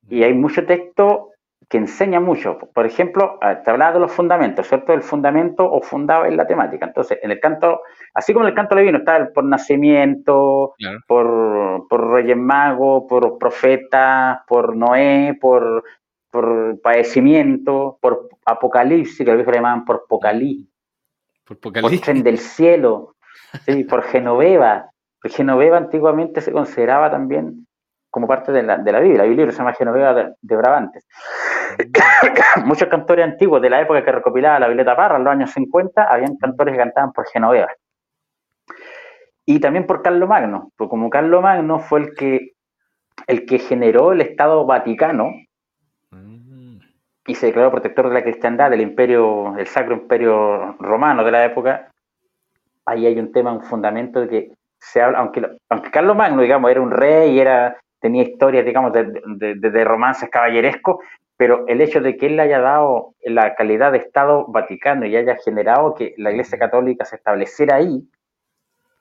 y 0.08 0.24
hay 0.24 0.34
mucho 0.34 0.66
texto 0.66 1.31
que 1.70 1.78
enseña 1.78 2.20
mucho. 2.20 2.58
Por 2.58 2.86
ejemplo, 2.86 3.38
ah, 3.42 3.62
te 3.64 3.72
hablaba 3.72 3.94
de 3.94 4.00
los 4.00 4.12
fundamentos, 4.12 4.68
¿cierto? 4.68 4.94
El 4.94 5.02
fundamento 5.02 5.70
o 5.70 5.82
fundado 5.82 6.26
en 6.26 6.36
la 6.38 6.46
temática. 6.46 6.86
Entonces, 6.86 7.20
en 7.22 7.32
el 7.32 7.40
canto, 7.40 7.82
así 8.14 8.34
como 8.34 8.46
en 8.46 8.50
el 8.50 8.56
canto 8.56 8.76
levino 8.76 8.98
está 9.00 9.18
el 9.18 9.32
por 9.32 9.44
nacimiento, 9.46 10.74
Claro. 10.78 11.00
por, 11.08 11.88
por 11.88 12.12
Reyes 12.12 12.38
Magos, 12.38 13.04
por 13.08 13.38
profetas, 13.38 14.40
por 14.48 14.76
Noé, 14.76 15.38
por, 15.40 15.84
por 16.30 16.80
padecimiento, 16.82 17.98
por 18.02 18.30
Apocalipsis, 18.46 19.26
que 19.26 19.32
a 19.32 19.36
veces 19.36 19.48
le 19.52 19.58
llamaban 19.58 19.86
por 19.86 20.04
Apocalipsis 20.06 20.72
por 21.46 21.60
por. 21.60 22.00
Tren 22.00 22.24
del 22.24 22.38
Cielo, 22.38 23.16
sí, 23.66 23.84
por 23.84 24.04
Genoveva. 24.04 24.90
Genoveva 25.24 25.78
antiguamente 25.78 26.42
se 26.42 26.52
consideraba 26.52 27.12
también 27.12 27.68
como 28.10 28.28
parte 28.28 28.52
de 28.52 28.64
la, 28.64 28.78
de 28.78 28.92
la 28.92 29.00
Biblia. 29.00 29.24
Hay 29.24 29.30
un 29.30 29.36
libro 29.36 29.50
que 29.52 29.54
se 29.54 29.60
llama 29.60 29.74
Genoveva 29.74 30.14
de, 30.14 30.34
de 30.42 30.56
Brabantes. 30.56 31.06
Muchos 32.66 32.88
cantores 32.90 33.26
antiguos 33.26 33.62
de 33.62 33.70
la 33.70 33.82
época 33.82 34.04
que 34.04 34.12
recopilaba 34.12 34.60
la 34.60 34.68
Violeta 34.68 34.96
Parra, 34.96 35.18
en 35.18 35.24
los 35.24 35.32
años 35.32 35.52
50, 35.52 36.04
habían 36.04 36.38
cantores 36.38 36.74
que 36.74 36.80
cantaban 36.80 37.12
por 37.14 37.28
Genoveva. 37.28 37.68
Y 39.46 39.60
también 39.60 39.86
por 39.88 40.02
Carlo 40.02 40.28
Magno, 40.28 40.72
porque 40.78 40.90
como 40.90 41.10
Carlo 41.10 41.42
Magno 41.42 41.80
fue 41.80 42.00
el 42.02 42.14
que, 42.16 42.52
el 43.28 43.46
que 43.46 43.60
generó 43.60 44.12
el 44.12 44.22
Estado 44.22 44.66
Vaticano, 44.66 45.32
y 47.28 47.36
se 47.36 47.48
declaró 47.48 47.72
protector 47.72 48.08
de 48.08 48.14
la 48.16 48.24
cristiandad 48.24 48.70
del 48.70 48.82
imperio, 48.82 49.56
el 49.58 49.68
sacro 49.68 49.94
imperio 49.96 50.76
romano 50.80 51.24
de 51.24 51.32
la 51.32 51.46
época, 51.46 51.92
ahí 52.86 53.06
hay 53.06 53.20
un 53.20 53.32
tema, 53.32 53.52
un 53.54 53.64
fundamento 53.64 54.22
de 54.22 54.28
que 54.28 54.52
se 54.80 55.02
habla, 55.02 55.20
aunque, 55.20 55.48
aunque 55.70 55.92
Carlos 55.92 56.16
Magno, 56.16 56.42
digamos, 56.42 56.72
era 56.72 56.82
un 56.82 56.92
rey 56.92 57.32
y 57.32 57.40
era, 57.40 57.78
tenía 58.00 58.24
historias, 58.24 58.66
digamos, 58.66 58.92
de- 58.94 59.56
de 59.56 59.84
romances 59.84 60.30
caballerescos, 60.30 60.98
pero 61.42 61.66
el 61.68 61.82
hecho 61.82 62.02
de 62.02 62.18
que 62.18 62.28
él 62.28 62.36
le 62.36 62.44
haya 62.44 62.60
dado 62.60 63.16
la 63.24 63.56
calidad 63.56 63.92
de 63.94 63.98
Estado 63.98 64.46
Vaticano 64.48 65.08
y 65.08 65.16
haya 65.16 65.38
generado 65.44 65.96
que 65.96 66.14
la 66.20 66.30
Iglesia 66.30 66.60
Católica 66.60 67.04
se 67.04 67.16
estableciera 67.16 67.78
ahí 67.78 68.08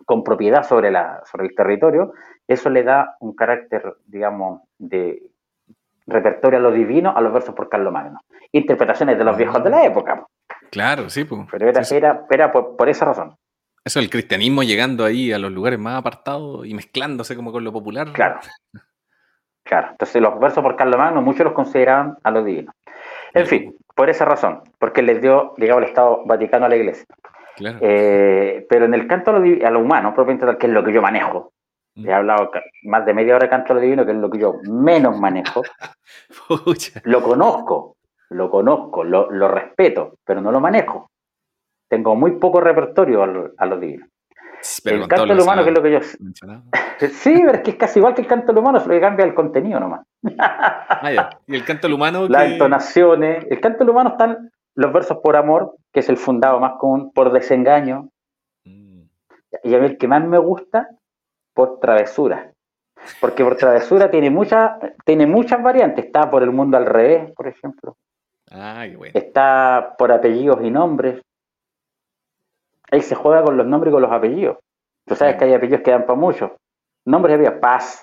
con 0.07 0.25
propiedad 0.25 0.67
sobre, 0.67 0.91
la, 0.91 1.23
sobre 1.31 1.49
el 1.49 1.55
territorio, 1.55 2.15
eso 2.49 2.71
le 2.71 2.83
da 2.83 3.15
un 3.21 3.35
carácter, 3.35 3.95
digamos, 4.07 4.63
de 4.79 5.23
repertorio 6.07 6.61
a 6.61 6.63
lo 6.63 6.73
divino 6.73 7.13
a 7.15 7.21
los 7.21 7.31
versos 7.31 7.55
por 7.55 7.69
Carlos 7.69 7.93
Magno. 7.93 8.21
Interpretaciones 8.53 9.19
de 9.19 9.25
los 9.25 9.37
viejos 9.37 9.63
de 9.63 9.69
la 9.69 9.85
época, 9.85 10.27
Claro, 10.71 11.11
sí, 11.11 11.25
pues. 11.25 11.43
pero 11.51 11.69
era, 11.69 11.83
era, 11.91 12.25
era 12.31 12.53
por, 12.53 12.75
por 12.75 12.89
esa 12.89 13.05
razón. 13.05 13.37
Eso, 13.85 14.01
el 14.01 14.09
cristianismo 14.09 14.63
llegando 14.63 15.05
ahí 15.05 15.31
a 15.31 15.39
los 15.39 15.53
lugares 15.53 15.79
más 15.79 15.99
apartados 15.99 16.67
y 16.67 16.73
mezclándose 16.73 17.37
como 17.37 17.53
con 17.53 17.65
lo 17.65 17.71
popular. 17.71 18.15
Claro. 18.15 18.41
Claro. 19.71 19.89
Entonces 19.93 20.21
los 20.21 20.37
versos 20.41 20.65
por 20.65 20.75
Carlos 20.75 20.99
Magno 20.99 21.23
muchos 21.23 21.45
los 21.45 21.53
consideraban 21.53 22.17
a 22.25 22.31
lo 22.33 22.43
divino. 22.43 22.73
En 23.33 23.47
fin, 23.47 23.77
por 23.95 24.11
esa 24.11 24.25
razón, 24.25 24.63
porque 24.81 25.01
les 25.01 25.23
dio, 25.23 25.55
digamos, 25.57 25.85
el 25.85 25.89
Estado 25.91 26.25
Vaticano 26.27 26.67
a 26.67 26.69
la 26.69 26.75
Iglesia. 26.75 27.07
Claro. 27.57 27.79
Eh, 27.81 28.67
pero 28.69 28.87
en 28.87 28.95
el 28.95 29.07
canto 29.07 29.31
a 29.31 29.35
lo, 29.35 29.41
divi- 29.45 29.65
a 29.65 29.71
lo 29.71 29.79
humano, 29.79 30.13
propiamente 30.13 30.45
tal, 30.45 30.59
que 30.59 30.67
es 30.67 30.73
lo 30.73 30.83
que 30.83 30.93
yo 30.93 31.01
manejo, 31.01 31.53
he 31.95 32.13
hablado 32.13 32.51
más 32.83 33.07
de 33.07 33.15
media 33.15 33.37
hora 33.37 33.45
de 33.45 33.51
canto 33.51 33.73
a 33.73 33.77
lo 33.77 33.81
divino, 33.83 34.05
que 34.05 34.11
es 34.11 34.19
lo 34.19 34.29
que 34.29 34.39
yo 34.39 34.55
menos 34.69 35.21
manejo, 35.21 35.63
lo 37.05 37.23
conozco, 37.23 37.97
lo 38.31 38.51
conozco, 38.51 39.05
lo, 39.05 39.31
lo 39.31 39.47
respeto, 39.49 40.15
pero 40.25 40.41
no 40.41 40.51
lo 40.51 40.59
manejo. 40.59 41.11
Tengo 41.89 42.17
muy 42.17 42.33
poco 42.33 42.61
repertorio 42.61 43.23
a 43.23 43.27
lo, 43.27 43.51
a 43.57 43.67
lo 43.67 43.79
divino. 43.79 44.07
Pero 44.85 44.97
el 45.03 45.09
canto 45.09 45.27
lo 45.35 45.43
humano, 45.43 45.63
que 45.65 45.71
es 45.71 45.77
lo 45.77 45.83
que 45.83 45.93
yo... 45.93 45.99
mencionado. 46.21 46.63
Sí, 47.13 47.33
pero 47.47 47.53
es 47.57 47.61
que 47.63 47.71
es 47.71 47.77
casi 47.77 47.99
igual 47.99 48.15
que 48.15 48.21
el 48.21 48.27
canto 48.29 48.53
lo 48.53 48.61
humano, 48.61 48.79
solo 48.79 48.93
que 48.95 49.01
cambia 49.01 49.25
el 49.25 49.35
contenido 49.35 49.81
nomás. 49.81 50.05
Ah, 50.39 51.11
ya. 51.11 51.31
Y 51.47 51.55
el 51.57 51.65
canto 51.65 51.89
humano. 51.89 52.27
Las 52.29 52.45
que- 52.45 52.53
entonaciones. 52.53 53.47
El 53.49 53.59
canto 53.61 53.85
lo 53.85 53.93
humano 53.93 54.11
están 54.11 54.51
los 54.75 54.93
versos 54.93 55.17
por 55.23 55.35
amor, 55.37 55.77
que 55.93 56.01
es 56.01 56.09
el 56.11 56.17
fundado 56.19 56.61
más 56.61 56.75
común, 56.79 57.11
por 57.13 57.33
desengaño, 57.33 58.09
Mm. 58.65 59.03
y 59.65 59.75
a 59.75 59.79
mí 59.79 59.87
el 59.87 59.97
que 59.97 60.07
más 60.09 60.23
me 60.25 60.37
gusta, 60.39 60.89
por 61.55 61.81
travesura. 61.81 62.53
Porque 63.19 63.43
por 63.43 63.57
travesura 63.57 64.11
tiene 64.11 64.29
muchas, 64.29 64.73
tiene 65.07 65.27
muchas 65.27 65.63
variantes. 65.63 66.05
Está 66.05 66.31
por 66.31 66.43
el 66.43 66.51
mundo 66.51 66.77
al 66.77 66.85
revés, 66.85 67.33
por 67.35 67.49
ejemplo. 67.49 67.97
Bueno. 68.51 69.13
Está 69.15 69.95
por 69.97 70.13
apellidos 70.13 70.59
y 70.63 70.71
nombres. 70.71 71.23
Ahí 72.91 73.03
se 73.03 73.15
juega 73.15 73.43
con 73.43 73.57
los 73.57 73.67
nombres 73.67 73.91
y 73.91 73.95
con 73.95 74.03
los 74.03 74.13
apellidos. 74.13 74.59
Tú 75.07 75.15
sabes 75.15 75.37
que 75.37 75.45
hay 75.45 75.55
apellidos 75.55 75.83
que 75.83 75.91
dan 75.91 76.07
para 76.07 76.19
mucho. 76.19 76.57
Nombres 77.05 77.35
de 77.35 77.39
vida, 77.39 77.61
paz, 77.61 78.03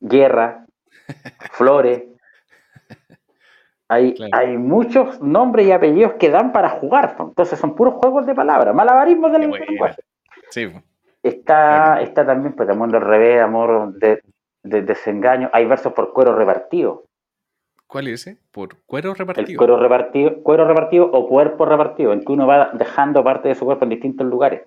guerra, 0.00 0.64
flores. 1.52 2.02
Hay, 3.88 4.14
Claro. 4.14 4.30
hay 4.36 4.56
muchos 4.58 5.20
nombres 5.20 5.66
y 5.66 5.72
apellidos 5.72 6.14
que 6.14 6.30
dan 6.30 6.52
para 6.52 6.70
jugar. 6.70 7.16
Entonces 7.18 7.58
son 7.58 7.74
puros 7.74 7.94
juegos 7.94 8.26
de 8.26 8.34
palabras, 8.34 8.74
malabarismos 8.74 9.30
del 9.32 9.50
lenguaje. 9.50 10.02
Sí. 10.50 10.72
Está, 11.22 12.00
está 12.02 12.26
también, 12.26 12.54
pues, 12.54 12.68
amor 12.68 12.94
al 12.94 13.02
revés, 13.02 13.42
amor 13.42 13.94
de, 13.94 14.22
de 14.62 14.82
desengaño. 14.82 15.48
Hay 15.52 15.64
versos 15.66 15.92
por 15.92 16.12
cuero 16.12 16.34
repartido. 16.34 17.04
¿Cuál 17.94 18.08
es 18.08 18.26
ese? 18.26 18.38
¿Por 18.50 18.70
cuero 18.86 19.10
El 19.12 19.16
repartido? 19.18 19.56
cuero 19.56 19.76
repartido, 19.78 20.42
cuero 20.42 20.66
repartido 20.66 21.08
o 21.12 21.28
cuerpo 21.28 21.64
repartido, 21.64 22.12
en 22.12 22.24
que 22.24 22.32
uno 22.32 22.44
va 22.44 22.70
dejando 22.72 23.22
parte 23.22 23.46
de 23.50 23.54
su 23.54 23.64
cuerpo 23.64 23.84
en 23.84 23.90
distintos 23.90 24.26
lugares. 24.26 24.62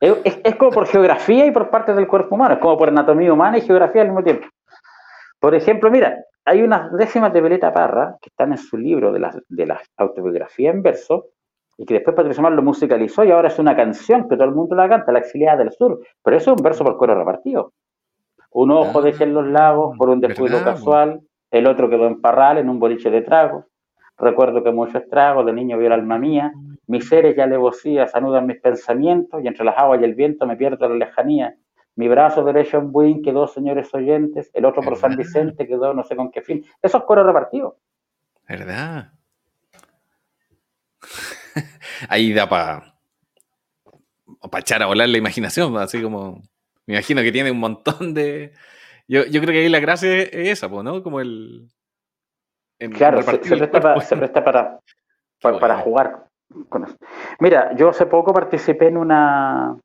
Es, 0.00 0.16
es- 0.24 0.40
es 0.42 0.56
como 0.56 0.70
por 0.70 0.86
geografía 0.86 1.44
y 1.44 1.50
por 1.50 1.68
partes 1.68 1.94
del 1.96 2.08
cuerpo 2.08 2.36
humano, 2.36 2.54
es 2.54 2.60
como 2.60 2.78
por 2.78 2.88
anatomía 2.88 3.30
humana 3.30 3.58
y 3.58 3.60
geografía 3.60 4.00
al 4.00 4.08
mismo 4.08 4.22
tiempo. 4.24 4.46
Por 5.38 5.54
ejemplo, 5.54 5.90
mira, 5.90 6.16
hay 6.46 6.62
unas 6.62 6.90
décimas 6.96 7.30
de 7.34 7.40
Violeta 7.42 7.74
Parra 7.74 8.16
que 8.22 8.30
están 8.30 8.52
en 8.52 8.56
su 8.58 8.78
libro 8.78 9.12
de 9.12 9.18
las 9.20 9.36
de 9.46 9.66
las 9.66 9.82
autobiografías 9.98 10.74
en 10.74 10.82
verso 10.82 11.26
y 11.76 11.84
que 11.84 11.92
después 11.92 12.16
Patricio 12.16 12.42
Mar 12.42 12.52
lo 12.52 12.62
musicalizó 12.62 13.22
y 13.22 13.32
ahora 13.32 13.48
es 13.48 13.58
una 13.58 13.76
canción 13.76 14.26
que 14.30 14.36
todo 14.36 14.46
el 14.48 14.54
mundo 14.54 14.74
la 14.76 14.88
canta, 14.88 15.12
La 15.12 15.18
exiliada 15.18 15.58
del 15.58 15.72
sur, 15.72 16.00
pero 16.24 16.38
eso 16.38 16.52
es 16.52 16.56
un 16.58 16.64
verso 16.64 16.84
por 16.84 16.96
cuero 16.96 17.16
repartido. 17.16 17.74
Un 18.52 18.70
ojo 18.70 19.00
Ah, 19.00 19.02
dejé 19.02 19.24
en 19.24 19.34
los 19.34 19.46
lagos 19.46 19.94
por 19.98 20.08
un 20.08 20.20
descuido 20.22 20.56
casual, 20.64 21.20
el 21.50 21.66
otro 21.66 21.88
quedó 21.90 22.06
en 22.06 22.20
Parral 22.20 22.58
en 22.58 22.68
un 22.68 22.78
boliche 22.78 23.10
de 23.10 23.22
trago. 23.22 23.66
Recuerdo 24.16 24.62
que 24.62 24.70
mucho 24.70 24.98
estrago, 24.98 25.44
de 25.44 25.52
niño 25.52 25.78
vio 25.78 25.86
el 25.86 25.94
alma 25.94 26.18
mía, 26.18 26.52
mis 26.86 27.08
seres 27.08 27.36
y 27.36 27.40
alevosías 27.40 28.14
anudan 28.14 28.46
mis 28.46 28.60
pensamientos 28.60 29.42
y 29.42 29.48
entre 29.48 29.64
las 29.64 29.78
aguas 29.78 30.00
y 30.00 30.04
el 30.04 30.14
viento 30.14 30.46
me 30.46 30.56
pierdo 30.56 30.88
la 30.88 31.06
lejanía. 31.06 31.56
Mi 31.96 32.08
brazo 32.08 32.44
derecho 32.44 32.78
en 32.78 32.92
Buin 32.92 33.22
quedó, 33.22 33.46
señores 33.46 33.94
oyentes, 33.94 34.50
el 34.54 34.64
otro 34.64 34.82
por 34.82 34.96
San. 34.96 35.16
Vicente 35.16 35.66
quedó 35.66 35.92
no 35.94 36.02
sé 36.02 36.16
con 36.16 36.30
qué 36.30 36.42
fin. 36.42 36.64
Eso 36.82 36.98
es 36.98 37.04
cuero 37.04 37.24
repartido. 37.24 37.76
¿Verdad? 38.48 39.12
Ahí 42.08 42.32
da 42.32 42.48
para 42.48 42.94
echar 44.58 44.82
a 44.82 44.86
volar 44.86 45.08
la 45.08 45.18
imaginación, 45.18 45.76
así 45.76 46.02
como. 46.02 46.42
Me 46.86 46.94
imagino 46.94 47.22
que 47.22 47.32
tiene 47.32 47.50
un 47.50 47.60
montón 47.60 48.14
de. 48.14 48.52
Yo, 49.10 49.24
yo 49.24 49.40
creo 49.40 49.52
que 49.52 49.58
ahí 49.62 49.68
la 49.68 49.80
gracia 49.80 50.22
es 50.22 50.32
esa, 50.34 50.68
¿no? 50.68 51.02
Como 51.02 51.18
el. 51.20 51.66
Claro, 52.96 53.20
se, 53.22 53.42
se 53.42 53.56
presta, 53.56 53.80
para, 53.80 54.00
se 54.00 54.16
presta 54.16 54.44
para, 54.44 54.78
para, 55.42 55.58
para 55.58 55.74
bueno. 55.74 55.84
jugar 55.84 56.26
con 56.68 56.84
eso. 56.84 56.96
Mira, 57.40 57.74
yo 57.74 57.88
hace 57.88 58.06
poco 58.06 58.32
participé 58.32 58.86
en 58.86 58.96
una 58.96 59.76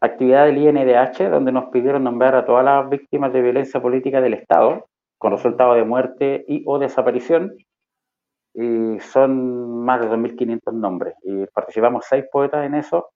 actividad 0.00 0.46
del 0.46 0.58
INDH 0.58 1.28
donde 1.28 1.50
nos 1.50 1.70
pidieron 1.70 2.04
nombrar 2.04 2.36
a 2.36 2.46
todas 2.46 2.64
las 2.64 2.88
víctimas 2.88 3.32
de 3.32 3.42
violencia 3.42 3.82
política 3.82 4.20
del 4.20 4.34
Estado 4.34 4.86
con 5.18 5.32
resultado 5.32 5.74
de 5.74 5.82
muerte 5.84 6.44
y 6.46 6.62
o 6.64 6.78
desaparición. 6.78 7.56
Y 8.54 9.00
son 9.00 9.82
más 9.84 10.00
de 10.00 10.08
2.500 10.08 10.72
nombres. 10.74 11.14
Y 11.24 11.46
participamos 11.46 12.04
seis 12.08 12.26
poetas 12.30 12.64
en 12.64 12.74
eso. 12.76 13.10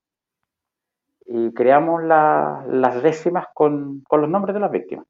Y 1.26 1.52
creamos 1.54 2.02
la- 2.02 2.64
las 2.68 3.00
décimas 3.02 3.46
con, 3.54 4.00
con 4.08 4.20
los 4.22 4.30
nombres 4.30 4.52
de 4.54 4.60
las 4.60 4.70
víctimas. 4.72 5.06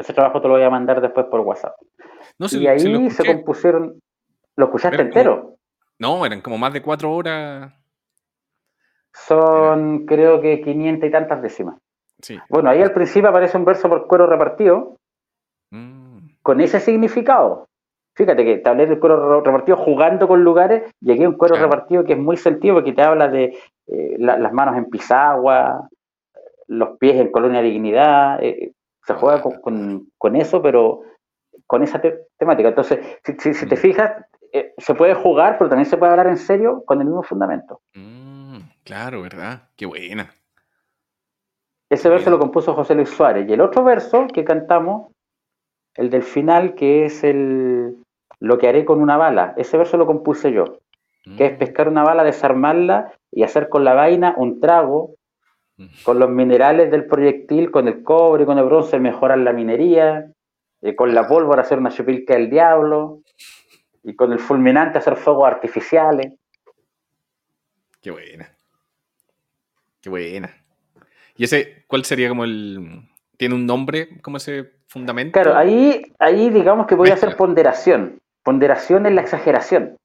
Ese 0.00 0.12
trabajo 0.14 0.40
te 0.40 0.48
lo 0.48 0.54
voy 0.54 0.62
a 0.62 0.70
mandar 0.70 1.00
después 1.00 1.26
por 1.26 1.40
WhatsApp. 1.40 1.74
No, 2.38 2.48
si- 2.48 2.58
y 2.62 2.66
ahí 2.66 2.80
si 2.80 3.10
se 3.10 3.24
compusieron. 3.26 4.00
¿Lo 4.56 4.64
escuchaste 4.66 4.94
Eran 4.96 5.08
como- 5.10 5.20
entero? 5.20 5.54
No, 5.98 6.24
eran 6.26 6.40
como 6.40 6.56
más 6.58 6.72
de 6.72 6.82
cuatro 6.82 7.12
horas. 7.12 7.72
Son, 9.12 10.06
creo 10.06 10.40
que 10.40 10.60
500 10.62 11.08
y 11.08 11.12
tantas 11.12 11.42
décimas. 11.42 11.76
Sí. 12.22 12.38
Bueno, 12.48 12.70
ahí 12.70 12.80
al 12.82 12.92
principio 12.92 13.28
aparece 13.28 13.56
un 13.56 13.64
verso 13.64 13.88
por 13.88 14.06
cuero 14.06 14.26
repartido 14.26 14.96
Mm, 15.72 16.30
con 16.42 16.60
ese 16.60 16.80
significado. 16.80 17.68
Fíjate 18.16 18.44
que 18.44 18.58
te 18.58 18.68
hablé 18.68 18.86
del 18.86 18.98
cuero 18.98 19.38
re- 19.40 19.44
repartido 19.46 19.76
jugando 19.76 20.26
con 20.26 20.42
lugares 20.42 20.90
y 21.00 21.12
aquí 21.12 21.20
hay 21.20 21.26
un 21.26 21.36
cuero 21.36 21.54
Claro. 21.54 21.70
repartido 21.70 22.04
que 22.04 22.14
es 22.14 22.18
muy 22.18 22.36
sentido 22.36 22.74
porque 22.74 22.92
te 22.92 23.02
habla 23.02 23.28
de 23.28 23.56
eh, 23.86 24.16
la- 24.18 24.36
las 24.38 24.52
manos 24.52 24.76
en 24.76 24.86
pisagua, 24.90 25.88
los 26.68 26.96
pies 26.98 27.16
en 27.20 27.30
colonia 27.30 27.60
dignidad. 27.62 28.42
eh, 28.42 28.72
se 29.06 29.14
juega 29.14 29.42
con, 29.42 29.60
con- 29.60 30.06
con 30.18 30.36
eso, 30.36 30.60
pero 30.62 31.02
con 31.66 31.82
esa 31.82 32.00
te- 32.00 32.26
temática. 32.38 32.68
Entonces, 32.68 32.98
si, 33.24 33.32
si- 33.38 33.54
si 33.54 33.66
te 33.66 33.76
Mm. 33.76 33.78
fijas, 33.78 34.24
eh, 34.52 34.74
se 34.78 34.94
puede 34.94 35.14
jugar, 35.14 35.56
pero 35.58 35.70
también 35.70 35.86
se 35.86 35.96
puede 35.96 36.10
hablar 36.12 36.26
en 36.26 36.36
serio 36.36 36.82
con 36.84 37.00
el 37.00 37.06
mismo 37.06 37.22
fundamento. 37.22 37.80
mm, 37.94 38.58
claro, 38.84 39.22
¿verdad? 39.22 39.68
Qué 39.76 39.86
buena. 39.86 40.30
Ese 41.88 42.08
verso 42.08 42.26
Bien. 42.26 42.32
lo 42.34 42.38
compuso 42.38 42.74
José 42.74 42.94
Luis 42.94 43.08
Suárez. 43.10 43.48
Y 43.48 43.52
el 43.52 43.60
otro 43.60 43.82
verso 43.82 44.26
que 44.32 44.44
cantamos, 44.44 45.10
el 45.96 46.08
del 46.10 46.22
final, 46.22 46.74
que 46.74 47.06
es 47.06 47.24
el 47.24 47.96
Lo 48.38 48.56
que 48.58 48.68
haré 48.68 48.84
con 48.86 49.02
una 49.02 49.16
bala, 49.18 49.52
ese 49.58 49.76
verso 49.76 49.96
lo 49.98 50.06
compuse 50.06 50.50
yo, 50.52 50.78
que 51.36 51.46
es 51.46 51.52
Mm, 51.54 51.58
pescar 51.58 51.88
una 51.88 52.04
bala, 52.04 52.24
desarmarla 52.24 53.12
y 53.30 53.42
hacer 53.42 53.68
con 53.68 53.84
la 53.84 53.92
vaina 53.94 54.34
un 54.38 54.60
trago. 54.60 55.14
Con 56.02 56.18
los 56.18 56.30
minerales 56.30 56.90
del 56.90 57.06
proyectil, 57.06 57.70
con 57.70 57.88
el 57.88 58.02
cobre, 58.02 58.44
con 58.44 58.58
el 58.58 58.64
bronce 58.64 58.98
mejorar 58.98 59.38
la 59.38 59.52
minería, 59.52 60.30
eh, 60.82 60.94
con 60.94 61.14
la 61.14 61.26
pólvora 61.26 61.62
hacer 61.62 61.78
una 61.78 61.90
chupilca 61.90 62.34
del 62.34 62.50
diablo, 62.50 63.22
y 64.02 64.14
con 64.14 64.32
el 64.32 64.38
fulminante 64.38 64.98
hacer 64.98 65.16
fuegos 65.16 65.46
artificiales. 65.46 66.32
Qué 68.00 68.10
buena. 68.10 68.50
Qué 70.00 70.08
buena. 70.08 70.54
¿Y 71.36 71.44
ese, 71.44 71.84
cuál 71.86 72.04
sería 72.04 72.28
como 72.28 72.44
el. 72.44 73.02
¿Tiene 73.36 73.54
un 73.54 73.66
nombre 73.66 74.20
como 74.20 74.36
ese 74.36 74.72
fundamento? 74.86 75.32
Claro, 75.32 75.56
ahí, 75.56 76.12
ahí 76.18 76.50
digamos 76.50 76.86
que 76.86 76.94
voy 76.94 77.10
a 77.10 77.14
hacer 77.14 77.36
ponderación. 77.36 78.20
Ponderación 78.42 79.06
es 79.06 79.12
la 79.12 79.22
exageración. 79.22 79.96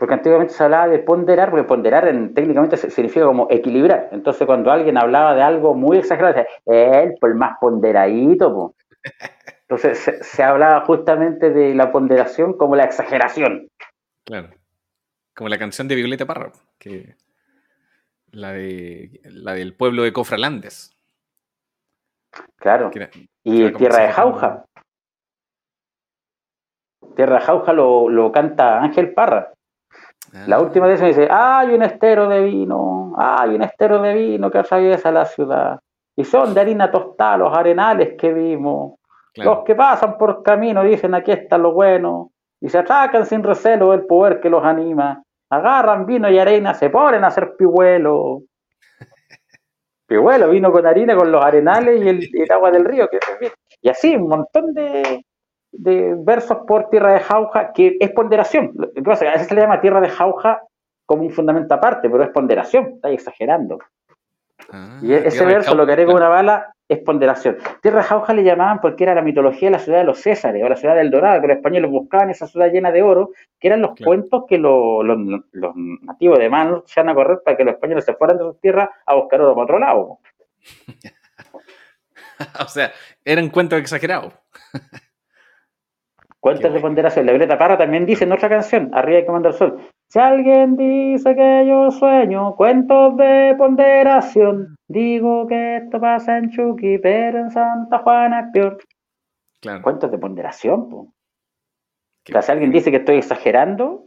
Porque 0.00 0.14
antiguamente 0.14 0.54
se 0.54 0.64
hablaba 0.64 0.88
de 0.88 0.98
ponderar, 1.00 1.50
porque 1.50 1.64
ponderar 1.64 2.08
en- 2.08 2.32
técnicamente 2.32 2.78
significa 2.78 3.26
como 3.26 3.46
equilibrar. 3.50 4.08
Entonces 4.12 4.46
cuando 4.46 4.70
alguien 4.72 4.96
hablaba 4.96 5.34
de 5.34 5.42
algo 5.42 5.74
muy 5.74 5.98
exagerado, 5.98 6.32
decía, 6.34 7.02
él, 7.02 7.14
pues 7.20 7.34
más 7.34 7.58
ponderadito. 7.60 8.50
po". 8.54 8.74
Entonces 9.68 9.98
se, 9.98 10.24
se 10.24 10.42
hablaba 10.42 10.80
justamente 10.86 11.50
de 11.50 11.74
la 11.74 11.92
ponderación 11.92 12.56
como 12.56 12.76
la 12.76 12.84
exageración. 12.84 13.68
Claro. 14.24 14.48
Como 15.36 15.50
la 15.50 15.58
canción 15.58 15.86
de 15.86 15.96
Violeta 15.96 16.24
Parra, 16.24 16.50
que 16.78 17.14
la 18.32 18.52
de 18.52 19.20
la 19.24 19.52
del 19.52 19.74
pueblo 19.74 20.02
de 20.02 20.14
Cofralandes. 20.14 20.96
Claro. 22.56 22.90
era- 22.94 23.10
Y 23.44 23.70
Tierra 23.72 23.98
de. 24.04 24.12
Jauja. 24.12 24.64
Tierra 27.16 27.34
de 27.38 27.40
Jauja 27.44 27.72
lo, 27.74 28.08
lo 28.08 28.32
canta 28.32 28.82
Ángel 28.82 29.12
Parra. 29.12 29.52
La 30.46 30.56
Ah, 30.56 30.60
última 30.60 30.86
vez 30.86 31.00
me 31.00 31.08
dice, 31.08 31.28
hay 31.30 31.74
un 31.74 31.82
estero 31.82 32.28
de 32.28 32.40
vino, 32.42 33.14
hay 33.18 33.54
un 33.54 33.62
estero 33.62 34.00
de 34.00 34.14
vino 34.14 34.50
que 34.50 34.58
atraviesa 34.58 35.10
la 35.10 35.24
ciudad. 35.24 35.78
Y 36.16 36.24
son 36.24 36.54
de 36.54 36.60
harina 36.60 36.90
tostada 36.90 37.36
los 37.38 37.56
arenales 37.56 38.14
que 38.18 38.32
vimos. 38.32 38.94
claro. 39.34 39.54
Los 39.56 39.64
que 39.64 39.74
pasan 39.74 40.16
por 40.18 40.42
camino 40.42 40.82
dicen, 40.84 41.14
aquí 41.14 41.32
está 41.32 41.58
lo 41.58 41.72
bueno. 41.72 42.30
Y 42.60 42.68
se 42.68 42.78
atracan 42.78 43.24
sin 43.26 43.42
recelo 43.42 43.92
el 43.94 44.06
poder 44.06 44.40
que 44.40 44.50
los 44.50 44.64
anima. 44.64 45.22
Agarran 45.50 46.06
vino 46.06 46.28
y 46.30 46.38
arena, 46.38 46.74
se 46.74 46.90
ponen 46.90 47.24
a 47.24 47.28
hacer 47.28 47.54
pihuelo. 47.56 48.42
Pihuelo, 50.06 50.50
vino 50.50 50.70
con 50.72 50.86
harina, 50.86 51.16
con 51.16 51.30
los 51.30 51.44
arenales 51.44 52.02
y 52.04 52.08
el, 52.08 52.22
y 52.24 52.42
el 52.42 52.52
agua 52.52 52.70
del 52.70 52.84
río. 52.84 53.08
Que, 53.08 53.18
y 53.80 53.88
así, 53.88 54.14
un 54.16 54.28
montón 54.28 54.74
de, 54.74 55.24
de 55.72 56.14
versos 56.18 56.58
por 56.66 56.88
tierra 56.90 57.12
de 57.14 57.20
jauja, 57.20 57.72
que 57.72 57.96
es 58.00 58.10
ponderación. 58.10 58.72
A 58.96 59.10
veces 59.10 59.46
se 59.48 59.54
le 59.54 59.60
llama 59.60 59.80
tierra 59.80 60.00
de 60.00 60.08
jauja 60.08 60.62
como 61.06 61.22
un 61.22 61.30
fundamento 61.30 61.74
aparte, 61.74 62.08
pero 62.10 62.22
es 62.22 62.30
ponderación, 62.30 62.92
está 62.94 63.10
exagerando. 63.10 63.78
Ah, 64.72 64.98
Y 65.02 65.12
ese 65.12 65.30
Tierra 65.30 65.46
de 65.48 65.54
verso, 65.54 65.74
lo 65.74 65.86
que 65.86 65.92
haré 65.92 66.06
con 66.06 66.16
una 66.16 66.28
bala, 66.28 66.74
es 66.88 66.98
ponderación. 66.98 67.56
Tierra 67.82 67.98
de 67.98 68.04
jauja 68.04 68.34
le 68.34 68.44
llamaban 68.44 68.80
porque 68.80 69.04
era 69.04 69.14
la 69.14 69.22
mitología 69.22 69.68
de 69.68 69.72
la 69.72 69.78
ciudad 69.78 69.98
de 69.98 70.04
los 70.04 70.20
Césares, 70.20 70.62
o 70.62 70.68
la 70.68 70.76
ciudad 70.76 70.94
del 70.96 71.10
Dorado, 71.10 71.40
que 71.40 71.48
los 71.48 71.56
españoles 71.56 71.90
buscaban 71.90 72.30
esa 72.30 72.46
ciudad 72.46 72.70
llena 72.70 72.92
de 72.92 73.02
oro, 73.02 73.30
que 73.58 73.68
eran 73.68 73.80
los 73.80 73.94
Claro. 73.94 74.08
cuentos 74.10 74.44
que 74.48 74.58
lo- 74.58 75.02
los, 75.02 75.18
los 75.52 75.72
nativos 75.76 76.38
de 76.38 76.48
Manus 76.48 76.82
se 76.86 77.00
van 77.00 77.08
a 77.08 77.14
correr 77.14 77.40
para 77.44 77.56
que 77.56 77.64
los 77.64 77.74
españoles 77.74 78.04
se 78.04 78.14
fueran 78.14 78.38
de 78.38 78.44
sus 78.44 78.60
tierras 78.60 78.90
a 79.06 79.14
buscar 79.14 79.40
oro 79.40 79.54
para 79.54 79.64
otro 79.64 79.78
lado. 79.78 80.18
o 82.64 82.68
sea, 82.68 82.92
eran 83.24 83.48
cuentos 83.50 83.78
exagerados. 83.80 84.32
Cuentos 86.40 86.70
Qué 86.70 86.74
de 86.74 86.80
ponderación. 86.80 87.26
La 87.26 87.32
Violeta 87.32 87.58
Parra 87.58 87.76
también 87.76 88.06
dice 88.06 88.24
en 88.24 88.32
otra 88.32 88.48
canción, 88.48 88.90
Arriba 88.94 89.18
hay 89.18 89.24
que 89.26 89.30
mandar 89.30 89.52
el 89.52 89.58
sol. 89.58 89.78
Si 90.08 90.18
alguien 90.18 90.76
dice 90.76 91.36
que 91.36 91.66
yo 91.68 91.90
sueño 91.90 92.56
cuentos 92.56 93.16
de 93.16 93.54
ponderación, 93.56 94.74
digo 94.88 95.46
que 95.46 95.76
esto 95.76 96.00
pasa 96.00 96.38
en 96.38 96.50
Chucky, 96.50 96.98
pero 96.98 97.38
en 97.38 97.50
Santa 97.50 97.98
Juana 97.98 98.40
es 98.40 98.46
peor. 98.52 98.78
Claro. 99.60 99.82
Cuentos 99.82 100.10
de 100.10 100.18
ponderación, 100.18 100.88
po. 100.88 100.96
O 100.96 102.32
sea, 102.32 102.42
si 102.42 102.52
alguien 102.52 102.72
dice 102.72 102.90
que 102.90 102.98
estoy 102.98 103.18
exagerando, 103.18 104.06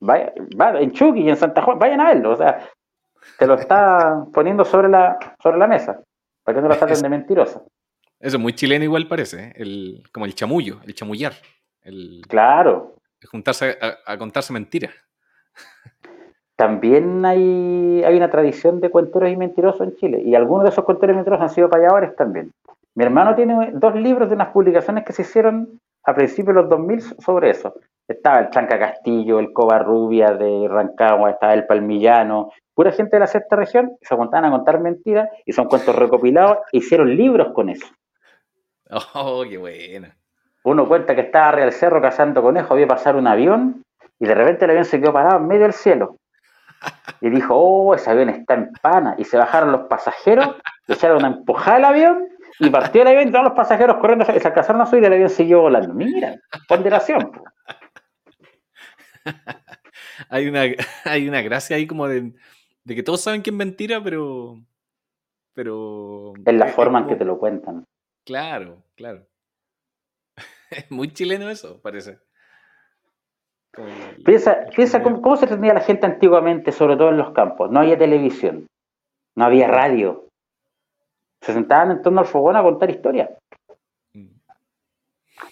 vaya, 0.00 0.32
va, 0.60 0.78
en 0.78 0.92
Chucky 0.92 1.22
y 1.22 1.30
en 1.30 1.36
Santa 1.36 1.62
Juana, 1.62 1.80
vayan 1.80 2.00
a 2.00 2.08
verlo. 2.08 2.32
O 2.32 2.36
sea, 2.36 2.58
te 3.38 3.46
lo 3.46 3.54
está 3.54 4.24
poniendo 4.34 4.64
sobre 4.64 4.88
la, 4.88 5.18
sobre 5.42 5.58
la 5.58 5.66
mesa, 5.66 6.00
para 6.44 6.56
que 6.56 6.62
no 6.62 6.68
lo 6.68 6.76
traten 6.76 7.00
de 7.00 7.08
mentirosa. 7.08 7.62
Eso 8.20 8.36
es 8.36 8.42
muy 8.42 8.54
chileno 8.54 8.84
igual 8.84 9.06
parece, 9.08 9.44
¿eh? 9.44 9.52
el, 9.56 10.02
como 10.12 10.24
el 10.26 10.34
chamullo, 10.34 10.80
el 10.84 10.94
chamullar, 10.94 11.32
el, 11.82 12.22
Claro. 12.28 12.94
el 13.20 13.28
juntarse 13.28 13.76
a, 13.80 14.12
a 14.12 14.18
contarse 14.18 14.52
mentiras. 14.52 14.92
También 16.56 17.24
hay, 17.24 18.04
hay 18.04 18.16
una 18.16 18.30
tradición 18.30 18.80
de 18.80 18.90
cuenteros 18.90 19.30
y 19.30 19.36
mentirosos 19.36 19.80
en 19.80 19.96
Chile. 19.96 20.22
Y 20.24 20.34
algunos 20.36 20.64
de 20.64 20.70
esos 20.70 20.84
cuenteros 20.84 21.14
y 21.14 21.16
mentirosos 21.16 21.42
han 21.42 21.54
sido 21.54 21.68
payadores 21.68 22.14
también. 22.14 22.52
Mi 22.94 23.04
hermano 23.04 23.34
tiene 23.34 23.72
dos 23.72 23.94
libros 23.96 24.28
de 24.28 24.36
unas 24.36 24.48
publicaciones 24.48 25.04
que 25.04 25.12
se 25.12 25.22
hicieron 25.22 25.80
a 26.04 26.14
principios 26.14 26.54
de 26.54 26.62
los 26.62 26.70
2000 26.70 27.00
sobre 27.18 27.50
eso. 27.50 27.74
Estaba 28.06 28.38
el 28.38 28.50
Chanca 28.50 28.78
Castillo, 28.78 29.40
el 29.40 29.52
Covarrubia 29.52 30.32
de 30.32 30.68
Rancagua, 30.68 31.30
estaba 31.30 31.54
el 31.54 31.66
Palmillano, 31.66 32.50
pura 32.74 32.92
gente 32.92 33.16
de 33.16 33.20
la 33.20 33.26
sexta 33.26 33.56
región, 33.56 33.96
se 34.00 34.14
aguantaban 34.14 34.44
a 34.44 34.50
contar 34.50 34.80
mentiras 34.80 35.28
y 35.44 35.52
son 35.52 35.66
cuentos 35.66 35.96
recopilados, 35.96 36.58
e 36.72 36.78
hicieron 36.78 37.16
libros 37.16 37.52
con 37.52 37.68
eso. 37.70 37.86
Oh, 38.90 39.44
qué 39.48 39.56
buena. 39.56 40.16
Uno 40.64 40.88
cuenta 40.88 41.14
que 41.14 41.22
estaba 41.22 41.48
arriba 41.48 41.66
del 41.66 41.74
cerro 41.74 42.00
cazando 42.00 42.42
conejos, 42.42 42.70
había 42.70 42.86
pasar 42.86 43.16
un 43.16 43.26
avión 43.26 43.82
y 44.18 44.26
de 44.26 44.34
repente 44.34 44.64
el 44.64 44.70
avión 44.72 44.84
se 44.84 45.00
quedó 45.00 45.12
parado 45.12 45.38
en 45.38 45.46
medio 45.46 45.62
del 45.62 45.72
cielo. 45.72 46.18
Y 47.20 47.30
dijo, 47.30 47.54
oh, 47.54 47.94
ese 47.94 48.10
avión 48.10 48.28
está 48.28 48.54
en 48.54 48.72
pana. 48.80 49.14
Y 49.18 49.24
se 49.24 49.36
bajaron 49.36 49.72
los 49.72 49.82
pasajeros, 49.82 50.56
le 50.86 50.94
echaron 50.94 51.18
una 51.18 51.28
empujada 51.28 51.76
al 51.76 51.84
avión 51.86 52.28
y 52.58 52.70
partió 52.70 53.02
el 53.02 53.08
avión 53.08 53.28
y 53.28 53.30
todos 53.32 53.44
los 53.44 53.54
pasajeros 53.54 53.96
corriendo 53.96 54.24
se 54.24 54.32
alcanzaron 54.32 54.80
a 54.80 54.86
subir 54.86 55.02
y 55.02 55.06
el 55.06 55.12
avión 55.14 55.30
siguió 55.30 55.60
volando. 55.62 55.92
Mira, 55.94 56.36
ponderación. 56.68 57.32
po. 57.32 57.44
hay, 60.28 60.48
una, 60.48 60.62
hay 61.04 61.28
una 61.28 61.42
gracia 61.42 61.76
ahí 61.76 61.86
como 61.86 62.08
de, 62.08 62.32
de 62.84 62.94
que 62.94 63.02
todos 63.02 63.22
saben 63.22 63.42
que 63.42 63.50
es 63.50 63.56
mentira, 63.56 64.02
pero. 64.02 64.60
Pero. 65.54 66.32
Es 66.44 66.54
la 66.54 66.68
forma 66.68 67.00
en 67.00 67.06
que 67.06 67.16
te 67.16 67.24
lo 67.24 67.38
cuentan. 67.38 67.86
Claro, 68.24 68.82
claro. 68.96 69.26
Es 70.70 70.90
muy 70.90 71.12
chileno 71.12 71.48
eso, 71.50 71.80
parece. 71.80 72.18
Como 73.74 73.88
Piensa, 74.24 74.66
piensa 74.74 75.02
cómo, 75.02 75.20
cómo 75.20 75.36
se 75.36 75.46
tenía 75.46 75.74
la 75.74 75.80
gente 75.80 76.06
antiguamente, 76.06 76.72
sobre 76.72 76.96
todo 76.96 77.10
en 77.10 77.18
los 77.18 77.32
campos. 77.32 77.70
No 77.70 77.80
había 77.80 77.98
televisión, 77.98 78.66
no 79.36 79.44
había 79.44 79.68
radio. 79.68 80.28
Se 81.40 81.52
sentaban 81.52 81.90
en 81.90 82.02
torno 82.02 82.20
al 82.20 82.26
fogón 82.26 82.56
a 82.56 82.62
contar 82.62 82.90
historias. 82.90 83.30
Mm. 84.14 84.28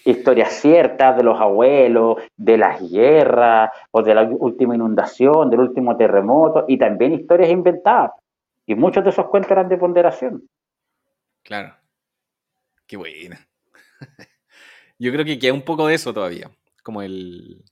Historias 0.05 0.53
ciertas 0.53 1.17
de 1.17 1.23
los 1.23 1.39
abuelos, 1.39 2.17
de 2.35 2.57
las 2.57 2.81
guerras, 2.89 3.71
o 3.91 4.01
de 4.01 4.15
la 4.15 4.23
última 4.23 4.73
inundación, 4.73 5.49
del 5.49 5.59
último 5.59 5.95
terremoto, 5.97 6.65
y 6.67 6.77
también 6.77 7.13
historias 7.13 7.49
inventadas. 7.49 8.11
Y 8.65 8.75
muchos 8.75 9.03
de 9.03 9.09
esos 9.09 9.27
cuentos 9.27 9.51
eran 9.51 9.67
de 9.67 9.77
ponderación. 9.77 10.47
Claro. 11.43 11.75
Qué 12.93 12.97
buena. 12.97 13.39
Yo 14.99 15.11
creo 15.11 15.25
que 15.25 15.39
queda 15.39 15.51
un 15.53 15.63
poco 15.63 15.87
de 15.87 15.95
eso 15.95 16.13
todavía. 16.13 16.51
Como 16.83 17.01
el, 17.01 17.63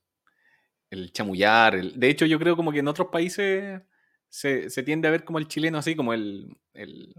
el 0.90 1.12
chamullar. 1.14 1.76
el- 1.76 2.00
de 2.00 2.10
hecho, 2.10 2.26
yo 2.26 2.40
creo 2.40 2.56
como 2.56 2.72
que 2.72 2.80
en 2.80 2.88
otros 2.88 3.10
países 3.10 3.84
se, 4.30 4.72
se 4.72 4.82
tiende 4.82 5.08
a 5.08 5.12
ver 5.12 5.24
como 5.24 5.38
el 5.38 5.48
chileno 5.48 5.78
así, 5.78 5.96
como 5.96 6.12
el, 6.14 6.58
el, 6.74 7.14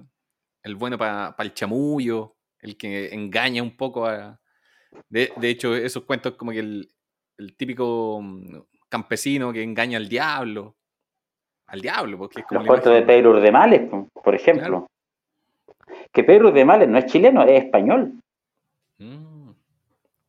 el 0.65 0.75
bueno 0.75 0.99
para 0.99 1.33
el 1.39 1.55
chamullo, 1.55 2.35
el 2.59 2.77
que 2.77 3.15
engaña 3.15 3.63
un 3.63 3.77
poco 3.77 4.05
a... 4.07 4.41
De, 5.09 5.33
de 5.37 5.49
hecho, 5.49 5.77
esos 5.77 6.03
cuentos 6.03 6.35
como 6.35 6.51
que 6.51 6.59
el, 6.59 6.93
el 7.39 7.57
típico 7.57 8.19
mm, 8.21 8.63
campesino 8.89 9.53
que 9.53 9.63
engaña 9.63 9.97
al 9.99 10.09
diablo. 10.09 10.77
Al 11.69 11.81
diablo, 11.81 12.19
porque 12.19 12.41
es 12.41 12.47
como 12.47 12.63
Los 12.63 12.67
cuentos 12.67 12.93
de 12.93 12.99
imagen- 12.99 13.07
Pedro 13.07 13.31
Urdemales, 13.31 13.89
por 14.13 14.35
ejemplo. 14.35 14.89
Que 16.13 16.25
Pedro 16.25 16.49
Urdemales 16.49 16.89
no 16.89 16.99
es 16.99 17.07
chileno, 17.07 17.43
es 17.45 17.65
español. 17.65 18.13
Mm, 18.99 19.51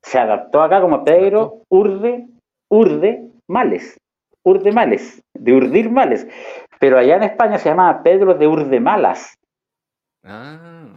se 0.01 0.19
adaptó 0.19 0.61
acá 0.61 0.81
como 0.81 1.03
Pedro 1.03 1.61
Urde, 1.69 2.27
Urde 2.69 3.27
Males, 3.47 3.99
Urde 4.43 4.71
Males, 4.71 5.21
de 5.33 5.53
urdir 5.53 5.89
males. 5.89 6.27
Pero 6.79 6.97
allá 6.97 7.15
en 7.17 7.23
España 7.23 7.57
se 7.57 7.69
llamaba 7.69 8.03
Pedro 8.03 8.33
de 8.33 8.47
Urdemalas. 8.47 9.37
Ah, 10.23 10.87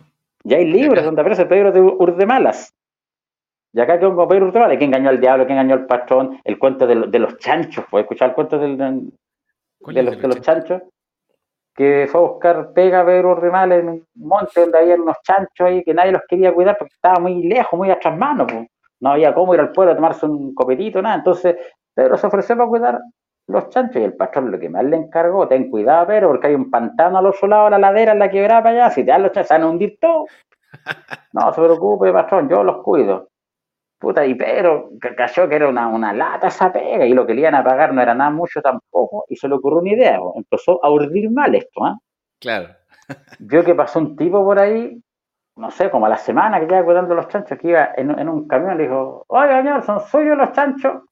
Ya 0.44 0.56
hay 0.58 0.64
libros 0.66 1.04
donde 1.04 1.20
aparece 1.20 1.46
Pedro 1.46 1.72
de 1.72 1.80
Urdemalas. 1.80 2.72
Y 3.72 3.80
acá 3.80 3.98
quedó 3.98 4.14
como 4.14 4.26
Pedro 4.28 4.46
Urdemales, 4.46 4.78
que 4.78 4.84
engañó 4.84 5.10
al 5.10 5.20
diablo, 5.20 5.46
que 5.46 5.52
engañó 5.52 5.74
al 5.74 5.86
patrón, 5.86 6.40
el 6.44 6.58
cuento 6.58 6.86
de, 6.86 6.94
lo- 6.94 7.06
de 7.06 7.18
los 7.18 7.36
chanchos. 7.38 7.84
¿Puedes 7.90 8.04
escuchar 8.04 8.30
el 8.30 8.34
cuento 8.34 8.58
del- 8.58 8.76
del- 8.78 9.12
¿cuál 9.80 9.94
de 9.96 10.02
los, 10.02 10.14
de 10.16 10.28
chanchos? 10.40 10.82
Que 11.76 12.08
fue 12.10 12.20
a 12.20 12.24
buscar 12.24 12.72
pega 12.72 13.00
a 13.00 13.06
Pedro 13.06 13.32
Urdemales 13.32 13.80
en 13.80 13.88
un 13.88 14.06
monte 14.14 14.60
donde 14.60 14.78
había 14.78 14.94
unos 14.94 15.16
chanchos 15.22 15.66
ahí 15.66 15.84
que 15.84 15.92
nadie 15.94 16.12
los 16.12 16.22
quería 16.28 16.52
cuidar 16.52 16.76
porque 16.78 16.94
estaba 16.94 17.20
muy 17.20 17.42
lejos, 17.42 17.76
muy 17.78 17.90
atrás 17.90 18.16
mano. 18.16 18.46
pues. 18.46 18.66
No 19.00 19.10
había 19.10 19.34
cómo 19.34 19.54
ir 19.54 19.60
al 19.60 19.72
pueblo 19.72 19.92
a 19.92 19.96
tomarse 19.96 20.24
un 20.26 20.54
copetito, 20.54 21.02
nada. 21.02 21.16
Entonces 21.16 21.56
Pedro 21.94 22.16
se 22.16 22.26
ofreció 22.26 22.56
para 22.56 22.68
cuidar 22.68 23.00
los 23.48 23.68
chanchos 23.68 23.96
y 23.96 24.04
el 24.04 24.14
patrón 24.14 24.50
lo 24.50 24.58
que 24.58 24.68
más 24.68 24.84
le 24.84 24.96
encargó, 24.96 25.46
ten 25.46 25.70
cuidado, 25.70 26.06
Pedro, 26.06 26.28
porque 26.28 26.48
hay 26.48 26.54
un 26.54 26.70
pantano 26.70 27.18
al 27.18 27.26
otro 27.26 27.46
lado 27.46 27.66
de 27.66 27.70
la 27.72 27.78
ladera 27.78 28.12
en 28.12 28.18
la 28.18 28.30
quebrada 28.30 28.62
para 28.62 28.86
allá, 28.86 28.90
si 28.94 29.04
te 29.04 29.10
dan 29.10 29.22
los 29.22 29.32
chanchos 29.32 29.48
se 29.48 29.54
van 29.54 29.62
a 29.62 29.68
hundir 29.68 29.98
todos. 30.00 30.28
No 31.32 31.52
se 31.52 31.60
preocupe, 31.60 32.12
patrón, 32.12 32.48
yo 32.48 32.64
los 32.64 32.82
cuido. 32.82 33.28
Puta, 33.98 34.24
y 34.26 34.34
Pedro 34.34 34.90
ca- 35.00 35.14
cachó 35.14 35.48
que 35.48 35.56
era 35.56 35.68
una, 35.68 35.88
una 35.88 36.12
lata 36.12 36.48
esa 36.48 36.72
pega 36.72 37.06
y 37.06 37.12
lo 37.14 37.26
que 37.26 37.34
le 37.34 37.40
iban 37.42 37.54
a 37.54 37.64
pagar 37.64 37.92
no 37.94 38.02
era 38.02 38.14
nada 38.14 38.30
mucho 38.30 38.60
tampoco 38.62 39.24
y 39.28 39.36
se 39.36 39.48
le 39.48 39.54
ocurrió 39.54 39.80
una 39.80 39.92
idea, 39.92 40.18
po. 40.18 40.34
empezó 40.36 40.84
a 40.84 40.90
urdir 40.90 41.30
mal 41.30 41.54
esto, 41.54 41.84
¿ah? 41.84 41.96
Claro. 42.40 42.74
Vio 43.38 43.64
que 43.64 43.74
pasó 43.74 43.98
un 43.98 44.16
tipo 44.16 44.44
por 44.44 44.58
ahí, 44.58 45.00
no 45.56 45.70
sé, 45.70 45.90
como 45.90 46.06
a 46.06 46.10
la 46.10 46.18
semana 46.18 46.60
que 46.60 46.66
iba 46.66 46.84
cuidando 46.84 47.14
los 47.14 47.28
chanchos, 47.28 47.58
que 47.58 47.68
iba 47.70 47.90
en, 47.96 48.18
en 48.18 48.28
un 48.28 48.48
camión, 48.48 48.76
le 48.78 48.84
dijo, 48.84 49.24
oiga, 49.28 49.58
señor, 49.62 49.82
¿son 49.84 50.00
suyos 50.00 50.36
los 50.38 50.52
chanchos? 50.52 51.02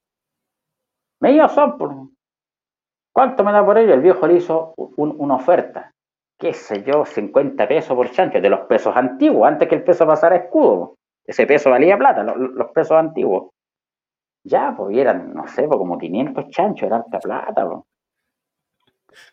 Míos 1.22 1.50
son, 1.56 1.76
por... 1.76 1.90
¿Cuánto 3.14 3.44
me 3.44 3.52
da 3.52 3.64
por 3.64 3.78
ello? 3.78 3.94
El 3.94 4.02
viejo 4.02 4.26
le 4.26 4.34
hizo 4.34 4.74
un- 4.76 5.14
una 5.18 5.36
oferta, 5.36 5.92
qué 6.38 6.52
sé 6.52 6.82
yo, 6.82 7.04
50 7.04 7.66
pesos 7.68 7.96
por 7.96 8.10
chancho, 8.10 8.40
de 8.40 8.50
los 8.50 8.60
pesos 8.66 8.94
antiguos, 8.96 9.46
antes 9.48 9.68
que 9.68 9.76
el 9.76 9.84
peso 9.84 10.06
pasara 10.06 10.34
a 10.36 10.38
escudo. 10.40 10.96
Ese 11.26 11.46
peso 11.46 11.70
valía 11.70 11.96
plata, 11.98 12.22
lo- 12.22 12.36
lo- 12.36 12.48
los, 12.48 12.70
pesos 12.72 12.96
antiguos. 12.98 13.50
Ya, 14.44 14.74
pues 14.76 14.96
eran, 14.96 15.32
no 15.34 15.46
sé, 15.48 15.66
pues 15.66 15.78
como 15.78 15.98
500 15.98 16.48
chanchos, 16.50 16.86
era 16.86 16.96
harta 16.96 17.18
plata. 17.18 17.66
pues. 17.68 17.80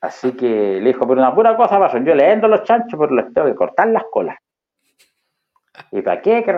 Así 0.01 0.33
que 0.35 0.45
le 0.79 0.87
dijo, 0.89 1.07
pero 1.07 1.19
una 1.19 1.33
pura 1.33 1.55
cosa 1.57 1.79
pasó, 1.79 1.97
yo 1.97 2.15
le 2.15 2.27
vendo 2.27 2.47
los 2.47 2.63
chanchos, 2.63 2.99
pero 2.99 3.13
les 3.15 3.33
tengo 3.33 3.47
que 3.47 3.55
cortar 3.55 3.87
las 3.87 4.03
colas. 4.11 4.37
¿Y 5.91 6.01
para 6.01 6.21
qué? 6.21 6.43
¿Qué? 6.43 6.53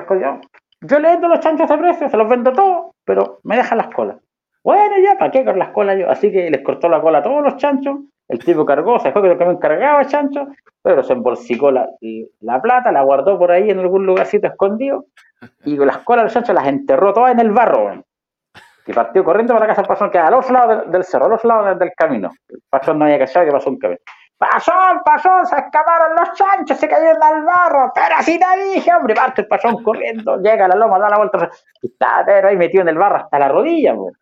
Yo 0.82 1.00
le 1.00 1.10
vendo 1.10 1.28
los 1.28 1.40
chanchos 1.40 1.70
a 1.70 1.78
precio, 1.78 2.10
se 2.10 2.18
los 2.18 2.28
vendo 2.28 2.52
todos, 2.52 2.92
pero 3.06 3.40
me 3.44 3.56
dejan 3.56 3.78
las 3.78 3.88
colas. 3.94 4.18
Bueno, 4.64 4.96
ya, 5.04 5.18
¿para 5.18 5.32
qué 5.32 5.44
con 5.46 5.58
las 5.60 5.70
colas 5.70 5.98
yo? 5.98 6.10
Así 6.10 6.32
que 6.32 6.50
les 6.50 6.62
cortó 6.64 6.90
la 6.90 7.02
cola 7.02 7.20
a 7.20 7.24
todos 7.24 7.44
los 7.44 7.58
chanchos, 7.58 7.98
el 8.28 8.40
tipo 8.40 8.66
cargó, 8.66 9.00
se 9.00 9.12
fue 9.12 9.22
con 9.22 9.32
el 9.32 9.38
camión 9.38 9.58
cargado 9.58 10.00
de 10.00 10.06
chanchos, 10.08 10.48
pero 10.82 11.04
se 11.04 11.14
embolsicó 11.14 11.72
la, 11.72 11.88
la 12.42 12.62
plata, 12.62 12.92
la 12.92 13.04
guardó 13.04 13.38
por 13.38 13.52
ahí 13.52 13.70
en 13.70 13.80
algún 13.80 14.06
lugarcito 14.06 14.48
escondido, 14.48 15.06
y 15.66 15.78
con 15.78 15.88
las 15.88 15.98
colas 16.00 16.22
de 16.22 16.24
los 16.26 16.34
chanchos 16.34 16.56
las 16.56 16.68
enterró 16.68 17.14
todas 17.14 17.32
en 17.32 17.40
el 17.40 17.52
barro. 17.52 18.04
Y 18.86 18.92
partió 18.92 19.24
corriendo 19.24 19.54
para 19.54 19.66
la 19.66 19.70
casa 19.70 19.82
del 19.82 19.88
patrón, 19.88 20.12
que 20.12 20.20
al 20.20 20.34
otro 20.34 20.54
lado 20.54 20.78
del, 20.78 20.92
del 20.92 21.04
cerro, 21.06 21.26
al 21.26 21.34
otro 21.34 21.48
lado 21.48 21.66
del, 21.66 21.80
del 21.80 21.92
camino. 21.96 22.32
El 22.50 22.62
patrón 22.70 23.00
no 23.00 23.06
había 23.06 23.20
cachado 23.20 23.46
que 23.46 23.52
pasó 23.52 23.70
un 23.70 23.80
camión. 23.80 24.00
¡Pasón, 24.38 25.02
pasón! 25.06 25.46
¡Se 25.46 25.56
escaparon 25.56 26.18
los 26.18 26.34
chanchos! 26.34 26.78
¡Se 26.78 26.90
cayeron 26.90 27.24
al 27.24 27.46
barro! 27.46 27.94
¡Pero 27.96 28.16
así 28.18 28.38
te 28.38 28.64
dije, 28.74 28.94
hombre! 28.94 29.16
Parte 29.16 29.42
el 29.44 29.48
pasón 29.48 29.82
corriendo, 29.84 30.38
llega 30.42 30.66
a 30.66 30.68
la 30.68 30.76
loma, 30.76 31.00
da 31.00 31.10
la 31.10 31.18
vuelta. 31.18 31.50
Está 31.82 32.26
Pedro 32.26 32.50
ahí 32.50 32.58
metido 32.58 32.82
en 32.82 32.90
el 32.90 32.98
barro 32.98 33.18
hasta 33.18 33.40
la 33.40 33.48
rodilla, 33.48 33.96
pues. 33.96 34.14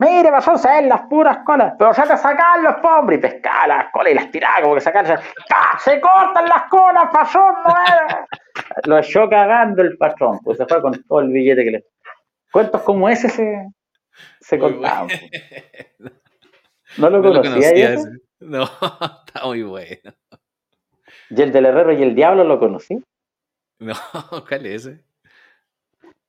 Mire, 0.00 0.30
pasón, 0.30 0.58
se 0.58 0.66
ven 0.66 0.88
las 0.88 1.02
puras 1.02 1.38
colas. 1.44 1.74
Pero 1.78 1.92
ya 1.92 2.04
te 2.04 2.16
sacan 2.16 2.62
los 2.64 2.76
pobres. 2.76 3.18
Y 3.18 3.22
pescaba 3.22 3.66
las 3.66 3.92
colas 3.92 4.12
y 4.12 4.14
las 4.14 4.30
tiraba 4.30 4.62
como 4.62 4.74
que. 4.76 4.82
¡Ah! 4.90 5.78
¡Se 5.78 6.00
cortan 6.00 6.48
las 6.48 6.62
colas, 6.70 7.10
pasón! 7.12 7.54
¡No 7.64 7.74
es! 7.84 8.86
Lo 8.86 8.98
echó 8.98 9.28
cagando 9.28 9.82
el 9.82 9.98
patrón. 9.98 10.38
Pues 10.42 10.56
se 10.56 10.66
fue 10.66 10.80
con 10.80 11.02
todo 11.04 11.20
el 11.20 11.28
billete 11.28 11.64
que 11.64 11.70
le. 11.70 11.84
Cuentos 12.50 12.80
como 12.82 13.08
ese 13.10 13.28
se, 13.28 13.68
se 14.40 14.58
contaban. 14.58 15.08
bueno. 15.08 15.20
pues. 15.98 16.12
¿No 16.96 17.10
lo 17.10 17.18
No 17.18 17.28
lo 17.28 17.42
conocía, 17.42 17.52
conocía 17.52 17.92
ese? 17.92 18.08
ese. 18.08 18.10
No, 18.40 18.62
está 19.26 19.44
muy 19.44 19.62
bueno. 19.62 20.12
Y 21.28 21.42
el 21.42 21.52
del 21.52 21.66
herrero 21.66 21.92
y 21.92 22.02
el 22.02 22.14
diablo 22.14 22.42
lo 22.44 22.58
conocí. 22.58 23.04
No, 23.78 23.94
¿cuál 24.48 24.64
es 24.66 24.86
ese? 24.86 25.04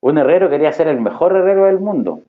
Un 0.02 0.18
herrero 0.18 0.50
quería 0.50 0.74
ser 0.74 0.90
el 0.90 1.00
mejor 1.00 1.38
herrero 1.38 1.66
del 1.66 1.80
mundo. 1.80 2.24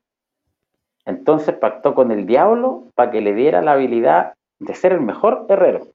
Entonces 1.05 1.55
pactó 1.55 1.95
con 1.95 2.11
el 2.11 2.25
diablo 2.25 2.85
para 2.95 3.11
que 3.11 3.21
le 3.21 3.33
diera 3.33 3.61
la 3.61 3.73
habilidad 3.73 4.33
de 4.59 4.73
ser 4.73 4.93
el 4.93 5.01
mejor 5.01 5.45
herrero. 5.49 5.87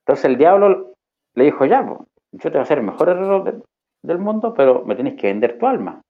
Entonces 0.00 0.24
el 0.24 0.36
diablo 0.36 0.92
le 1.34 1.44
dijo, 1.44 1.64
ya, 1.64 1.84
yo 1.84 2.50
te 2.50 2.50
voy 2.50 2.60
a 2.60 2.64
ser 2.64 2.78
el 2.78 2.84
mejor 2.84 3.08
herrero 3.08 3.62
del, 4.02 4.18
mundo, 4.18 4.54
pero 4.54 4.84
me 4.84 4.94
tienes 4.94 5.14
que 5.14 5.28
vender 5.28 5.58
tu 5.58 5.66
alma. 5.66 6.02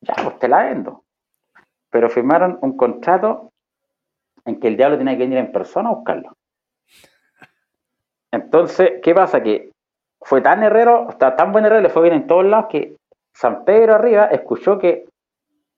Ya, 0.00 0.14
pues 0.22 0.38
te 0.38 0.48
la 0.48 0.64
vendo. 0.64 1.02
Pero 1.90 2.10
firmaron 2.10 2.58
un 2.62 2.76
contrato 2.76 3.50
en 4.44 4.60
que 4.60 4.68
el 4.68 4.76
diablo 4.76 4.98
tenía 4.98 5.14
que 5.14 5.24
venir 5.24 5.38
en 5.38 5.52
persona 5.52 5.88
a 5.88 5.94
buscarlo. 5.94 6.36
Entonces, 8.30 9.00
¿qué 9.02 9.14
pasa? 9.14 9.42
Que 9.42 9.72
fue 10.20 10.40
tan 10.40 10.62
herrero, 10.62 11.08
tan 11.18 11.52
buen 11.52 11.64
herrero, 11.64 11.80
le 11.80 11.88
fue 11.88 12.02
bien 12.02 12.14
en 12.14 12.26
todos 12.26 12.44
lados 12.44 12.66
que 12.70 12.96
San 13.32 13.64
Pedro 13.64 13.94
arriba 13.94 14.26
escuchó 14.26 14.78
que 14.78 15.07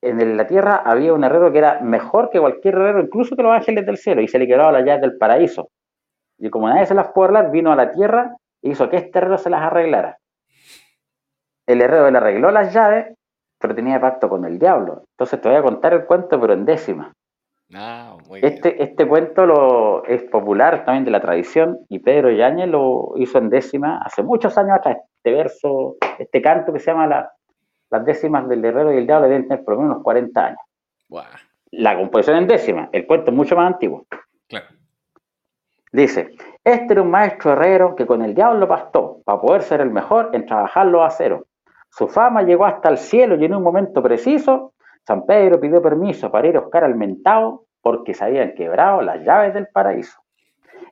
en 0.03 0.37
la 0.37 0.47
tierra 0.47 0.83
había 0.85 1.13
un 1.13 1.25
herrero 1.25 1.53
que 1.53 1.59
era 1.59 1.81
mejor 1.81 2.31
que 2.31 2.41
cualquier 2.41 2.75
herrero, 2.75 3.01
incluso 3.03 3.37
que 3.37 3.43
los 3.43 3.53
ángeles 3.53 3.85
del 3.87 3.97
cielo, 3.99 4.21
y 4.23 4.29
se 4.29 4.39
le 4.39 4.47
quedaba 4.47 4.73
las 4.73 4.85
llaves 4.85 5.03
del 5.03 5.19
paraíso. 5.19 5.69
Y 6.39 6.49
como 6.51 6.69
nadie 6.69 6.87
se 6.87 6.95
las 6.95 7.09
pudo 7.09 7.25
arreglar, 7.27 7.51
vino 7.51 7.71
a 7.73 7.77
la 7.77 7.91
tierra 7.93 8.35
e 8.63 8.71
hizo 8.71 8.89
que 8.89 8.97
este 8.97 9.19
herrero 9.19 9.37
se 9.39 9.51
las 9.51 9.63
arreglara. 9.63 10.17
el 11.67 11.81
herrero 11.83 12.11
le 12.11 12.19
arregló 12.19 12.51
las 12.51 12.73
llaves, 12.75 13.15
pero 13.61 13.75
tenía 13.75 14.01
pacto 14.01 14.29
con 14.29 14.45
el 14.45 14.59
diablo. 14.59 15.05
Entonces 15.13 15.41
te 15.41 15.49
voy 15.49 15.59
a 15.59 15.63
contar 15.63 15.93
el 15.93 16.05
cuento, 16.07 16.41
pero 16.41 16.53
en 16.53 16.65
décima. 16.65 17.13
Ah, 17.75 18.17
muy 18.29 18.41
bien. 18.41 18.53
Este, 18.53 18.83
este 18.83 19.07
cuento 19.07 19.47
lo, 19.47 20.05
es 20.05 20.25
popular 20.25 20.85
también 20.85 21.05
de 21.05 21.13
la 21.13 21.21
tradición 21.21 21.79
y 21.89 22.01
Pedro 22.01 22.31
Yáñez 22.31 22.69
lo 22.69 23.13
hizo 23.17 23.39
en 23.39 23.49
décima 23.51 24.01
hace 24.05 24.23
muchos 24.25 24.59
años 24.59 24.77
atrás. 24.79 24.97
Este 25.23 25.37
verso, 25.37 25.97
este 26.19 26.43
canto 26.43 26.73
que 26.73 26.81
se 26.81 26.91
llama 26.91 27.07
la- 27.07 27.31
Las 27.91 28.05
décimas 28.05 28.49
del 28.49 28.65
herrero 28.65 28.93
y 28.93 28.99
el 28.99 29.07
diablo 29.07 29.29
deben 29.29 29.49
tener 29.49 29.65
por 29.65 29.75
lo 29.75 29.81
menos 29.81 29.95
unos 29.97 30.05
40 30.05 30.47
años. 30.47 30.61
La 31.73 31.97
composición 31.97 32.37
en 32.39 32.49
décima, 32.49 32.89
el 32.93 33.07
cuento 33.07 33.31
es 33.31 33.37
mucho 33.37 33.57
más 33.57 33.67
antiguo. 33.67 34.07
claro. 34.49 34.67
Dice, 35.93 36.31
este 36.63 36.93
era 36.93 37.03
un 37.03 37.11
maestro 37.11 37.53
herrero 37.53 37.97
que 37.97 38.07
con 38.07 38.23
el 38.23 38.33
diablo 38.33 38.69
pastó 38.69 39.23
para 39.25 39.41
poder 39.41 39.63
ser 39.63 39.81
el 39.81 39.91
mejor 39.91 40.31
en 40.33 40.47
trabajar 40.47 40.87
los 40.87 41.03
aceros. 41.03 41.43
Su 41.91 42.07
fama 42.07 42.43
llegó 42.43 42.65
hasta 42.65 42.89
el 42.89 42.99
cielo 42.99 43.35
y 43.35 43.45
en 43.45 43.55
un 43.55 43.63
momento 43.63 44.01
preciso, 44.01 44.75
San 45.05 45.27
Pedro 45.27 45.59
pidió 45.59 45.83
permiso 45.83 46.31
para 46.31 46.47
ir 46.47 46.57
a 46.57 46.61
buscar 46.61 46.85
al 46.85 46.95
mentado 46.95 47.65
porque 47.83 48.15
se 48.15 48.25
habían 48.25 48.55
quebrado 48.55 49.03
las 49.03 49.25
llaves 49.25 49.53
del 49.53 49.67
paraíso. 49.67 50.21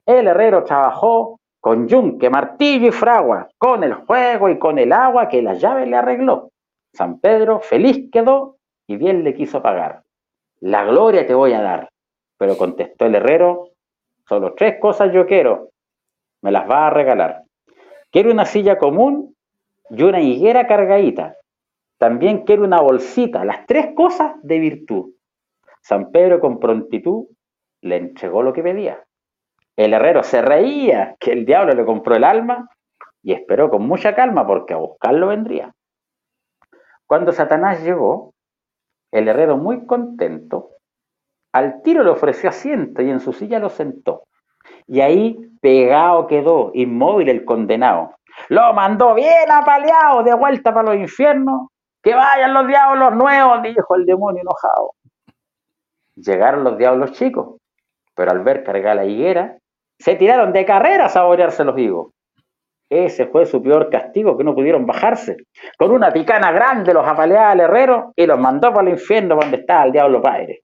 El 0.05 0.27
herrero 0.27 0.65
trabajó 0.65 1.39
con 1.61 1.87
yunque, 1.87 2.31
martillo 2.31 2.89
y 2.89 2.93
fragua, 2.93 3.49
con 3.57 3.85
el 3.85 3.95
fuego 4.07 4.49
y 4.49 4.59
con 4.59 4.79
el 4.79 4.93
agua 4.93 5.29
que 5.29 5.43
las 5.43 5.61
llaves 5.61 5.89
le 5.89 5.97
arregló. 5.97 6.51
San 6.93 7.21
Pedro 7.21 7.61
feliz 7.61 8.11
quedó 8.11 8.57
y 8.87 8.97
bien 8.97 9.25
le 9.25 9.35
quiso 9.35 9.63
pagar. 9.63 10.03
La 10.61 10.85
gloria 10.85 11.27
te 11.27 11.35
voy 11.35 11.53
a 11.53 11.61
dar. 11.61 11.89
Pero 12.39 12.57
contestó 12.57 13.07
el 13.07 13.17
herrero, 13.17 13.71
solo 14.29 14.55
tres 14.55 14.77
cosas 14.81 15.13
yo 15.13 15.27
quiero, 15.27 15.71
me 16.41 16.53
las 16.53 16.69
va 16.71 16.87
a 16.87 16.91
regalar. 16.91 17.43
Quiero 18.11 18.31
una 18.31 18.45
silla 18.45 18.79
común 18.79 19.35
y 19.91 20.03
una 20.03 20.21
higuera 20.21 20.67
cargadita. 20.67 21.37
También 21.99 22.45
quiero 22.45 22.65
una 22.65 22.81
bolsita, 22.81 23.45
las 23.45 23.67
tres 23.67 23.89
cosas 23.95 24.35
de 24.43 24.59
virtud. 24.61 25.11
San 25.83 26.11
Pedro 26.13 26.41
con 26.41 26.61
prontitud 26.61 27.27
le 27.83 27.97
entregó 27.97 28.43
lo 28.43 28.53
que 28.53 28.63
pedía. 28.63 29.03
El 29.77 29.95
herrero 29.95 30.23
se 30.23 30.43
reía 30.43 31.17
que 31.19 31.33
el 31.33 31.45
diablo 31.45 31.73
le 31.73 31.85
compró 31.85 32.17
el 32.17 32.25
alma 32.25 32.69
y 33.23 33.33
esperó 33.33 33.69
con 33.71 33.87
mucha 33.87 34.15
calma 34.15 34.47
porque 34.47 34.75
a 34.75 34.79
buscarlo 34.79 35.29
vendría. 35.29 35.75
Cuando 37.09 37.33
Satanás 37.33 37.83
llegó, 37.83 38.35
el 39.11 39.29
herrero 39.29 39.57
muy 39.57 39.87
contento, 39.87 40.73
al 41.55 41.81
tiro 41.81 42.05
le 42.05 42.11
ofreció 42.11 42.51
asiento 42.51 43.01
y 43.01 43.09
en 43.09 43.21
su 43.21 43.33
silla 43.33 43.59
lo 43.59 43.71
sentó. 43.71 44.25
Y 44.87 45.01
ahí 45.01 45.39
pegado 45.63 46.27
quedó, 46.27 46.71
inmóvil 46.75 47.31
el 47.31 47.47
condenado. 47.47 48.15
Lo 48.51 48.75
mandó 48.75 49.15
bien 49.15 49.51
apaleado 49.51 50.23
de 50.23 50.35
vuelta 50.35 50.75
para 50.75 50.93
los 50.93 51.01
infiernos. 51.01 51.69
Que 52.03 52.15
vayan 52.15 52.53
los 52.53 52.67
diablos 52.69 53.15
nuevos, 53.15 53.63
dijo 53.63 53.97
el 53.97 54.05
demonio 54.05 54.43
enojado. 54.43 54.93
Llegaron 56.15 56.63
los 56.63 56.77
diablos 56.77 57.13
chicos, 57.13 57.57
pero 58.15 58.33
al 58.33 58.41
ver 58.41 58.65
cargar 58.65 58.97
la 58.97 59.07
higuera, 59.07 59.57
se 59.99 60.15
tiraron 60.15 60.53
de 60.53 60.67
carrera 60.67 61.07
a 61.07 61.09
saborearse 61.09 61.65
los 61.65 61.77
higos. 61.79 62.13
Ese 62.91 63.27
fue 63.27 63.45
su 63.45 63.63
peor 63.63 63.91
castigo, 63.91 64.37
que 64.37 64.45
no 64.45 64.55
pudieron 64.55 64.87
bajarse. 64.87 65.37
Con 65.77 65.91
una 65.91 66.11
picana 66.11 66.53
grande 66.53 66.95
los 66.95 67.07
apaleaba 67.07 67.53
el 67.53 67.61
herrero 67.61 68.13
y 68.17 68.27
los 68.27 68.39
mandó 68.39 68.73
para 68.73 68.89
el 68.89 68.95
infierno 68.95 69.37
donde 69.37 69.59
estaba 69.59 69.85
el 69.85 69.93
diablo 69.93 70.23
padre. 70.23 70.63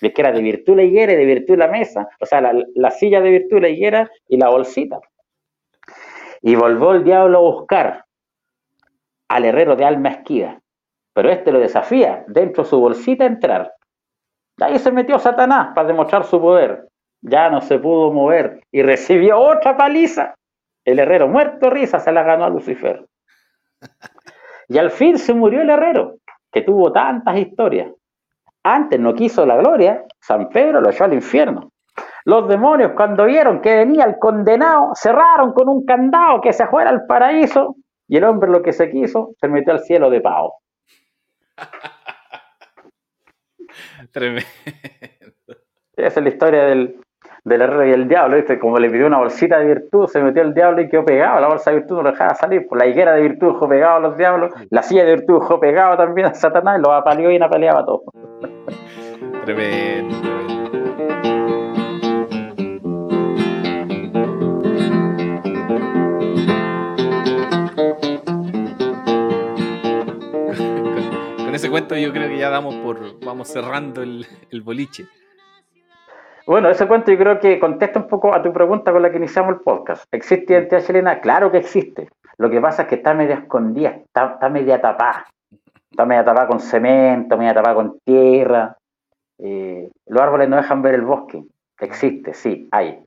Es 0.00 0.12
que 0.12 0.20
era 0.20 0.32
de 0.32 0.40
virtud 0.40 0.76
la 0.76 0.82
higuera 0.82 1.12
y 1.12 1.16
de 1.16 1.24
virtud 1.24 1.56
la 1.56 1.68
mesa, 1.68 2.08
o 2.20 2.26
sea, 2.26 2.40
la, 2.40 2.52
la 2.74 2.90
silla 2.90 3.20
de 3.20 3.30
virtud 3.30 3.60
la 3.60 3.68
higuera 3.68 4.10
y 4.28 4.36
la 4.36 4.48
bolsita. 4.48 5.00
Y 6.40 6.56
volvió 6.56 6.92
el 6.92 7.04
diablo 7.04 7.38
a 7.38 7.40
buscar 7.40 8.04
al 9.28 9.44
herrero 9.44 9.76
de 9.76 9.84
alma 9.84 10.10
esquiva, 10.10 10.60
pero 11.14 11.30
este 11.30 11.52
lo 11.52 11.60
desafía 11.60 12.24
dentro 12.28 12.64
de 12.64 12.70
su 12.70 12.80
bolsita 12.80 13.24
entrar. 13.24 13.72
Y 14.58 14.64
ahí 14.64 14.78
se 14.78 14.92
metió 14.92 15.18
Satanás 15.18 15.68
para 15.74 15.88
demostrar 15.88 16.24
su 16.24 16.40
poder. 16.40 16.88
Ya 17.22 17.48
no 17.50 17.60
se 17.60 17.78
pudo 17.78 18.12
mover 18.12 18.60
y 18.70 18.82
recibió 18.82 19.38
otra 19.38 19.76
paliza. 19.76 20.34
El 20.84 20.98
herrero 20.98 21.28
muerto 21.28 21.70
risa 21.70 22.00
se 22.00 22.12
la 22.12 22.22
ganó 22.22 22.44
a 22.44 22.50
Lucifer. 22.50 23.06
Y 24.68 24.78
al 24.78 24.90
fin 24.90 25.18
se 25.18 25.34
murió 25.34 25.62
el 25.62 25.70
herrero, 25.70 26.16
que 26.50 26.62
tuvo 26.62 26.92
tantas 26.92 27.38
historias. 27.38 27.92
Antes 28.64 28.98
no 28.98 29.14
quiso 29.14 29.44
la 29.44 29.56
gloria, 29.56 30.04
San 30.20 30.48
Pedro 30.48 30.80
lo 30.80 30.90
echó 30.90 31.04
al 31.04 31.14
infierno. 31.14 31.72
Los 32.24 32.48
demonios 32.48 32.92
cuando 32.96 33.26
vieron 33.26 33.60
que 33.60 33.76
venía 33.76 34.04
el 34.04 34.18
condenado, 34.18 34.92
cerraron 34.94 35.52
con 35.52 35.68
un 35.68 35.84
candado 35.84 36.40
que 36.40 36.52
se 36.52 36.66
fuera 36.66 36.90
al 36.90 37.06
paraíso 37.06 37.76
y 38.08 38.16
el 38.16 38.24
hombre 38.24 38.50
lo 38.50 38.62
que 38.62 38.72
se 38.72 38.90
quiso, 38.90 39.34
se 39.40 39.48
metió 39.48 39.72
al 39.72 39.80
cielo 39.80 40.10
de 40.10 40.20
pavo. 40.20 40.54
Tremendo. 44.12 44.48
Esa 45.96 46.20
es 46.20 46.24
la 46.24 46.28
historia 46.28 46.64
del, 46.64 47.01
del 47.44 47.62
herrero 47.62 47.86
y 47.86 47.92
el 47.92 48.08
diablo, 48.08 48.36
¿viste? 48.36 48.58
Como 48.58 48.78
le 48.78 48.90
pidió 48.90 49.06
una 49.06 49.18
bolsita 49.18 49.58
de 49.58 49.66
virtud, 49.66 50.06
se 50.06 50.22
metió 50.22 50.42
el 50.42 50.54
diablo 50.54 50.80
y 50.80 50.88
quedó 50.88 51.04
pegado. 51.04 51.40
La 51.40 51.48
bolsa 51.48 51.70
de 51.70 51.78
virtud 51.78 51.96
no 51.96 52.02
lo 52.02 52.10
dejaba 52.12 52.34
salir. 52.34 52.66
Pues 52.68 52.78
la 52.78 52.86
higuera 52.86 53.14
de 53.14 53.22
virtud 53.22 53.54
dejó 53.54 53.68
pegado 53.68 53.96
a 53.96 54.00
los 54.00 54.16
diablos, 54.16 54.52
la 54.70 54.82
silla 54.82 55.04
de 55.04 55.16
virtud 55.16 55.40
dejó 55.40 55.58
pegado 55.58 55.96
también 55.96 56.28
a 56.28 56.34
Satanás 56.34 56.78
y 56.78 56.82
los 56.82 56.92
apaleó 56.92 57.30
y 57.30 57.42
apaleaba 57.42 57.80
a 57.80 57.84
todos. 57.84 58.02
Tremendo, 59.44 60.14
ese 71.52 71.70
cuento 71.70 71.96
yo 71.96 72.12
creo 72.12 72.28
que 72.28 72.38
ya 72.38 72.50
damos 72.50 72.76
por, 72.76 73.20
vamos 73.24 73.48
cerrando 73.48 74.02
el, 74.02 74.26
el 74.50 74.62
boliche. 74.62 75.06
Bueno, 76.46 76.68
ese 76.68 76.86
cuento 76.88 77.10
yo 77.12 77.18
creo 77.18 77.38
que 77.38 77.60
contesta 77.60 78.00
un 78.00 78.08
poco 78.08 78.34
a 78.34 78.42
tu 78.42 78.52
pregunta 78.52 78.92
con 78.92 79.02
la 79.02 79.10
que 79.10 79.18
iniciamos 79.18 79.54
el 79.54 79.60
podcast. 79.60 80.04
¿Existe 80.12 80.54
identidad 80.54 80.84
chilena? 80.84 81.20
Claro 81.20 81.50
que 81.52 81.58
existe. 81.58 82.08
Lo 82.36 82.50
que 82.50 82.60
pasa 82.60 82.82
es 82.82 82.88
que 82.88 82.96
está 82.96 83.14
media 83.14 83.36
escondida, 83.36 83.90
está, 83.90 84.32
está 84.32 84.48
media 84.48 84.80
tapada. 84.80 85.26
Está 85.90 86.04
media 86.04 86.24
tapada 86.24 86.48
con 86.48 86.60
cemento, 86.60 87.36
media 87.36 87.54
tapada 87.54 87.74
con 87.76 87.98
tierra. 88.04 88.76
Eh, 89.38 89.90
los 90.06 90.20
árboles 90.20 90.48
no 90.48 90.56
dejan 90.56 90.82
ver 90.82 90.94
el 90.94 91.02
bosque. 91.02 91.44
Existe, 91.78 92.34
sí, 92.34 92.68
hay. 92.72 93.04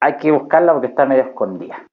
Hay 0.00 0.16
que 0.16 0.30
buscarla 0.30 0.72
porque 0.72 0.88
está 0.88 1.06
medio 1.06 1.22
escondida. 1.22 1.86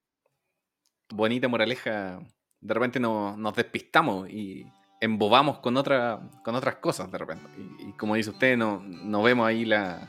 Bonita 1.14 1.48
moraleja. 1.48 2.20
De 2.60 2.74
repente 2.74 3.00
no- 3.00 3.38
nos 3.38 3.54
despistamos 3.56 4.30
y 4.30 4.66
embobamos 5.04 5.60
con, 5.60 5.76
otra, 5.76 6.20
con 6.44 6.56
otras 6.56 6.76
cosas 6.76 7.12
de 7.12 7.18
repente. 7.18 7.44
Y, 7.58 7.90
y 7.90 7.92
como 7.94 8.16
dice 8.16 8.30
usted, 8.30 8.58
no, 8.58 8.82
no 8.86 9.22
vemos 9.22 9.46
ahí 9.46 9.66
la, 9.66 10.08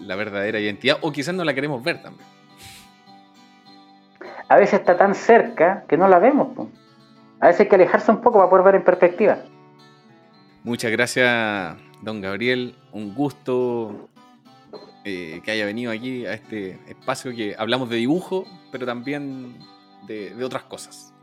la 0.00 0.14
verdadera 0.14 0.60
identidad 0.60 0.98
o 1.00 1.10
quizás 1.10 1.34
no 1.34 1.44
la 1.44 1.54
queremos 1.54 1.82
ver 1.82 2.02
también. 2.02 2.26
A 4.48 4.56
veces 4.56 4.80
está 4.80 4.96
tan 4.96 5.14
cerca 5.14 5.84
que 5.88 5.96
no 5.96 6.08
la 6.08 6.18
vemos. 6.18 6.54
po. 6.54 6.70
A 7.40 7.46
veces 7.46 7.62
hay 7.62 7.68
que 7.68 7.74
alejarse 7.76 8.10
un 8.10 8.20
poco 8.20 8.38
para 8.38 8.50
poder 8.50 8.64
ver 8.64 8.74
en 8.76 8.84
perspectiva. 8.84 9.38
Muchas 10.64 10.90
gracias, 10.90 11.76
don 12.02 12.20
Gabriel. 12.20 12.74
Un 12.92 13.14
gusto 13.14 14.08
eh, 15.04 15.40
que 15.44 15.50
haya 15.50 15.64
venido 15.64 15.92
aquí 15.92 16.26
a 16.26 16.34
este 16.34 16.78
espacio 16.88 17.34
que 17.34 17.54
hablamos 17.58 17.88
de 17.88 17.96
dibujo, 17.96 18.44
pero 18.70 18.84
también 18.84 19.56
de, 20.06 20.34
de 20.34 20.44
otras 20.44 20.64
cosas. 20.64 21.14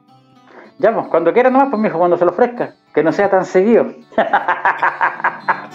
Ya, 0.78 0.94
pues, 0.94 1.08
cuando 1.08 1.32
quiera 1.34 1.50
nomás, 1.50 1.70
pues, 1.70 1.82
mijo, 1.82 1.98
cuando 1.98 2.18
se 2.18 2.26
lo 2.26 2.32
ofrezca. 2.32 2.74
Que 2.94 3.04
no 3.04 3.12
sea 3.12 3.30
tan 3.30 3.46
seguido. 3.46 3.88